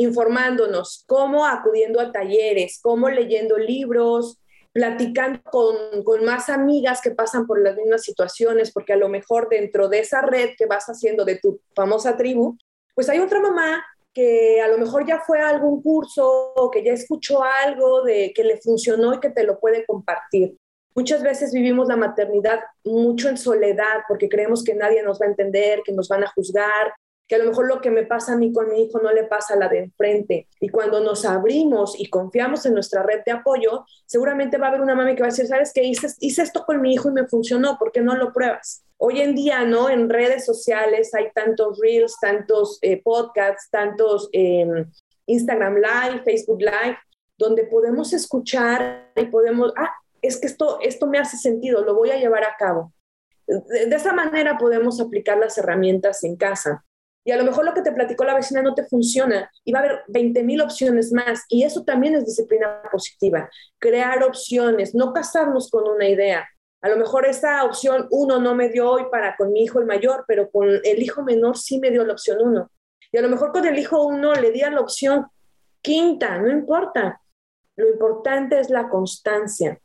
Informándonos, 0.00 1.04
cómo 1.06 1.46
acudiendo 1.46 2.00
a 2.00 2.10
talleres, 2.10 2.80
cómo 2.82 3.10
leyendo 3.10 3.58
libros, 3.58 4.40
platicando 4.72 5.42
con, 5.42 6.04
con, 6.04 6.24
más 6.24 6.48
amigas 6.48 7.00
que 7.02 7.10
pasan 7.10 7.46
por 7.46 7.60
las 7.60 7.76
mismas 7.76 8.02
situaciones, 8.02 8.72
porque 8.72 8.94
a 8.94 8.96
lo 8.96 9.08
mejor 9.08 9.48
dentro 9.48 9.88
de 9.88 9.98
esa 10.00 10.22
red 10.22 10.50
que 10.56 10.66
vas 10.66 10.86
haciendo 10.86 11.24
de 11.24 11.36
tu 11.36 11.60
famosa 11.74 12.16
tribu, 12.16 12.56
pues 12.94 13.08
hay 13.08 13.18
otra 13.18 13.40
mamá 13.40 13.84
que 14.12 14.60
a 14.60 14.68
lo 14.68 14.78
mejor 14.78 15.06
ya 15.06 15.20
fue 15.20 15.40
a 15.40 15.48
algún 15.50 15.82
curso 15.82 16.52
o 16.56 16.70
que 16.70 16.82
ya 16.82 16.92
escuchó 16.92 17.42
algo 17.42 18.02
de 18.02 18.32
que 18.34 18.44
le 18.44 18.58
funcionó 18.58 19.14
y 19.14 19.20
que 19.20 19.30
te 19.30 19.44
lo 19.44 19.60
puede 19.60 19.84
compartir. 19.84 20.56
Muchas 20.94 21.22
veces 21.22 21.52
vivimos 21.52 21.86
la 21.86 21.96
maternidad 21.96 22.60
mucho 22.84 23.28
en 23.28 23.38
soledad 23.38 24.00
porque 24.08 24.28
creemos 24.28 24.64
que 24.64 24.74
nadie 24.74 25.02
nos 25.02 25.20
va 25.20 25.26
a 25.26 25.30
entender, 25.30 25.82
que 25.84 25.92
nos 25.92 26.08
van 26.08 26.24
a 26.24 26.32
juzgar, 26.34 26.92
que 27.30 27.36
a 27.36 27.38
lo 27.38 27.44
mejor 27.44 27.68
lo 27.68 27.80
que 27.80 27.92
me 27.92 28.04
pasa 28.04 28.32
a 28.32 28.36
mí 28.36 28.52
con 28.52 28.68
mi 28.68 28.82
hijo 28.82 28.98
no 28.98 29.12
le 29.12 29.22
pasa 29.22 29.54
a 29.54 29.56
la 29.56 29.68
de 29.68 29.78
enfrente. 29.78 30.48
Y 30.58 30.68
cuando 30.68 30.98
nos 30.98 31.24
abrimos 31.24 31.94
y 31.96 32.10
confiamos 32.10 32.66
en 32.66 32.74
nuestra 32.74 33.04
red 33.04 33.20
de 33.24 33.30
apoyo, 33.30 33.84
seguramente 34.04 34.58
va 34.58 34.66
a 34.66 34.68
haber 34.70 34.80
una 34.80 34.96
mami 34.96 35.14
que 35.14 35.22
va 35.22 35.28
a 35.28 35.30
decir, 35.30 35.46
¿sabes 35.46 35.72
qué? 35.72 35.84
Hice, 35.84 36.08
hice 36.18 36.42
esto 36.42 36.64
con 36.66 36.80
mi 36.80 36.92
hijo 36.92 37.08
y 37.08 37.12
me 37.12 37.28
funcionó, 37.28 37.78
¿por 37.78 37.92
qué 37.92 38.00
no 38.00 38.16
lo 38.16 38.32
pruebas? 38.32 38.82
Hoy 38.96 39.20
en 39.20 39.36
día, 39.36 39.64
¿no? 39.64 39.88
En 39.88 40.10
redes 40.10 40.44
sociales 40.44 41.14
hay 41.14 41.30
tantos 41.32 41.78
reels, 41.78 42.16
tantos 42.20 42.80
eh, 42.82 43.00
podcasts, 43.00 43.70
tantos 43.70 44.28
em, 44.32 44.90
Instagram 45.26 45.76
Live, 45.76 46.24
Facebook 46.24 46.60
Live, 46.60 46.98
donde 47.38 47.62
podemos 47.62 48.12
escuchar 48.12 49.12
y 49.14 49.26
podemos, 49.26 49.72
ah, 49.76 49.92
es 50.20 50.36
que 50.40 50.48
esto, 50.48 50.80
esto 50.82 51.06
me 51.06 51.20
hace 51.20 51.36
sentido, 51.36 51.84
lo 51.84 51.94
voy 51.94 52.10
a 52.10 52.18
llevar 52.18 52.42
a 52.42 52.56
cabo. 52.58 52.92
De, 53.46 53.94
esa 53.94 54.12
manera 54.12 54.58
podemos 54.58 55.00
aplicar 55.00 55.38
las 55.38 55.56
herramientas 55.58 56.24
en 56.24 56.34
casa. 56.34 56.84
Y 57.24 57.32
a 57.32 57.36
lo 57.36 57.44
mejor 57.44 57.64
lo 57.64 57.74
que 57.74 57.82
te 57.82 57.92
platicó 57.92 58.24
la 58.24 58.34
vecina 58.34 58.62
no 58.62 58.74
te 58.74 58.86
funciona 58.86 59.50
y 59.64 59.72
va 59.72 59.80
a 59.80 59.82
haber 59.82 60.02
20 60.08 60.42
mil 60.42 60.60
opciones 60.60 61.12
más. 61.12 61.44
Y 61.48 61.64
eso 61.64 61.84
también 61.84 62.14
es 62.14 62.24
disciplina 62.24 62.82
positiva. 62.90 63.50
Crear 63.78 64.22
opciones, 64.24 64.94
no 64.94 65.12
casarnos 65.12 65.70
con 65.70 65.86
una 65.86 66.08
idea. 66.08 66.48
A 66.82 66.88
lo 66.88 66.96
mejor 66.96 67.26
esa 67.26 67.62
opción 67.64 68.06
uno 68.10 68.40
no 68.40 68.54
me 68.54 68.70
dio 68.70 68.90
hoy 68.90 69.04
para 69.10 69.36
con 69.36 69.52
mi 69.52 69.64
hijo 69.64 69.80
el 69.80 69.86
mayor, 69.86 70.24
pero 70.26 70.50
con 70.50 70.68
el 70.68 71.02
hijo 71.02 71.22
menor 71.22 71.58
sí 71.58 71.78
me 71.78 71.90
dio 71.90 72.04
la 72.04 72.14
opción 72.14 72.38
uno. 72.40 72.70
Y 73.12 73.18
a 73.18 73.22
lo 73.22 73.28
mejor 73.28 73.52
con 73.52 73.66
el 73.66 73.78
hijo 73.78 74.06
uno 74.06 74.32
le 74.34 74.50
di 74.50 74.60
la 74.60 74.80
opción 74.80 75.26
quinta, 75.82 76.38
no 76.38 76.48
importa. 76.48 77.20
Lo 77.76 77.90
importante 77.90 78.58
es 78.58 78.70
la 78.70 78.88
constancia 78.88 79.78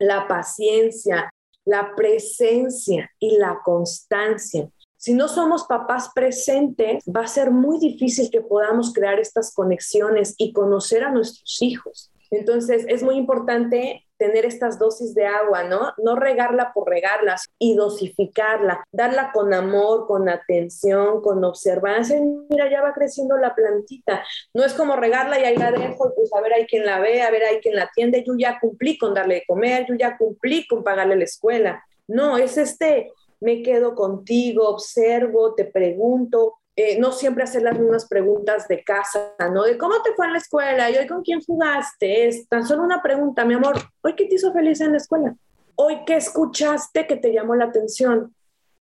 la 0.00 0.26
paciencia, 0.26 1.30
la 1.64 1.94
presencia 1.94 3.10
y 3.18 3.36
la 3.36 3.60
constancia. 3.62 4.68
Si 5.00 5.14
no 5.14 5.28
somos 5.28 5.64
papás 5.64 6.10
presentes, 6.14 7.02
va 7.04 7.22
a 7.22 7.26
ser 7.26 7.50
muy 7.50 7.78
difícil 7.78 8.30
que 8.30 8.42
podamos 8.42 8.92
crear 8.92 9.18
estas 9.18 9.54
conexiones 9.54 10.34
y 10.36 10.52
conocer 10.52 11.04
a 11.04 11.10
nuestros 11.10 11.62
hijos. 11.62 12.12
Entonces, 12.30 12.84
es 12.86 13.02
muy 13.02 13.16
importante 13.16 14.06
tener 14.18 14.44
estas 14.44 14.78
dosis 14.78 15.14
de 15.14 15.24
agua, 15.24 15.64
¿no? 15.64 15.94
No 15.96 16.16
regarla 16.16 16.72
por 16.74 16.86
regarlas 16.86 17.46
y 17.58 17.76
dosificarla, 17.76 18.84
darla 18.92 19.32
con 19.32 19.54
amor, 19.54 20.06
con 20.06 20.28
atención, 20.28 21.22
con 21.22 21.42
observancia. 21.46 22.20
mira, 22.50 22.70
ya 22.70 22.82
va 22.82 22.92
creciendo 22.92 23.38
la 23.38 23.54
plantita. 23.54 24.22
No 24.52 24.64
es 24.64 24.74
como 24.74 24.96
regarla 24.96 25.40
y 25.40 25.44
ahí 25.44 25.56
la 25.56 25.72
dejo 25.72 26.10
y 26.10 26.14
pues 26.14 26.30
a 26.34 26.42
ver 26.42 26.52
hay 26.52 26.66
quien 26.66 26.84
la 26.84 27.00
ve, 27.00 27.22
a 27.22 27.30
ver 27.30 27.44
hay 27.44 27.60
quien 27.60 27.74
la 27.74 27.84
atiende. 27.84 28.22
Yo 28.22 28.34
ya 28.38 28.60
cumplí 28.60 28.98
con 28.98 29.14
darle 29.14 29.36
de 29.36 29.44
comer, 29.46 29.86
yo 29.88 29.94
ya 29.94 30.18
cumplí 30.18 30.66
con 30.66 30.84
pagarle 30.84 31.16
la 31.16 31.24
escuela. 31.24 31.82
No, 32.06 32.36
es 32.36 32.58
este, 32.58 33.12
me 33.40 33.62
quedo 33.62 33.94
contigo, 33.94 34.68
observo, 34.68 35.54
te 35.54 35.64
pregunto, 35.64 36.60
eh, 36.76 36.98
no 36.98 37.12
siempre 37.12 37.44
hacer 37.44 37.62
las 37.62 37.78
mismas 37.78 38.06
preguntas 38.06 38.68
de 38.68 38.84
casa, 38.84 39.34
¿no? 39.52 39.64
De 39.64 39.76
cómo 39.76 40.00
te 40.02 40.14
fue 40.14 40.26
en 40.26 40.32
la 40.32 40.38
escuela 40.38 40.90
y 40.90 40.96
hoy 40.96 41.06
con 41.06 41.22
quién 41.22 41.42
jugaste. 41.42 42.28
Es 42.28 42.48
tan 42.48 42.66
solo 42.66 42.82
una 42.82 43.02
pregunta, 43.02 43.44
mi 43.44 43.54
amor, 43.54 43.76
¿hoy 44.02 44.14
qué 44.14 44.26
te 44.26 44.36
hizo 44.36 44.52
feliz 44.52 44.80
en 44.80 44.92
la 44.92 44.98
escuela? 44.98 45.34
¿Hoy 45.74 46.04
qué 46.06 46.16
escuchaste 46.16 47.06
que 47.06 47.16
te 47.16 47.32
llamó 47.32 47.54
la 47.56 47.66
atención? 47.66 48.34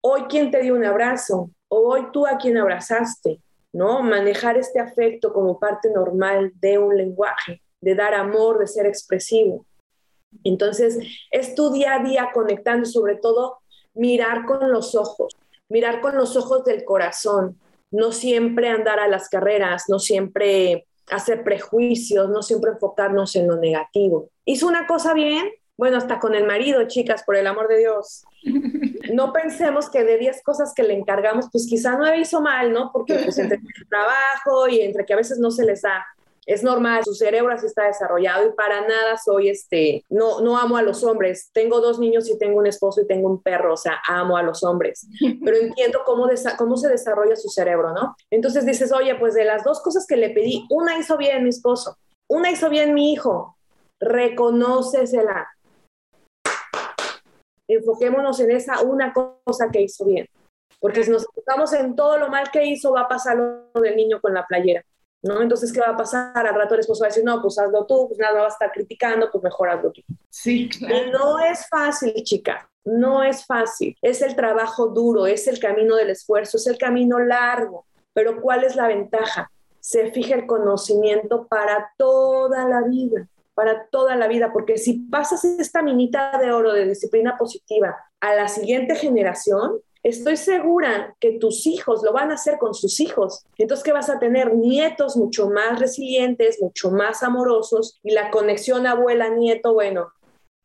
¿Hoy 0.02 0.24
quién 0.30 0.52
te 0.52 0.62
dio 0.62 0.76
un 0.76 0.86
abrazo? 0.86 1.50
¿O 1.68 1.94
hoy 1.94 2.08
tú 2.12 2.28
a 2.28 2.38
quién 2.38 2.58
abrazaste? 2.58 3.42
¿No? 3.74 4.02
Manejar 4.02 4.58
este 4.58 4.80
afecto 4.80 5.34
como 5.34 5.60
parte 5.60 5.90
normal 5.90 6.52
de 6.56 6.78
un 6.78 6.96
lenguaje, 6.96 7.62
de 7.82 7.96
dar 7.96 8.14
amor, 8.14 8.60
de 8.60 8.68
ser 8.68 8.86
expresivo. 8.86 9.66
Entonces, 10.44 11.00
es 11.32 11.56
tu 11.56 11.72
día 11.72 11.96
a 11.96 12.04
día 12.04 12.30
conectando, 12.34 12.86
sobre 12.86 13.16
todo 13.16 13.63
mirar 13.94 14.46
con 14.46 14.72
los 14.72 14.96
ojos, 14.96 15.36
mirar 15.70 16.02
con 16.02 16.16
los 16.16 16.36
ojos 16.36 16.64
del 16.66 16.84
corazón, 16.84 17.58
no 17.92 18.12
siempre 18.12 18.70
andar 18.70 19.00
a 19.00 19.08
las 19.08 19.30
carreras, 19.30 19.86
no 19.88 20.00
siempre 20.00 20.88
hacer 21.10 21.44
prejuicios, 21.44 22.30
no 22.30 22.42
siempre 22.42 22.72
enfocarnos 22.72 23.36
en 23.36 23.48
lo 23.48 23.58
negativo. 23.58 24.30
¿Hizo 24.46 24.68
una 24.68 24.88
cosa 24.88 25.14
bien? 25.14 25.52
Bueno, 25.78 25.98
hasta 25.98 26.20
con 26.20 26.36
el 26.36 26.46
marido, 26.46 26.88
chicas, 26.88 27.24
por 27.24 27.36
el 27.36 27.48
amor 27.48 27.68
de 27.68 27.80
Dios. 27.80 28.24
No 29.14 29.34
pensemos 29.34 29.90
que 29.90 30.06
de 30.06 30.18
10 30.18 30.42
cosas 30.44 30.74
que 30.74 30.82
le 30.82 30.94
encargamos, 30.94 31.50
pues 31.52 31.68
quizá 31.68 31.98
no 31.98 32.16
hizo 32.16 32.40
mal, 32.40 32.72
¿no? 32.72 32.90
Porque 32.94 33.16
pues 33.16 33.38
entre 33.38 33.58
el 33.58 33.90
trabajo 33.90 34.70
y 34.70 34.80
entre 34.80 35.06
que 35.06 35.12
a 35.12 35.18
veces 35.18 35.40
no 35.40 35.52
se 35.52 35.66
les 35.66 35.82
da 35.82 36.06
es 36.46 36.64
normal, 36.64 37.04
su 37.04 37.14
cerebro 37.14 37.54
así 37.54 37.66
está 37.66 37.86
desarrollado 37.86 38.48
y 38.48 38.52
para 38.54 38.82
nada 38.82 39.18
soy 39.18 39.50
este, 39.50 40.04
no, 40.10 40.42
no 40.42 40.58
amo 40.58 40.78
a 40.78 40.82
los 40.82 41.04
hombres. 41.04 41.50
Tengo 41.54 41.80
dos 41.80 42.00
niños 42.00 42.30
y 42.30 42.38
tengo 42.38 42.58
un 42.58 42.68
esposo 42.68 43.02
y 43.02 43.08
tengo 43.08 43.30
un 43.30 43.42
perro, 43.42 43.74
o 43.74 43.78
sea, 43.78 44.02
amo 44.08 44.38
a 44.38 44.44
los 44.44 44.64
hombres, 44.64 45.08
pero 45.44 45.58
entiendo 45.58 46.02
cómo, 46.06 46.28
cómo 46.58 46.78
se 46.78 46.90
desarrolla 46.90 47.36
su 47.36 47.50
cerebro, 47.50 47.94
¿no? 47.94 48.16
Entonces 48.30 48.66
dices, 48.66 48.92
oye, 48.92 49.16
pues 49.16 49.34
de 49.34 49.46
las 49.46 49.64
dos 49.64 49.82
cosas 49.82 50.06
que 50.08 50.18
le 50.18 50.32
pedí, 50.32 50.66
una 50.70 50.98
hizo 50.98 51.18
bien 51.18 51.44
mi 51.44 51.50
esposo, 51.50 51.98
una 52.30 52.52
hizo 52.52 52.70
bien 52.70 52.94
mi 52.94 53.14
hijo, 53.14 53.58
reconócesela. 54.00 55.48
Enfoquémonos 57.68 58.40
en 58.42 58.52
esa 58.52 58.82
una 58.82 59.14
cosa 59.14 59.70
que 59.72 59.82
hizo 59.82 60.06
bien. 60.06 60.28
Porque 60.80 61.06
si 61.06 61.12
nos 61.12 61.26
enfocamos 61.26 61.72
en 61.74 61.96
todo 61.96 62.18
lo 62.18 62.28
mal 62.28 62.52
que 62.52 62.66
hizo, 62.66 62.92
va 62.92 63.02
a 63.02 63.08
pasar 63.08 63.38
lo 63.38 63.82
del 63.82 63.96
niño 63.96 64.20
con 64.20 64.34
la 64.34 64.46
playera. 64.46 64.84
¿No? 65.24 65.42
Entonces, 65.42 65.72
¿qué 65.72 65.80
va 65.80 65.92
a 65.92 65.98
pasar? 65.98 66.46
Al 66.46 66.54
rato 66.54 66.76
el 66.76 66.82
esposo 66.82 67.02
va 67.02 67.08
a 67.08 67.10
decir, 67.10 67.24
no, 67.24 67.42
pues 67.42 67.58
hazlo 67.58 67.86
tú, 67.86 68.08
pues 68.10 68.20
nada, 68.20 68.42
va 68.42 68.46
a 68.46 68.50
estar 68.50 68.72
criticando, 68.72 69.32
pues 69.32 69.44
mejor 69.44 69.70
hazlo 69.70 69.92
tú. 69.92 70.02
Sí, 70.30 70.70
claro. 70.70 71.12
No 71.12 71.40
es 71.40 71.68
fácil, 71.68 72.14
chica, 72.24 72.70
no 72.84 73.24
es 73.24 73.46
fácil. 73.46 73.98
Es 74.02 74.22
el 74.22 74.36
trabajo 74.36 74.88
duro, 74.90 75.26
es 75.26 75.48
el 75.48 75.60
camino 75.60 75.96
del 75.96 76.10
esfuerzo, 76.10 76.58
es 76.58 76.68
el 76.68 76.78
camino 76.78 77.20
largo. 77.20 77.86
Pero 78.14 78.42
¿cuál 78.42 78.66
es 78.66 78.76
la 78.76 78.88
ventaja? 78.88 79.50
Se 79.80 80.12
fija 80.12 80.36
el 80.36 80.46
conocimiento 80.46 81.48
para 81.48 81.92
toda 81.98 82.68
la 82.68 82.82
vida, 82.82 83.28
para 83.54 83.88
toda 83.88 84.16
la 84.18 84.28
vida, 84.28 84.52
porque 84.52 84.78
si 84.78 85.00
pasas 85.10 85.46
esta 85.46 85.82
minita 85.82 86.38
de 86.38 86.52
oro 86.52 86.74
de 86.74 86.86
disciplina 86.86 87.38
positiva 87.38 87.96
a 88.20 88.36
la 88.36 88.50
siguiente 88.50 88.96
generación, 88.96 89.80
estoy 90.04 90.38
segura 90.38 91.16
que 91.20 91.40
tus 91.40 91.66
hijos 91.66 92.04
lo 92.04 92.12
van 92.12 92.30
a 92.30 92.36
hacer 92.36 92.58
con 92.58 92.74
sus 92.74 93.00
hijos. 93.00 93.46
Entonces, 93.58 93.84
que 93.84 93.94
vas 93.94 94.10
a 94.10 94.20
tener 94.20 94.54
nietos 94.54 95.16
mucho 95.16 95.50
más 95.50 95.80
resilientes, 95.80 96.62
mucho 96.62 96.92
más 96.92 97.24
amorosos 97.24 98.00
y 98.04 98.12
la 98.12 98.30
conexión 98.30 98.86
abuela-nieto, 98.86 99.74
bueno, 99.74 100.12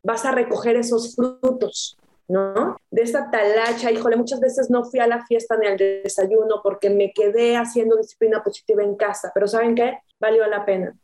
vas 0.02 0.24
a 0.24 0.32
recoger 0.32 0.76
esos 0.76 1.14
frutos. 1.14 1.96
¿no? 2.26 2.76
De 2.90 3.02
esta 3.02 3.30
talacha, 3.30 3.90
híjole, 3.90 4.16
muchas 4.16 4.40
veces 4.40 4.68
no 4.68 4.84
fui 4.84 5.00
a 5.00 5.06
la 5.06 5.24
fiesta 5.24 5.56
ni 5.56 5.66
al 5.66 5.78
desayuno 5.78 6.60
porque 6.62 6.90
me 6.90 7.10
quedé 7.12 7.56
haciendo 7.56 7.96
disciplina 7.96 8.42
positiva 8.44 8.82
en 8.82 8.96
casa, 8.96 9.30
pero 9.32 9.46
¿saben 9.48 9.74
qué? 9.74 10.00
Valió 10.20 10.46
la 10.46 10.66
pena. 10.66 10.94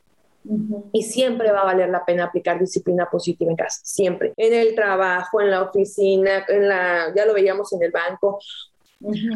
Y 0.93 1.03
siempre 1.03 1.51
va 1.53 1.63
a 1.63 1.65
valer 1.65 1.89
la 1.89 2.05
pena 2.05 2.25
aplicar 2.25 2.59
disciplina 2.59 3.09
positiva 3.11 3.51
en 3.51 3.57
casa, 3.57 3.81
siempre. 3.83 4.35
En 4.37 4.53
el 4.53 4.75
trabajo, 4.75 5.41
en 5.41 5.51
la 5.51 5.63
oficina, 5.63 6.45
en 6.49 6.69
la, 6.69 7.13
ya 7.15 7.25
lo 7.25 7.33
veíamos 7.33 7.73
en 7.73 7.83
el 7.83 7.91
banco. 7.91 8.39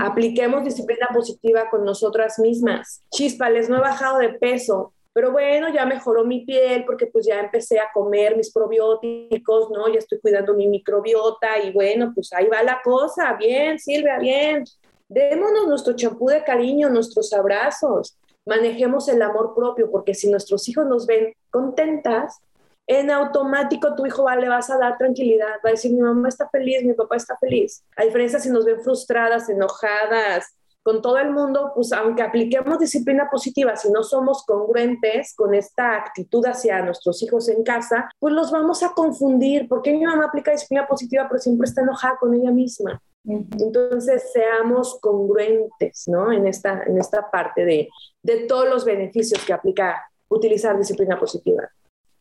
Apliquemos 0.01 0.65
disciplina 0.65 1.09
positiva 1.13 1.69
con 1.71 1.85
nosotras 1.85 2.39
mismas. 2.39 3.03
Chispales, 3.11 3.69
no 3.69 3.79
he 3.79 3.81
bajado 3.81 4.19
de 4.19 4.31
peso, 4.31 4.93
pero 5.13 5.33
bueno, 5.33 5.73
ya 5.73 5.85
mejoró 5.87 6.25
mi 6.25 6.45
piel 6.45 6.85
porque 6.85 7.07
pues 7.07 7.27
ya 7.27 7.41
empecé 7.41 7.81
a 7.81 7.91
comer 7.93 8.37
mis 8.37 8.53
probióticos, 8.53 9.71
¿no? 9.71 9.89
Ya 9.89 9.99
estoy 9.99 10.21
cuidando 10.21 10.55
mi 10.55 10.69
microbiota 10.69 11.59
y 11.59 11.73
bueno, 11.73 12.13
pues 12.15 12.33
ahí 12.33 12.47
va 12.47 12.63
la 12.63 12.81
cosa. 12.83 13.35
Bien, 13.35 13.79
Silvia, 13.79 14.19
bien. 14.19 14.65
Démonos 15.09 15.67
nuestro 15.67 15.95
champú 15.97 16.29
de 16.29 16.45
cariño, 16.45 16.91
nuestros 16.91 17.33
abrazos 17.33 18.17
manejemos 18.49 19.09
el 19.09 19.22
amor 19.22 19.55
propio, 19.55 19.90
porque 19.90 20.14
si 20.14 20.30
nuestros 20.30 20.68
hijos 20.68 20.86
nos 20.86 21.07
ven 21.07 21.32
contentas, 21.51 22.40
en 22.86 23.11
automático 23.11 23.94
tu 23.94 24.07
hijo 24.07 24.24
va, 24.24 24.34
le 24.36 24.49
vas 24.49 24.70
a 24.70 24.78
dar 24.78 24.96
tranquilidad, 24.96 25.61
va 25.64 25.68
a 25.68 25.72
decir, 25.72 25.92
mi 25.92 26.01
mamá 26.01 26.28
está 26.28 26.49
feliz, 26.49 26.82
mi 26.84 26.94
papá 26.94 27.16
está 27.16 27.36
feliz. 27.36 27.84
A 27.96 28.05
diferencia 28.05 28.40
si 28.40 28.49
nos 28.49 28.64
ven 28.64 28.80
frustradas, 28.80 29.49
enojadas, 29.51 30.55
con 30.82 31.03
todo 31.03 31.18
el 31.18 31.30
mundo, 31.30 31.72
pues 31.74 31.92
aunque 31.92 32.22
apliquemos 32.22 32.78
disciplina 32.78 33.28
positiva, 33.30 33.76
si 33.76 33.92
no 33.92 34.03
somos 34.03 34.42
congruentes 34.46 35.34
con 35.34 35.55
esta 35.55 35.96
actitud 35.96 36.46
hacia 36.46 36.82
nuestros 36.82 37.22
hijos 37.22 37.51
en 37.51 37.62
casa, 37.62 38.09
pues 38.18 38.32
los 38.32 38.51
vamos 38.51 38.82
a 38.82 38.94
confundir. 38.94 39.68
porque 39.68 39.92
mi 39.92 40.07
mamá 40.07 40.24
aplica 40.26 40.51
disciplina 40.51 40.86
positiva 40.86 41.26
pero 41.28 41.40
siempre 41.40 41.66
está 41.66 41.82
enojada 41.82 42.16
con 42.18 42.32
ella 42.32 42.51
misma? 42.51 43.03
Entonces, 43.29 44.33
seamos 44.33 44.99
congruentes, 45.01 46.05
¿no? 46.07 46.33
En 46.33 46.47
esta, 46.47 46.83
en 46.87 46.99
esta 46.99 47.31
parte 47.31 47.64
de, 47.64 47.89
de 48.22 48.47
todos 48.47 48.68
los 48.68 48.85
beneficios 48.85 49.45
que 49.45 49.53
aplica 49.53 50.03
utilizar 50.29 50.79
disciplina 50.79 51.18
positiva. 51.18 51.68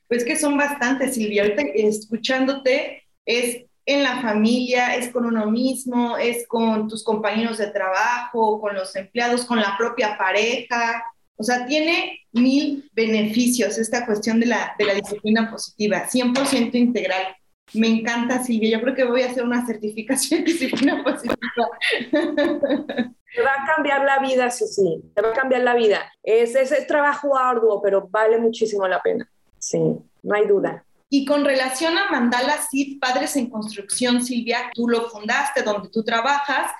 Pues 0.08 0.24
que 0.24 0.38
son 0.38 0.58
bastantes, 0.58 1.16
Silvia. 1.16 1.44
Ahorita 1.44 1.64
escuchándote, 1.74 3.04
es 3.26 3.66
en 3.86 4.04
la 4.04 4.22
familia, 4.22 4.96
es 4.96 5.10
con 5.10 5.26
uno 5.26 5.50
mismo, 5.50 6.18
es 6.18 6.46
con 6.48 6.88
tus 6.90 7.04
compañeros 7.04 7.58
de 7.58 7.68
trabajo, 7.68 8.60
con 8.60 8.76
los 8.76 8.96
empleados, 8.96 9.46
con 9.46 9.60
la 9.60 9.76
propia 9.78 10.18
pareja. 10.18 11.04
O 11.38 11.44
sea, 11.44 11.66
tiene 11.66 12.20
mil 12.34 12.90
beneficios 12.94 13.78
esta 13.78 14.06
cuestión 14.06 14.40
de 14.40 14.48
la, 14.48 14.76
de 14.78 14.86
la 14.86 14.94
disciplina 14.94 15.50
positiva, 15.50 16.06
100% 16.06 16.76
integral. 16.76 17.36
Me 17.74 17.88
encanta, 17.88 18.44
Silvia. 18.44 18.78
Yo 18.78 18.82
creo 18.82 18.96
que 18.96 19.04
voy 19.04 19.24
a 19.24 19.30
hacer 19.30 19.44
una 19.44 19.66
certificación 19.66 20.44
de 20.44 20.52
disciplina 20.52 21.04
positiva. 21.04 21.70
Te 22.12 23.42
va 23.44 23.52
a 23.52 23.76
cambiar 23.76 24.06
la 24.06 24.20
vida, 24.20 24.50
sí, 24.50 24.66
sí. 24.68 25.04
Te 25.14 25.22
va 25.22 25.30
a 25.30 25.34
cambiar 25.34 25.62
la 25.62 25.76
vida. 25.76 26.12
Es, 26.24 26.56
ese 26.56 26.86
trabajo 26.86 27.38
arduo, 27.38 27.82
pero 27.82 28.08
vale 28.10 28.38
muchísimo 28.38 28.88
la 28.88 29.02
pena. 29.02 29.30
Sí, 29.60 29.80
no 30.24 30.36
hay 30.36 30.48
duda. 30.48 30.86
Y 31.10 31.26
con 31.26 31.46
relación 31.46 31.98
a 31.98 32.10
Mandala 32.10 32.58
Seed 32.70 33.00
Padres 33.00 33.36
en 33.36 33.50
Construcción, 33.50 34.24
Silvia, 34.24 34.72
tú 34.74 34.88
lo 34.88 35.10
fundaste, 35.10 35.62
donde 35.62 35.90
tú 35.90 36.04
trabajas. 36.04 36.72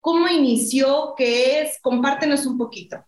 ¿Cómo 0.00 0.28
inició? 0.28 1.14
¿Qué 1.16 1.60
es? 1.60 1.78
Compártenos 1.80 2.46
un 2.46 2.58
poquito. 2.58 3.04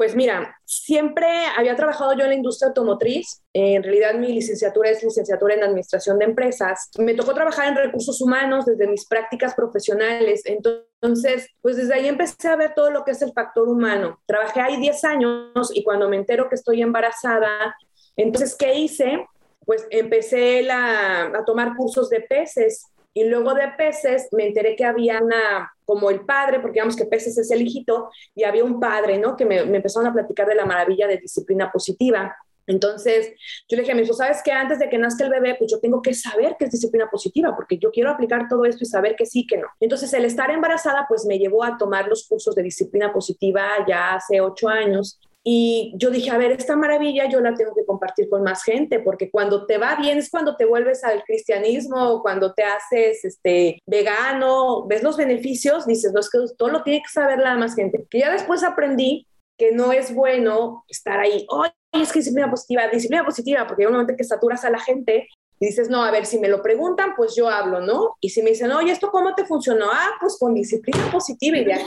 Pues 0.00 0.16
mira, 0.16 0.56
siempre 0.64 1.26
había 1.58 1.76
trabajado 1.76 2.14
yo 2.14 2.22
en 2.22 2.30
la 2.30 2.34
industria 2.34 2.68
automotriz. 2.68 3.42
En 3.52 3.82
realidad 3.82 4.14
mi 4.14 4.32
licenciatura 4.32 4.88
es 4.88 5.04
licenciatura 5.04 5.52
en 5.52 5.62
administración 5.62 6.18
de 6.18 6.24
empresas. 6.24 6.88
Me 6.96 7.12
tocó 7.12 7.34
trabajar 7.34 7.68
en 7.68 7.76
recursos 7.76 8.18
humanos 8.22 8.64
desde 8.64 8.86
mis 8.86 9.06
prácticas 9.06 9.54
profesionales. 9.54 10.40
Entonces, 10.46 11.48
pues 11.60 11.76
desde 11.76 11.92
ahí 11.92 12.08
empecé 12.08 12.48
a 12.48 12.56
ver 12.56 12.72
todo 12.74 12.90
lo 12.90 13.04
que 13.04 13.10
es 13.10 13.20
el 13.20 13.34
factor 13.34 13.68
humano. 13.68 14.18
Trabajé 14.24 14.62
ahí 14.62 14.80
10 14.80 15.04
años 15.04 15.70
y 15.74 15.84
cuando 15.84 16.08
me 16.08 16.16
entero 16.16 16.48
que 16.48 16.54
estoy 16.54 16.80
embarazada, 16.80 17.76
entonces, 18.16 18.56
¿qué 18.56 18.76
hice? 18.76 19.26
Pues 19.66 19.86
empecé 19.90 20.66
a 20.72 21.42
tomar 21.44 21.76
cursos 21.76 22.08
de 22.08 22.22
peces 22.22 22.86
y 23.12 23.24
luego 23.24 23.54
de 23.54 23.68
peces 23.76 24.28
me 24.32 24.46
enteré 24.46 24.76
que 24.76 24.84
había 24.84 25.20
una, 25.20 25.72
como 25.84 26.10
el 26.10 26.20
padre, 26.20 26.60
porque 26.60 26.74
digamos 26.74 26.96
que 26.96 27.06
peces 27.06 27.36
es 27.38 27.50
el 27.50 27.62
hijito, 27.62 28.10
y 28.34 28.44
había 28.44 28.64
un 28.64 28.78
padre, 28.78 29.18
¿no? 29.18 29.36
Que 29.36 29.44
me, 29.44 29.64
me 29.64 29.78
empezaron 29.78 30.08
a 30.08 30.12
platicar 30.12 30.46
de 30.46 30.54
la 30.54 30.66
maravilla 30.66 31.06
de 31.06 31.18
disciplina 31.18 31.70
positiva. 31.72 32.36
Entonces, 32.70 33.32
yo 33.68 33.76
le 33.76 33.82
dije 33.82 33.92
a 33.92 33.94
mi 33.96 34.02
hijo, 34.02 34.14
¿sabes 34.14 34.42
qué? 34.44 34.52
Antes 34.52 34.78
de 34.78 34.88
que 34.88 34.96
nazca 34.96 35.24
el 35.24 35.30
bebé, 35.30 35.56
pues 35.58 35.70
yo 35.72 35.80
tengo 35.80 36.00
que 36.00 36.14
saber 36.14 36.54
qué 36.56 36.66
es 36.66 36.70
disciplina 36.70 37.10
positiva, 37.10 37.54
porque 37.56 37.78
yo 37.78 37.90
quiero 37.90 38.10
aplicar 38.10 38.46
todo 38.48 38.64
esto 38.64 38.84
y 38.84 38.86
saber 38.86 39.16
que 39.16 39.26
sí, 39.26 39.44
que 39.46 39.58
no. 39.58 39.66
Entonces, 39.80 40.12
el 40.14 40.24
estar 40.24 40.50
embarazada, 40.50 41.06
pues 41.08 41.26
me 41.26 41.38
llevó 41.38 41.64
a 41.64 41.76
tomar 41.76 42.06
los 42.06 42.28
cursos 42.28 42.54
de 42.54 42.62
disciplina 42.62 43.12
positiva 43.12 43.84
ya 43.88 44.14
hace 44.14 44.40
ocho 44.40 44.68
años. 44.68 45.18
Y 45.42 45.94
yo 45.96 46.10
dije, 46.10 46.30
a 46.30 46.38
ver, 46.38 46.52
esta 46.52 46.76
maravilla 46.76 47.28
yo 47.28 47.40
la 47.40 47.54
tengo 47.54 47.74
que 47.74 47.86
compartir 47.86 48.28
con 48.28 48.42
más 48.42 48.62
gente, 48.62 49.00
porque 49.00 49.30
cuando 49.30 49.66
te 49.66 49.78
va 49.78 49.96
bien 49.96 50.18
es 50.18 50.30
cuando 50.30 50.56
te 50.56 50.66
vuelves 50.66 51.02
al 51.02 51.22
cristianismo, 51.24 52.20
cuando 52.22 52.52
te 52.52 52.62
haces 52.62 53.24
este, 53.24 53.78
vegano, 53.86 54.86
ves 54.86 55.02
los 55.02 55.16
beneficios, 55.16 55.86
dices, 55.86 56.12
no 56.12 56.20
es 56.20 56.28
que 56.30 56.38
todo 56.58 56.68
lo 56.68 56.82
tiene 56.82 57.02
que 57.02 57.08
saber 57.08 57.38
la 57.38 57.56
más 57.56 57.74
gente. 57.74 58.06
Que 58.10 58.20
ya 58.20 58.30
después 58.30 58.62
aprendí 58.62 59.26
que 59.58 59.72
no 59.72 59.92
es 59.92 60.14
bueno 60.14 60.84
estar 60.88 61.20
ahí, 61.20 61.46
oye, 61.50 61.72
es 61.92 62.12
que 62.12 62.20
disciplina 62.20 62.50
positiva, 62.50 62.88
disciplina 62.88 63.24
positiva, 63.24 63.66
porque 63.66 63.82
hay 63.82 63.86
un 63.86 63.92
momento 63.92 64.14
que 64.16 64.24
saturas 64.24 64.64
a 64.64 64.70
la 64.70 64.78
gente 64.78 65.28
dices, 65.66 65.90
no, 65.90 66.02
a 66.02 66.10
ver, 66.10 66.24
si 66.24 66.38
me 66.38 66.48
lo 66.48 66.62
preguntan, 66.62 67.14
pues 67.14 67.34
yo 67.36 67.48
hablo, 67.48 67.80
¿no? 67.80 68.16
Y 68.20 68.30
si 68.30 68.42
me 68.42 68.50
dicen, 68.50 68.72
oye, 68.72 68.92
¿esto 68.92 69.10
cómo 69.10 69.34
te 69.34 69.44
funcionó? 69.44 69.86
Ah, 69.92 70.12
pues 70.18 70.38
con 70.38 70.54
disciplina 70.54 71.10
positiva 71.12 71.58
y 71.58 71.64
de 71.64 71.74
aquí 71.74 71.84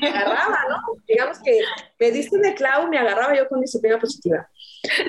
me 0.00 0.08
agarraba, 0.08 0.58
¿no? 0.68 0.76
Digamos 1.06 1.38
que 1.40 1.60
me 1.98 2.10
diste 2.12 2.36
el 2.36 2.54
clavo, 2.54 2.86
me 2.86 2.98
agarraba 2.98 3.36
yo 3.36 3.48
con 3.48 3.60
disciplina 3.60 3.98
positiva. 3.98 4.48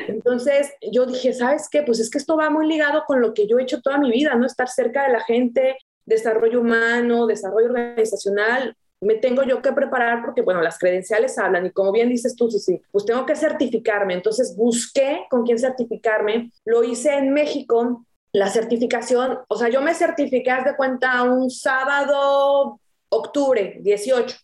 Entonces 0.07 0.73
yo 0.91 1.05
dije, 1.05 1.33
¿sabes 1.33 1.69
qué? 1.69 1.83
Pues 1.83 1.99
es 1.99 2.09
que 2.09 2.17
esto 2.17 2.35
va 2.35 2.49
muy 2.49 2.67
ligado 2.67 3.03
con 3.05 3.21
lo 3.21 3.33
que 3.33 3.47
yo 3.47 3.59
he 3.59 3.63
hecho 3.63 3.81
toda 3.81 3.99
mi 3.99 4.11
vida, 4.11 4.33
¿no? 4.35 4.45
Estar 4.45 4.67
cerca 4.67 5.03
de 5.03 5.13
la 5.13 5.21
gente, 5.21 5.77
desarrollo 6.05 6.61
humano, 6.61 7.27
desarrollo 7.27 7.67
organizacional, 7.67 8.75
me 9.01 9.15
tengo 9.15 9.43
yo 9.43 9.61
que 9.61 9.71
preparar 9.71 10.21
porque, 10.23 10.41
bueno, 10.41 10.61
las 10.61 10.77
credenciales 10.77 11.37
hablan 11.37 11.65
y 11.65 11.71
como 11.71 11.91
bien 11.91 12.09
dices 12.09 12.35
tú, 12.35 12.51
sí, 12.51 12.81
pues 12.91 13.05
tengo 13.05 13.25
que 13.25 13.35
certificarme. 13.35 14.13
Entonces 14.13 14.55
busqué 14.55 15.25
con 15.29 15.43
quién 15.43 15.57
certificarme. 15.57 16.51
Lo 16.65 16.83
hice 16.83 17.13
en 17.13 17.33
México, 17.33 18.05
la 18.31 18.49
certificación, 18.49 19.39
o 19.47 19.55
sea, 19.55 19.69
yo 19.69 19.81
me 19.81 19.93
certifiqué, 19.93 20.51
haz 20.51 20.65
de 20.65 20.75
cuenta, 20.75 21.23
un 21.23 21.49
sábado, 21.49 22.79
octubre 23.09 23.77
18. 23.81 24.37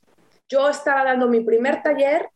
Yo 0.49 0.69
estaba 0.69 1.03
dando 1.03 1.27
mi 1.27 1.41
primer 1.41 1.81
taller 1.83 2.29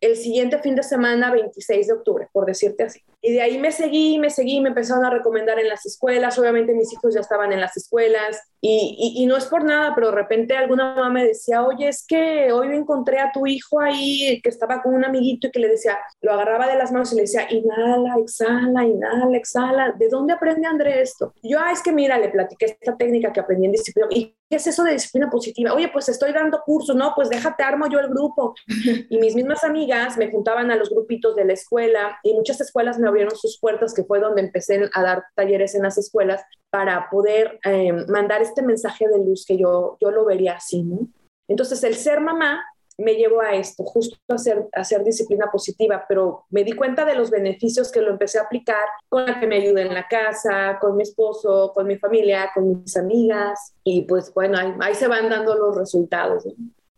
el 0.00 0.16
siguiente 0.16 0.58
fin 0.58 0.74
de 0.74 0.82
semana, 0.82 1.30
26 1.30 1.86
de 1.86 1.92
octubre, 1.92 2.28
por 2.32 2.46
decirte 2.46 2.84
así. 2.84 3.00
Y 3.22 3.32
de 3.32 3.42
ahí 3.42 3.58
me 3.58 3.70
seguí, 3.72 4.18
me 4.18 4.30
seguí, 4.30 4.60
me 4.60 4.70
empezaron 4.70 5.04
a 5.04 5.10
recomendar 5.10 5.58
en 5.58 5.68
las 5.68 5.84
escuelas. 5.84 6.38
Obviamente 6.38 6.74
mis 6.74 6.92
hijos 6.92 7.14
ya 7.14 7.20
estaban 7.20 7.52
en 7.52 7.60
las 7.60 7.76
escuelas 7.76 8.40
y, 8.62 9.14
y, 9.16 9.26
no 9.26 9.36
es 9.36 9.46
por 9.46 9.64
nada, 9.64 9.94
pero 9.94 10.08
de 10.08 10.16
repente 10.16 10.54
alguna 10.54 10.94
mamá 10.94 11.08
me 11.08 11.24
decía, 11.24 11.62
oye, 11.64 11.88
es 11.88 12.04
que 12.06 12.52
hoy 12.52 12.68
encontré 12.76 13.18
a 13.18 13.32
tu 13.32 13.46
hijo 13.46 13.80
ahí 13.80 14.40
que 14.42 14.50
estaba 14.50 14.82
con 14.82 14.94
un 14.94 15.04
amiguito 15.04 15.46
y 15.46 15.50
que 15.50 15.60
le 15.60 15.68
decía, 15.68 15.98
lo 16.20 16.32
agarraba 16.32 16.66
de 16.66 16.76
las 16.76 16.92
manos 16.92 17.12
y 17.12 17.16
le 17.16 17.22
decía, 17.22 17.46
inhala, 17.50 18.16
exhala, 18.18 18.84
inhala, 18.84 19.36
exhala. 19.36 19.94
¿De 19.98 20.08
dónde 20.08 20.34
aprende 20.34 20.66
André 20.66 21.00
esto? 21.00 21.32
yo, 21.42 21.58
ah, 21.58 21.72
es 21.72 21.82
que 21.82 21.92
mira, 21.92 22.18
le 22.18 22.28
platiqué 22.28 22.66
esta 22.66 22.96
técnica 22.96 23.32
que 23.32 23.40
aprendí 23.40 23.66
en 23.66 23.72
disciplina. 23.72 24.08
¿Y 24.10 24.36
qué 24.48 24.56
es 24.56 24.66
eso 24.66 24.84
de 24.84 24.92
disciplina 24.92 25.30
positiva? 25.30 25.72
Oye, 25.72 25.88
pues 25.88 26.08
estoy 26.08 26.32
dando 26.32 26.60
curso, 26.64 26.92
no, 26.94 27.12
pues 27.14 27.30
déjate, 27.30 27.62
armo 27.62 27.86
yo 27.88 27.98
el 27.98 28.08
grupo. 28.08 28.54
Y 29.10 29.18
mis 29.18 29.34
mismas 29.34 29.64
amigas 29.64 30.16
me 30.16 30.30
juntaban 30.30 30.70
a 30.70 30.76
los 30.76 30.90
grupitos 30.90 31.34
de 31.34 31.44
la 31.44 31.52
escuela 31.52 32.18
y 32.22 32.34
muchas 32.34 32.60
escuelas 32.60 32.98
me 32.98 33.08
abrieron 33.10 33.36
sus 33.36 33.58
puertas, 33.60 33.94
que 33.94 34.04
fue 34.04 34.20
donde 34.20 34.40
empecé 34.40 34.88
a 34.92 35.02
dar 35.02 35.24
talleres 35.34 35.74
en 35.74 35.82
las 35.82 35.98
escuelas 35.98 36.42
para 36.70 37.08
poder 37.10 37.58
eh, 37.64 37.92
mandar 38.08 38.42
este 38.42 38.62
mensaje 38.62 39.06
de 39.08 39.18
luz 39.18 39.44
que 39.46 39.58
yo, 39.58 39.96
yo 40.00 40.10
lo 40.10 40.24
vería 40.24 40.54
así, 40.54 40.82
¿no? 40.82 41.08
Entonces, 41.48 41.82
el 41.84 41.96
ser 41.96 42.20
mamá 42.20 42.64
me 43.00 43.14
llevó 43.14 43.40
a 43.40 43.54
esto, 43.54 43.82
justo 43.84 44.16
a 44.28 44.34
hacer, 44.34 44.68
a 44.74 44.80
hacer 44.80 45.02
disciplina 45.02 45.50
positiva, 45.50 46.04
pero 46.08 46.44
me 46.50 46.64
di 46.64 46.72
cuenta 46.72 47.04
de 47.04 47.14
los 47.14 47.30
beneficios 47.30 47.90
que 47.90 48.00
lo 48.00 48.10
empecé 48.10 48.38
a 48.38 48.42
aplicar 48.42 48.84
con 49.08 49.26
la 49.26 49.40
que 49.40 49.46
me 49.46 49.56
ayuda 49.56 49.82
en 49.82 49.94
la 49.94 50.06
casa, 50.06 50.78
con 50.80 50.96
mi 50.96 51.02
esposo, 51.02 51.72
con 51.74 51.86
mi 51.86 51.96
familia, 51.96 52.50
con 52.54 52.82
mis 52.82 52.96
amigas, 52.96 53.74
y 53.82 54.02
pues 54.02 54.32
bueno, 54.34 54.58
ahí, 54.80 54.94
se 54.94 55.08
van 55.08 55.28
dando 55.28 55.54
los 55.54 55.76
resultados. 55.76 56.44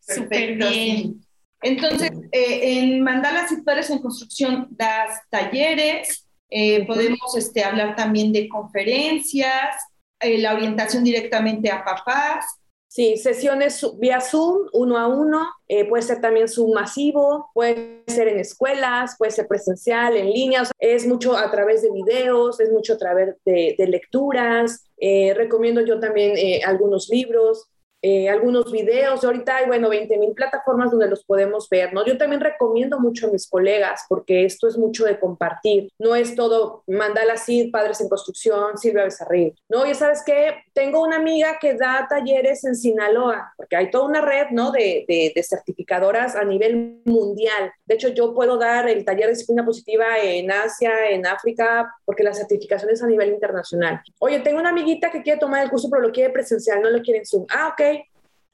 Súper 0.01 0.57
bien. 0.57 1.21
Entonces, 1.63 2.11
eh, 2.33 2.79
en 2.79 3.03
Mandala 3.03 3.47
y 3.51 3.63
Padres 3.63 3.89
en 3.91 4.01
Construcción 4.01 4.67
das 4.71 5.21
talleres, 5.31 6.29
eh, 6.51 6.85
podemos 6.87 7.37
este, 7.37 7.63
hablar 7.63 7.95
también 7.97 8.33
de 8.33 8.49
conferencias, 8.49 9.77
eh, 10.21 10.39
la 10.39 10.55
orientación 10.55 11.05
directamente 11.05 11.71
a 11.71 11.85
papás. 11.85 12.45
Sí, 12.89 13.17
sesiones 13.17 13.83
vía 13.99 14.21
Zoom, 14.21 14.69
uno 14.75 14.99
a 14.99 15.07
uno, 15.07 15.49
puede 15.89 16.03
ser 16.03 16.21
también 16.21 16.47
Zoom 16.47 16.75
masivo, 16.75 17.51
puede 17.55 18.05
ser 18.07 18.29
en 18.29 18.39
escuelas, 18.39 19.15
puede 19.17 19.33
ser 19.33 19.49
presencial, 19.49 20.15
en 20.15 20.31
línea, 20.31 20.65
es 20.79 21.07
mucho 21.07 21.35
a 21.35 21.51
través 21.51 21.81
de 21.81 21.91
videos, 21.91 22.61
es 22.61 22.71
mucho 22.71 22.93
a 22.93 22.99
través 22.99 23.37
de, 23.47 23.77
de 23.79 23.87
lecturas. 23.87 24.91
recomiendo 25.35 25.81
yo 25.81 25.99
también 26.01 26.35
algunos 26.67 27.09
libros, 27.09 27.72
eh, 28.05 28.29
algunos 28.29 28.73
videos. 28.73 29.25
Ahorita 29.25 29.59
hay, 29.59 29.67
bueno, 29.67 29.89
20 29.89 30.19
mil 30.19 30.33
plataformas 30.33 30.91
donde 30.91 31.09
los 31.09 31.25
podemos 31.25 31.69
ver, 31.69 31.95
¿no? 31.95 32.05
Yo 32.05 32.19
también 32.19 32.41
recomiendo 32.41 32.99
mucho 32.99 33.29
a 33.29 33.31
mis 33.31 33.49
colegas 33.49 34.05
porque 34.09 34.45
esto 34.45 34.67
es 34.67 34.77
mucho 34.77 35.05
de 35.05 35.21
compartir. 35.21 35.89
No 36.01 36.17
es 36.17 36.35
todo 36.35 36.83
Mandala 36.89 37.37
Cid, 37.37 37.71
Padres 37.71 38.01
en 38.01 38.09
Construcción, 38.09 38.77
Silvia 38.77 39.05
Becerril. 39.05 39.55
No, 39.69 39.87
ya 39.87 39.95
sabes 39.95 40.25
que 40.27 40.65
tengo 40.73 41.01
una 41.01 41.17
amiga 41.17 41.59
que 41.61 41.75
da 41.75 42.07
talleres 42.11 42.65
en 42.65 42.75
Sinaloa, 42.75 43.53
porque 43.57 43.77
hay 43.77 43.91
toda 43.91 44.07
una 44.07 44.21
red, 44.21 44.49
¿no? 44.51 44.73
De, 44.73 45.05
de, 45.07 45.33
de 45.33 45.43
certificadoras 45.45 46.35
a 46.35 46.43
nivel 46.43 47.03
mundial. 47.05 47.73
De 47.87 47.95
hecho, 47.95 48.09
yo 48.09 48.35
puedo 48.35 48.59
dar 48.59 48.89
el 48.89 49.05
taller 49.05 49.27
de 49.27 49.35
disciplina 49.35 49.65
positiva 49.65 50.19
en 50.19 50.51
Asia, 50.51 51.11
en 51.11 51.25
África, 51.25 51.95
porque 52.05 52.25
la 52.25 52.35
certificación 52.35 52.91
es 52.91 53.01
a 53.01 53.07
nivel 53.07 53.29
internacional. 53.29 54.01
Oye, 54.19 54.41
tengo 54.41 54.59
una 54.59 54.71
amiguita 54.71 55.09
que 55.13 55.23
quiere 55.23 55.39
tomar 55.39 55.63
el 55.63 55.71
curso, 55.71 55.89
pero 55.89 56.03
lo 56.03 56.11
quiere 56.11 56.33
presencial, 56.33 56.83
no 56.83 56.91
lo 56.91 57.01
quiere 57.01 57.21
en 57.21 57.27
Zoom. 57.27 57.47
Ah, 57.49 57.69
ok 57.73 57.92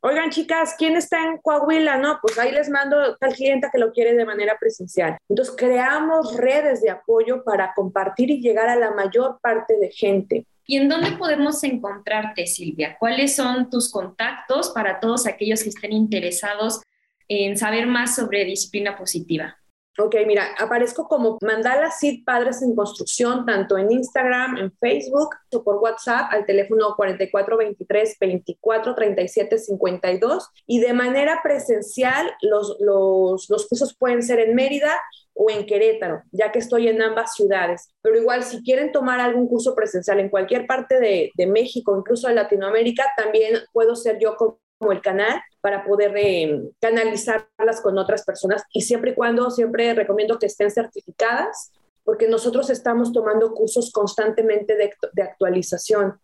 Oigan, 0.01 0.31
chicas, 0.31 0.77
¿quién 0.79 0.97
está 0.97 1.25
en 1.25 1.39
Coahuila? 1.39 1.97
No, 1.97 2.21
pues 2.23 2.39
ahí 2.39 2.53
les 2.53 2.71
mando 2.71 3.17
tal 3.17 3.35
cliente 3.35 3.69
que 3.73 3.79
lo 3.79 3.93
quiere 3.93 4.15
de 4.15 4.25
manera 4.25 4.57
presencial. 4.59 5.19
Entonces, 5.29 5.55
creamos 5.59 6.37
redes 6.37 6.81
de 6.83 6.91
apoyo 6.91 7.43
para 7.43 7.75
compartir 7.75 8.31
y 8.31 8.41
llegar 8.41 8.69
a 8.69 8.77
la 8.77 8.93
mayor 8.93 9.41
parte 9.43 9.77
de 9.77 9.91
gente. 9.91 10.47
¿Y 10.65 10.77
en 10.77 10.89
dónde 10.89 11.13
podemos 11.13 11.65
encontrarte, 11.65 12.47
Silvia? 12.47 12.97
¿Cuáles 13.01 13.35
son 13.35 13.71
tus 13.71 13.91
contactos 13.91 14.71
para 14.71 15.01
todos 15.01 15.27
aquellos 15.27 15.65
que 15.65 15.71
estén 15.71 15.93
interesados 15.93 16.81
en 17.27 17.59
saber 17.59 17.89
más 17.89 18.15
sobre 18.15 18.45
disciplina 18.45 18.97
positiva? 18.97 19.58
Ok, 20.01 20.15
mira, 20.29 20.55
aparezco 20.57 21.09
como 21.09 21.39
Mandala 21.43 21.91
Sid 21.91 22.25
Padres 22.25 22.63
en 22.63 22.77
Construcción, 22.77 23.45
tanto 23.45 23.77
en 23.77 23.91
Instagram, 23.91 24.57
en 24.57 24.73
Facebook 24.79 25.31
o 25.53 25.65
por 25.65 25.79
WhatsApp 25.79 26.29
al 26.31 26.47
teléfono 26.47 26.95
4423 26.97 28.17
24 28.21 28.95
37 28.95 29.59
52 29.59 30.51
y 30.67 30.79
de 30.79 30.93
manera 30.93 31.41
presencial 31.43 32.31
los, 32.43 32.77
los, 32.79 33.51
los 33.51 33.67
cursos 33.67 33.97
pueden 33.99 34.23
ser 34.23 34.39
en 34.39 34.55
Mérida 34.55 34.97
o 35.35 35.51
en 35.51 35.67
Querétaro, 35.67 36.23
ya 36.31 36.53
que 36.53 36.61
estoy 36.61 36.87
en 36.87 37.03
ambas 37.03 37.35
ciudades. 37.35 37.93
Pero 38.01 38.19
igual, 38.19 38.45
si 38.45 38.63
quieren 38.63 38.93
tomar 38.93 39.19
algún 39.19 39.49
curso 39.49 39.75
presencial 39.75 40.21
en 40.21 40.29
cualquier 40.29 40.69
parte 40.69 41.01
de, 41.01 41.33
de 41.35 41.47
México, 41.49 41.97
incluso 41.99 42.29
de 42.29 42.35
Latinoamérica, 42.35 43.05
también 43.17 43.57
puedo 43.73 43.97
ser 43.97 44.19
yo 44.21 44.37
como 44.37 44.61
como 44.79 44.93
el 44.93 45.03
canal 45.03 45.43
para 45.61 45.85
poder 45.85 46.13
eh, 46.17 46.63
canalizarlas 46.81 47.81
con 47.83 47.99
otras 47.99 48.25
personas 48.25 48.63
y 48.73 48.83
siempre 48.83 49.11
y 49.11 49.15
cuando 49.15 49.51
siempre 49.51 49.93
recomiendo 49.95 50.39
que 50.39 50.47
estén 50.47 50.71
certificadas 50.71 51.73
porque 52.05 52.27
nosotros 52.27 52.71
estamos 52.71 53.13
tomando 53.13 53.53
cursos 53.53 53.93
constantemente 53.93 54.77
de, 54.77 55.23
actualización. 55.23 56.19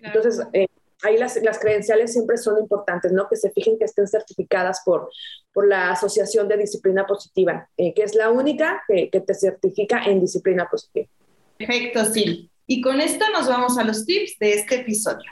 Entonces, 0.00 0.40
eh, 0.54 0.68
ahí 1.02 1.18
las, 1.18 1.36
las, 1.42 1.58
credenciales 1.58 2.14
siempre 2.14 2.38
son 2.38 2.58
importantes, 2.58 3.12
¿no? 3.12 3.28
Que 3.28 3.36
se 3.36 3.50
fijen 3.50 3.78
que 3.78 3.84
estén 3.84 4.06
certificadas 4.06 4.80
por, 4.86 5.10
por 5.52 5.68
la 5.68 5.90
Asociación 5.90 6.48
de 6.48 6.56
Disciplina 6.56 7.06
Positiva, 7.06 7.68
eh, 7.76 7.92
que 7.92 8.04
es 8.04 8.14
la 8.14 8.30
única 8.30 8.82
que, 8.88 9.10
que, 9.10 9.20
te 9.20 9.34
certifica 9.34 10.02
en 10.04 10.22
disciplina 10.22 10.66
positiva. 10.70 11.08
Perfecto, 11.58 12.06
Sil. 12.08 12.48
Y 12.66 12.80
con 12.80 12.98
esto 12.98 13.26
nos 13.30 13.48
vamos 13.48 13.76
a 13.76 13.84
los 13.84 14.06
tips 14.06 14.38
de 14.38 14.54
este 14.54 14.76
episodio. 14.76 15.30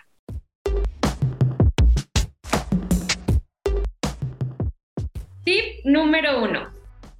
Tip 5.46 5.84
número 5.84 6.42
uno. 6.42 6.72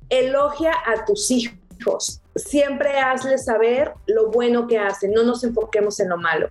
Elogia 0.09 0.72
a 0.85 1.05
tus 1.05 1.31
hijos. 1.31 2.20
Siempre 2.35 2.99
hazles 2.99 3.45
saber 3.45 3.93
lo 4.09 4.33
bueno 4.33 4.66
que 4.66 4.81
hacen. 4.81 5.12
No 5.12 5.22
nos 5.22 5.45
enfoquemos 5.45 6.01
en 6.01 6.09
lo 6.09 6.18
malo. 6.18 6.49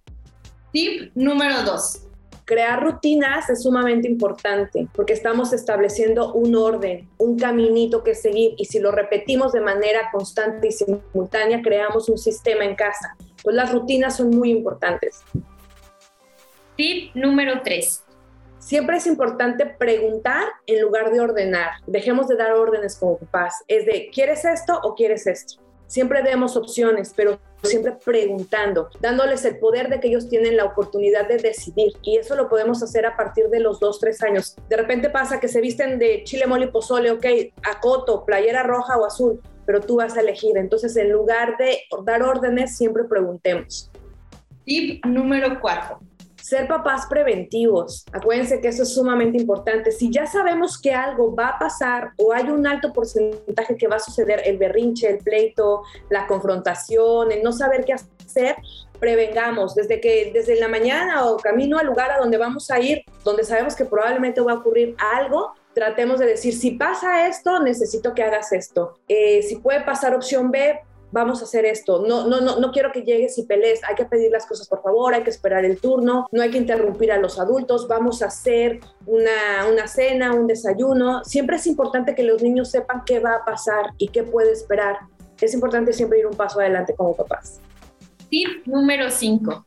Tip 0.71 1.11
número 1.15 1.63
dos. 1.63 2.03
Crear 2.45 2.81
rutinas 2.81 3.49
es 3.49 3.63
sumamente 3.63 4.07
importante 4.07 4.87
porque 4.95 5.11
estamos 5.11 5.51
estableciendo 5.51 6.31
un 6.31 6.55
orden, 6.55 7.09
un 7.17 7.37
caminito 7.37 8.05
que 8.05 8.15
seguir 8.15 8.53
y 8.57 8.63
si 8.63 8.79
lo 8.79 8.91
repetimos 8.91 9.51
de 9.51 9.59
manera 9.59 10.11
constante 10.13 10.67
y 10.67 10.71
simultánea, 10.71 11.61
creamos 11.61 12.07
un 12.07 12.17
sistema 12.17 12.63
en 12.63 12.75
casa. 12.75 13.17
Pues 13.43 13.53
las 13.53 13.73
rutinas 13.73 14.15
son 14.15 14.29
muy 14.29 14.49
importantes. 14.49 15.23
Tip 16.77 17.13
número 17.15 17.63
tres 17.65 18.04
siempre 18.59 18.97
es 18.97 19.07
importante 19.07 19.65
preguntar 19.65 20.47
en 20.65 20.81
lugar 20.81 21.11
de 21.11 21.19
ordenar. 21.19 21.71
Dejemos 21.87 22.27
de 22.27 22.35
dar 22.35 22.53
órdenes 22.53 22.97
como 22.97 23.17
papás. 23.17 23.63
Es 23.67 23.85
de, 23.85 24.09
¿quieres 24.13 24.45
esto 24.45 24.79
o 24.83 24.95
quieres 24.95 25.27
esto? 25.27 25.61
Siempre 25.87 26.23
demos 26.23 26.57
opciones, 26.57 27.13
pero 27.15 27.39
siempre 27.61 27.93
preguntando, 28.03 28.89
dándoles 28.99 29.45
el 29.45 29.59
poder 29.59 29.89
de 29.89 29.99
que 29.99 30.07
ellos 30.07 30.27
tienen 30.27 30.57
la 30.57 30.65
oportunidad 30.65 31.27
de 31.27 31.37
decidir. 31.37 31.93
Y 32.01 32.17
eso 32.17 32.35
lo 32.35 32.49
podemos 32.49 32.81
hacer 32.81 33.05
a 33.05 33.15
partir 33.15 33.49
de 33.49 33.59
los 33.59 33.79
dos, 33.79 33.99
tres 33.99 34.21
años. 34.23 34.55
De 34.67 34.77
repente 34.77 35.09
pasa 35.09 35.39
que 35.39 35.47
se 35.47 35.61
visten 35.61 35.99
de 35.99 36.23
chile, 36.23 36.47
mole 36.47 36.65
y 36.65 36.69
pozole, 36.69 37.11
ok, 37.11 37.25
acoto, 37.63 38.25
playera 38.25 38.63
roja 38.63 38.97
o 38.97 39.05
azul, 39.05 39.41
pero 39.65 39.79
tú 39.79 39.97
vas 39.97 40.17
a 40.17 40.21
elegir. 40.21 40.57
Entonces, 40.57 40.95
en 40.97 41.11
lugar 41.11 41.55
de 41.57 41.81
dar 42.03 42.23
órdenes, 42.23 42.75
siempre 42.75 43.03
preguntemos. 43.03 43.91
Tip 44.65 45.05
número 45.05 45.59
cuatro 45.61 45.99
ser 46.45 46.67
papás 46.67 47.07
preventivos. 47.07 48.05
Acuérdense 48.13 48.61
que 48.61 48.67
eso 48.67 48.83
es 48.83 48.93
sumamente 48.93 49.35
importante. 49.39 49.91
Si 49.91 50.11
ya 50.11 50.27
sabemos 50.27 50.79
que 50.79 50.93
algo 50.93 51.35
va 51.35 51.47
a 51.47 51.59
pasar 51.59 52.11
o 52.17 52.33
hay 52.33 52.49
un 52.49 52.67
alto 52.67 52.93
porcentaje 52.93 53.75
que 53.75 53.87
va 53.87 53.95
a 53.95 53.99
suceder, 53.99 54.43
el 54.45 54.59
berrinche, 54.59 55.09
el 55.09 55.17
pleito, 55.17 55.81
la 56.11 56.27
confrontación, 56.27 57.31
el 57.31 57.41
no 57.41 57.51
saber 57.51 57.83
qué 57.83 57.93
hacer, 57.93 58.57
prevengamos 58.99 59.73
desde 59.73 59.99
que 59.99 60.29
desde 60.31 60.59
la 60.59 60.67
mañana 60.67 61.25
o 61.25 61.37
camino 61.37 61.79
al 61.79 61.87
lugar 61.87 62.11
a 62.11 62.19
donde 62.19 62.37
vamos 62.37 62.69
a 62.69 62.79
ir, 62.79 63.01
donde 63.23 63.43
sabemos 63.43 63.75
que 63.75 63.85
probablemente 63.85 64.39
va 64.39 64.51
a 64.51 64.55
ocurrir 64.55 64.95
algo, 65.15 65.53
tratemos 65.73 66.19
de 66.19 66.27
decir, 66.27 66.53
si 66.53 66.71
pasa 66.71 67.27
esto, 67.27 67.59
necesito 67.59 68.13
que 68.13 68.21
hagas 68.21 68.51
esto. 68.51 68.99
Eh, 69.07 69.41
si 69.41 69.55
puede 69.55 69.81
pasar 69.81 70.13
opción 70.13 70.51
B, 70.51 70.79
vamos 71.15 71.39
a 71.39 71.45
hacer 71.45 71.63
esto, 71.63 72.05
no, 72.05 72.27
no, 72.27 72.41
no, 72.41 72.59
no 72.59 72.71
quiero 72.73 72.91
que 72.91 73.03
llegues 73.03 73.37
y 73.37 73.43
pelees, 73.43 73.81
hay 73.85 73.95
que 73.95 74.03
pedir 74.03 74.31
las 74.31 74.45
cosas 74.45 74.67
por 74.67 74.81
favor, 74.81 75.13
hay 75.13 75.23
que 75.23 75.29
esperar 75.29 75.63
el 75.63 75.79
turno, 75.79 76.27
no 76.29 76.41
hay 76.41 76.51
que 76.51 76.57
interrumpir 76.57 77.09
a 77.13 77.17
los 77.17 77.39
adultos, 77.39 77.87
vamos 77.87 78.21
a 78.21 78.25
hacer 78.25 78.81
una, 79.05 79.65
una 79.71 79.87
cena, 79.87 80.33
un 80.33 80.45
desayuno. 80.45 81.23
Siempre 81.23 81.55
es 81.55 81.67
importante 81.67 82.15
que 82.15 82.23
los 82.23 82.43
niños 82.43 82.69
sepan 82.69 83.03
qué 83.05 83.21
va 83.21 83.35
a 83.35 83.45
pasar 83.45 83.93
y 83.97 84.09
qué 84.09 84.23
puede 84.23 84.51
esperar. 84.51 84.97
Es 85.39 85.53
importante 85.53 85.93
siempre 85.93 86.19
ir 86.19 86.27
un 86.27 86.35
paso 86.35 86.59
adelante 86.59 86.93
como 86.93 87.15
papás. 87.15 87.61
Tip 88.29 88.67
número 88.67 89.09
5 89.09 89.65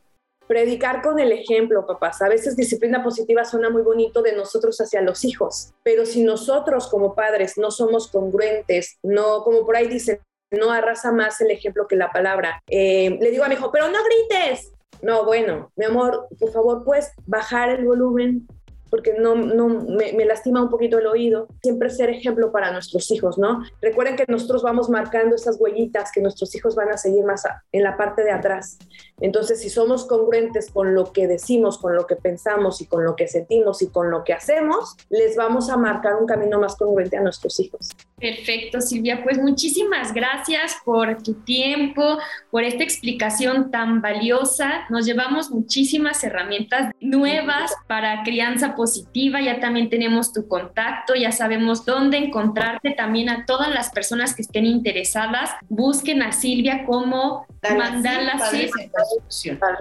predicar 0.49 1.03
con 1.03 1.19
el 1.19 1.31
ejemplo, 1.31 1.85
papás. 1.85 2.23
A 2.23 2.27
veces 2.27 2.55
disciplina 2.55 3.03
positiva 3.03 3.45
suena 3.45 3.69
muy 3.69 3.83
bonito 3.83 4.23
de 4.23 4.35
nosotros 4.35 4.81
hacia 4.81 4.99
los 4.99 5.23
hijos, 5.23 5.73
pero 5.83 6.07
si 6.07 6.23
nosotros 6.23 6.87
como 6.87 7.13
padres 7.13 7.59
no 7.59 7.69
somos 7.69 8.07
congruentes, 8.07 8.97
no 9.03 9.43
como 9.43 9.63
por 9.63 9.75
ahí 9.75 9.87
dicen, 9.87 10.19
no 10.51 10.71
arrasa 10.71 11.11
más 11.11 11.39
el 11.41 11.51
ejemplo 11.51 11.87
que 11.87 11.95
la 11.95 12.11
palabra. 12.11 12.61
Eh, 12.67 13.17
le 13.19 13.31
digo 13.31 13.43
a 13.43 13.47
mi 13.47 13.55
hijo, 13.55 13.71
pero 13.71 13.87
no 13.87 13.99
grites. 14.03 14.71
No, 15.01 15.25
bueno, 15.25 15.71
mi 15.75 15.85
amor, 15.85 16.27
por 16.39 16.51
favor, 16.51 16.83
puedes 16.83 17.11
bajar 17.25 17.69
el 17.69 17.85
volumen, 17.85 18.47
porque 18.89 19.13
no, 19.17 19.35
no 19.35 19.69
me, 19.69 20.25
lastima 20.25 20.61
un 20.61 20.69
poquito 20.69 20.97
el 20.97 21.07
oído, 21.07 21.47
siempre 21.61 21.89
ser 21.89 22.09
ejemplo 22.09 22.51
para 22.51 22.71
nuestros 22.71 23.09
hijos, 23.11 23.37
¿no? 23.37 23.63
Recuerden 23.81 24.15
que 24.15 24.25
nosotros 24.27 24.63
vamos 24.63 24.89
marcando 24.89 25.35
esas 25.35 25.57
huellitas 25.59 26.11
que 26.11 26.21
nuestros 26.21 26.53
hijos 26.55 26.75
van 26.75 26.89
a 26.89 26.97
seguir 26.97 27.23
más 27.23 27.43
en 27.71 27.83
la 27.83 27.95
parte 27.95 28.23
de 28.23 28.31
atrás. 28.31 28.77
Entonces, 29.21 29.61
si 29.61 29.69
somos 29.69 30.05
congruentes 30.05 30.71
con 30.71 30.93
lo 30.95 31.11
que 31.11 31.27
decimos, 31.27 31.77
con 31.77 31.95
lo 31.95 32.07
que 32.07 32.15
pensamos 32.15 32.81
y 32.81 32.85
con 32.85 33.03
lo 33.03 33.15
que 33.15 33.27
sentimos 33.27 33.81
y 33.81 33.87
con 33.87 34.11
lo 34.11 34.23
que 34.23 34.33
hacemos, 34.33 34.95
les 35.09 35.35
vamos 35.35 35.69
a 35.69 35.77
marcar 35.77 36.15
un 36.15 36.25
camino 36.25 36.59
más 36.59 36.75
congruente 36.75 37.17
a 37.17 37.21
nuestros 37.21 37.59
hijos. 37.59 37.89
Perfecto, 38.19 38.81
Silvia. 38.81 39.23
Pues 39.23 39.37
muchísimas 39.37 40.13
gracias 40.13 40.77
por 40.83 41.21
tu 41.23 41.35
tiempo, 41.35 42.19
por 42.51 42.63
esta 42.63 42.83
explicación 42.83 43.71
tan 43.71 44.01
valiosa. 44.01 44.85
Nos 44.89 45.05
llevamos 45.05 45.51
muchísimas 45.51 46.23
herramientas 46.23 46.91
nuevas 46.99 47.73
para 47.87 48.23
crianza 48.23 48.75
positiva, 48.75 49.41
ya 49.41 49.59
también 49.59 49.89
tenemos 49.89 50.33
tu 50.33 50.47
contacto, 50.47 51.15
ya 51.15 51.31
sabemos 51.31 51.85
dónde 51.85 52.17
encontrarte, 52.17 52.91
también 52.91 53.29
a 53.29 53.45
todas 53.45 53.69
las 53.69 53.89
personas 53.89 54.35
que 54.35 54.41
estén 54.41 54.65
interesadas, 54.65 55.51
busquen 55.69 56.21
a 56.21 56.31
Silvia 56.31 56.85
como 56.85 57.45
Mandala 57.61 58.39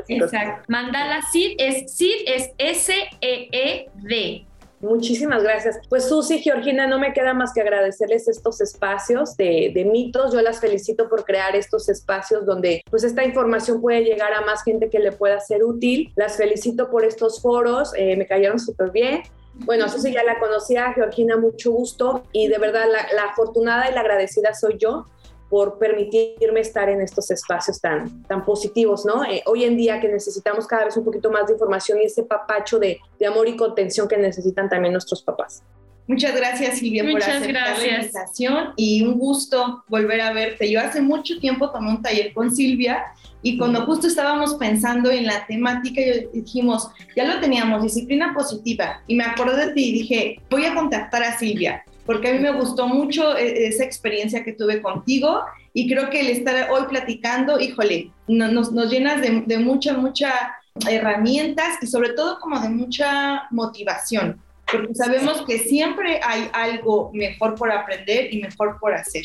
Exacto. 0.09 0.65
Mandala 0.69 1.23
Sid 1.31 1.57
es 1.59 1.93
Sid 1.93 2.25
es 2.27 2.51
S-E-E-D. 2.59 4.47
Muchísimas 4.81 5.43
gracias. 5.43 5.81
Pues 5.89 6.09
Susi, 6.09 6.39
Georgina, 6.39 6.87
no 6.87 7.01
me 7.01 7.13
queda 7.13 7.35
más 7.35 7.53
que 7.53 7.61
agradecerles 7.61 8.29
estos 8.29 8.61
espacios 8.61 9.37
de, 9.37 9.73
de, 9.75 9.85
mitos. 9.85 10.33
Yo 10.33 10.41
las 10.41 10.61
felicito 10.61 11.09
por 11.09 11.25
crear 11.25 11.57
estos 11.57 11.89
espacios 11.89 12.47
donde 12.47 12.83
pues 12.89 13.03
esta 13.03 13.25
información 13.25 13.81
puede 13.81 14.05
llegar 14.05 14.33
a 14.33 14.43
más 14.43 14.63
gente 14.63 14.89
que 14.89 15.01
le 15.01 15.11
pueda 15.11 15.41
ser 15.41 15.65
útil. 15.65 16.13
Las 16.15 16.37
felicito 16.37 16.91
por 16.91 17.05
estos 17.05 17.43
foros, 17.43 17.93
eh, 17.97 18.17
me 18.17 18.27
cayeron 18.27 18.61
súper 18.61 18.93
bien. 18.93 19.23
Bueno, 19.55 19.89
Susi 19.89 20.13
ya 20.13 20.23
la 20.23 20.39
conocía, 20.39 20.93
Georgina, 20.93 21.37
mucho 21.37 21.73
gusto 21.73 22.23
y 22.31 22.47
de 22.47 22.59
verdad 22.59 22.85
la, 22.89 23.13
la 23.13 23.31
afortunada 23.31 23.91
y 23.91 23.95
la 23.95 24.03
agradecida 24.03 24.55
soy 24.55 24.77
yo 24.79 25.07
por 25.49 25.79
permitirme 25.79 26.61
estar 26.61 26.89
en 26.89 27.01
estos 27.01 27.31
espacios 27.31 27.81
tan, 27.81 28.23
tan 28.25 28.45
positivos, 28.45 29.05
¿no? 29.07 29.25
Eh, 29.25 29.43
hoy 29.47 29.65
en 29.65 29.77
día 29.77 30.01
que 30.01 30.09
necesitamos 30.09 30.67
cada 30.67 30.85
vez 30.85 30.97
un 30.97 31.05
poquito 31.05 31.31
más 31.31 31.47
de 31.47 31.55
información 31.55 31.99
y 32.01 32.05
ese 32.05 32.23
papacho 32.23 32.79
de, 32.79 33.01
de 33.19 33.27
amor 33.27 33.49
y 33.49 33.57
contención 33.57 34.09
que 34.09 34.17
necesitan 34.17 34.69
también 34.69 34.93
nuestros 34.93 35.23
papás. 35.23 35.63
Muchas 36.09 36.35
gracias 36.35 36.79
Silvia 36.79 37.05
por 37.11 37.23
aceptar 37.23 37.79
la 37.79 37.87
invitación 37.87 38.73
y 38.77 39.05
un 39.05 39.19
gusto 39.19 39.85
volver 39.89 40.23
a 40.23 40.33
verte. 40.33 40.71
Yo 40.71 40.81
hace 40.81 41.03
mucho 41.03 41.39
tiempo 41.39 41.71
tomé 41.71 41.91
un 41.91 42.01
taller 42.01 42.33
con 42.33 42.51
Silvia 42.51 43.05
y 43.43 43.59
cuando 43.59 43.85
justo 43.85 44.07
estábamos 44.07 44.55
pensando 44.55 45.11
en 45.11 45.27
la 45.27 45.47
temática 45.47 46.01
dijimos, 46.33 46.89
ya 47.15 47.25
lo 47.25 47.41
teníamos, 47.41 47.83
disciplina 47.83 48.33
positiva 48.33 49.03
y 49.07 49.17
me 49.17 49.25
acordé 49.25 49.67
de 49.67 49.73
ti 49.75 49.91
y 49.91 49.93
dije, 49.93 50.41
voy 50.49 50.65
a 50.65 50.75
contactar 50.75 51.23
a 51.23 51.39
Silvia 51.39 51.85
porque 52.09 52.31
a 52.31 52.33
mí 52.33 52.39
me 52.39 52.53
gustó 52.53 52.89
mucho 52.89 53.37
eh, 53.37 53.67
esa 53.67 53.85
experiencia 53.85 54.43
que 54.43 54.55
tuve 54.55 54.81
contigo 54.81 55.43
y 55.75 55.91
creo 55.91 56.09
que 56.09 56.21
el 56.21 56.29
estar 56.29 56.71
hoy 56.71 56.87
platicando, 56.89 57.61
híjole, 57.61 58.11
nos, 58.27 58.73
nos 58.73 58.91
llenas 58.91 59.21
de, 59.21 59.43
de 59.45 59.59
mucha, 59.59 59.93
mucha 59.93 60.57
herramientas 60.89 61.77
y 61.83 61.87
sobre 61.87 62.15
todo 62.15 62.39
como 62.41 62.59
de 62.61 62.71
mucha 62.71 63.43
motivación, 63.51 64.41
porque 64.73 64.95
sabemos 64.95 65.45
que 65.47 65.59
siempre 65.59 66.19
hay 66.25 66.49
algo 66.55 67.11
mejor 67.13 67.57
por 67.57 67.71
aprender 67.71 68.33
y 68.33 68.41
mejor 68.41 68.79
por 68.81 68.95
hacer. 68.95 69.25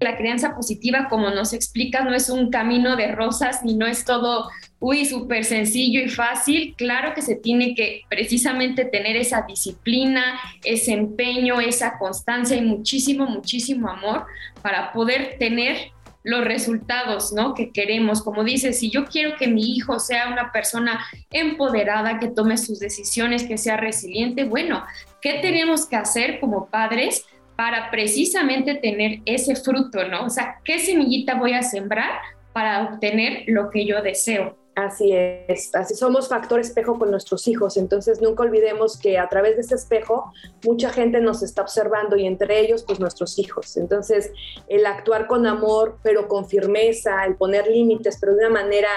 La 0.00 0.16
crianza 0.16 0.56
positiva, 0.56 1.08
como 1.08 1.30
nos 1.30 1.52
explica, 1.52 2.02
no 2.02 2.14
es 2.14 2.28
un 2.30 2.50
camino 2.50 2.96
de 2.96 3.12
rosas 3.12 3.62
ni 3.64 3.74
no 3.74 3.86
es 3.86 4.04
todo 4.04 4.48
uy, 4.80 5.04
súper 5.04 5.44
sencillo 5.44 6.00
y 6.00 6.08
fácil, 6.08 6.74
claro 6.76 7.12
que 7.14 7.20
se 7.20 7.36
tiene 7.36 7.74
que 7.74 8.02
precisamente 8.08 8.86
tener 8.86 9.14
esa 9.14 9.42
disciplina, 9.42 10.40
ese 10.64 10.92
empeño, 10.92 11.60
esa 11.60 11.98
constancia 11.98 12.56
y 12.56 12.62
muchísimo, 12.62 13.26
muchísimo 13.26 13.90
amor 13.90 14.24
para 14.62 14.92
poder 14.92 15.36
tener 15.38 15.92
los 16.22 16.44
resultados, 16.44 17.32
¿no? 17.32 17.54
Que 17.54 17.70
queremos. 17.70 18.22
Como 18.22 18.44
dices, 18.44 18.78
si 18.78 18.90
yo 18.90 19.06
quiero 19.06 19.36
que 19.36 19.48
mi 19.48 19.74
hijo 19.74 19.98
sea 19.98 20.28
una 20.28 20.52
persona 20.52 21.04
empoderada, 21.30 22.18
que 22.18 22.28
tome 22.28 22.58
sus 22.58 22.78
decisiones, 22.78 23.44
que 23.44 23.58
sea 23.58 23.76
resiliente, 23.76 24.44
bueno, 24.44 24.82
¿qué 25.22 25.40
tenemos 25.40 25.86
que 25.86 25.96
hacer 25.96 26.40
como 26.40 26.66
padres 26.66 27.24
para 27.60 27.90
precisamente 27.90 28.76
tener 28.76 29.20
ese 29.26 29.54
fruto, 29.54 30.08
¿no? 30.08 30.24
O 30.24 30.30
sea, 30.30 30.56
¿qué 30.64 30.78
semillita 30.78 31.34
voy 31.34 31.52
a 31.52 31.62
sembrar 31.62 32.18
para 32.54 32.84
obtener 32.84 33.44
lo 33.48 33.68
que 33.68 33.84
yo 33.84 34.00
deseo? 34.00 34.56
Así 34.80 35.12
es, 35.12 35.74
así 35.74 35.94
somos 35.94 36.28
factor 36.28 36.58
espejo 36.58 36.98
con 36.98 37.10
nuestros 37.10 37.46
hijos, 37.48 37.76
entonces 37.76 38.22
nunca 38.22 38.44
olvidemos 38.44 38.98
que 38.98 39.18
a 39.18 39.28
través 39.28 39.56
de 39.56 39.60
ese 39.60 39.74
espejo 39.74 40.32
mucha 40.64 40.88
gente 40.90 41.20
nos 41.20 41.42
está 41.42 41.60
observando 41.60 42.16
y 42.16 42.26
entre 42.26 42.60
ellos 42.60 42.84
pues 42.84 42.98
nuestros 42.98 43.38
hijos. 43.38 43.76
Entonces 43.76 44.32
el 44.68 44.86
actuar 44.86 45.26
con 45.26 45.46
amor 45.46 45.98
pero 46.02 46.28
con 46.28 46.46
firmeza, 46.46 47.24
el 47.26 47.36
poner 47.36 47.66
límites 47.66 48.16
pero 48.18 48.34
de 48.34 48.46
una 48.46 48.62
manera 48.62 48.88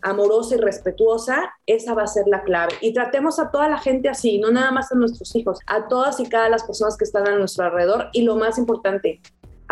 amorosa 0.00 0.54
y 0.54 0.58
respetuosa, 0.58 1.52
esa 1.66 1.94
va 1.94 2.04
a 2.04 2.06
ser 2.06 2.28
la 2.28 2.42
clave. 2.42 2.74
Y 2.80 2.92
tratemos 2.94 3.40
a 3.40 3.50
toda 3.50 3.68
la 3.68 3.78
gente 3.78 4.08
así, 4.08 4.38
no 4.38 4.52
nada 4.52 4.70
más 4.70 4.92
a 4.92 4.94
nuestros 4.94 5.34
hijos, 5.34 5.58
a 5.66 5.88
todas 5.88 6.20
y 6.20 6.28
cada 6.28 6.48
las 6.50 6.62
personas 6.62 6.96
que 6.96 7.04
están 7.04 7.26
a 7.26 7.36
nuestro 7.36 7.64
alrededor 7.64 8.10
y 8.12 8.22
lo 8.22 8.36
más 8.36 8.58
importante, 8.58 9.20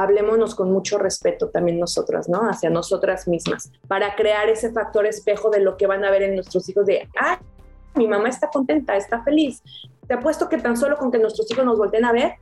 hablémonos 0.03 0.55
con 0.55 0.73
mucho 0.73 0.99
respeto 0.99 1.49
también 1.49 1.79
nosotras, 1.79 2.29
¿no? 2.29 2.49
Hacia 2.49 2.71
nosotras 2.71 3.29
mismas, 3.29 3.71
para 3.87 4.15
crear 4.15 4.49
ese 4.49 4.73
factor 4.73 5.07
espejo 5.07 5.51
de 5.51 5.61
lo 5.61 5.77
que 5.77 5.87
van 5.87 6.05
a 6.05 6.11
ver 6.11 6.23
en 6.23 6.35
nuestros 6.35 6.69
hijos 6.69 6.87
de, 6.87 7.09
ah, 7.21 7.39
mi 7.95 8.07
mamá 8.09 8.29
está 8.29 8.49
contenta, 8.49 8.97
está 8.97 9.23
feliz. 9.23 9.63
Te 10.07 10.15
apuesto 10.15 10.49
que 10.49 10.59
tan 10.59 10.77
solo 10.77 10.97
con 10.97 11.11
que 11.11 11.19
nuestros 11.19 11.51
hijos 11.51 11.65
nos 11.65 11.77
volteen 11.77 12.05
a 12.05 12.13
ver, 12.13 12.35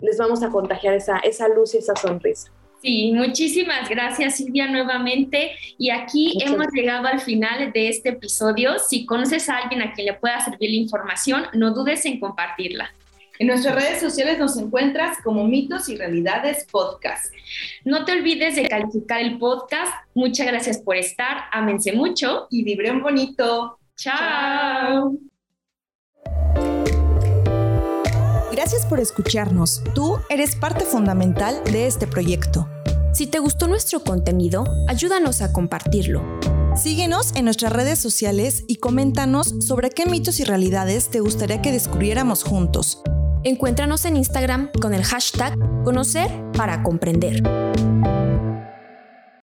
les 0.00 0.18
vamos 0.18 0.42
a 0.42 0.50
contagiar 0.50 0.94
esa, 0.94 1.18
esa 1.18 1.48
luz 1.48 1.74
y 1.74 1.78
esa 1.78 1.96
sonrisa. 1.96 2.50
Sí, 2.82 3.12
muchísimas 3.14 3.88
gracias 3.88 4.36
Silvia 4.36 4.66
nuevamente. 4.66 5.52
Y 5.78 5.90
aquí 5.90 6.38
hemos 6.44 6.66
llegado 6.72 7.06
al 7.06 7.20
final 7.20 7.72
de 7.72 7.88
este 7.88 8.10
episodio. 8.10 8.78
Si 8.78 9.06
conoces 9.06 9.48
a 9.48 9.56
alguien 9.56 9.80
a 9.82 9.92
quien 9.94 10.06
le 10.06 10.14
pueda 10.14 10.38
servir 10.40 10.70
la 10.70 10.76
información, 10.76 11.44
no 11.54 11.72
dudes 11.72 12.04
en 12.04 12.20
compartirla. 12.20 12.90
En 13.38 13.48
nuestras 13.48 13.74
redes 13.74 14.00
sociales 14.00 14.38
nos 14.38 14.56
encuentras 14.56 15.18
como 15.22 15.44
Mitos 15.44 15.88
y 15.88 15.96
Realidades 15.96 16.66
Podcast. 16.70 17.32
No 17.84 18.04
te 18.04 18.12
olvides 18.12 18.56
de 18.56 18.66
calificar 18.66 19.20
el 19.20 19.38
podcast. 19.38 19.92
Muchas 20.14 20.46
gracias 20.46 20.78
por 20.78 20.96
estar. 20.96 21.44
Ámense 21.52 21.92
mucho 21.92 22.46
y 22.50 22.64
vibren 22.64 23.02
bonito. 23.02 23.78
Chao. 23.96 25.16
Gracias 28.52 28.86
por 28.86 29.00
escucharnos. 29.00 29.82
Tú 29.94 30.18
eres 30.30 30.56
parte 30.56 30.84
fundamental 30.84 31.62
de 31.64 31.86
este 31.86 32.06
proyecto. 32.06 32.66
Si 33.12 33.26
te 33.26 33.38
gustó 33.38 33.68
nuestro 33.68 34.00
contenido, 34.00 34.64
ayúdanos 34.88 35.42
a 35.42 35.52
compartirlo. 35.52 36.22
Síguenos 36.74 37.34
en 37.36 37.44
nuestras 37.44 37.72
redes 37.72 37.98
sociales 37.98 38.64
y 38.66 38.76
coméntanos 38.76 39.54
sobre 39.60 39.90
qué 39.90 40.06
mitos 40.06 40.40
y 40.40 40.44
realidades 40.44 41.08
te 41.08 41.20
gustaría 41.20 41.62
que 41.62 41.72
descubriéramos 41.72 42.42
juntos. 42.42 43.02
Encuéntranos 43.46 44.04
en 44.06 44.16
Instagram 44.16 44.72
con 44.82 44.92
el 44.92 45.04
hashtag 45.04 45.56
Conocer 45.84 46.28
para 46.56 46.82
Comprender. 46.82 47.44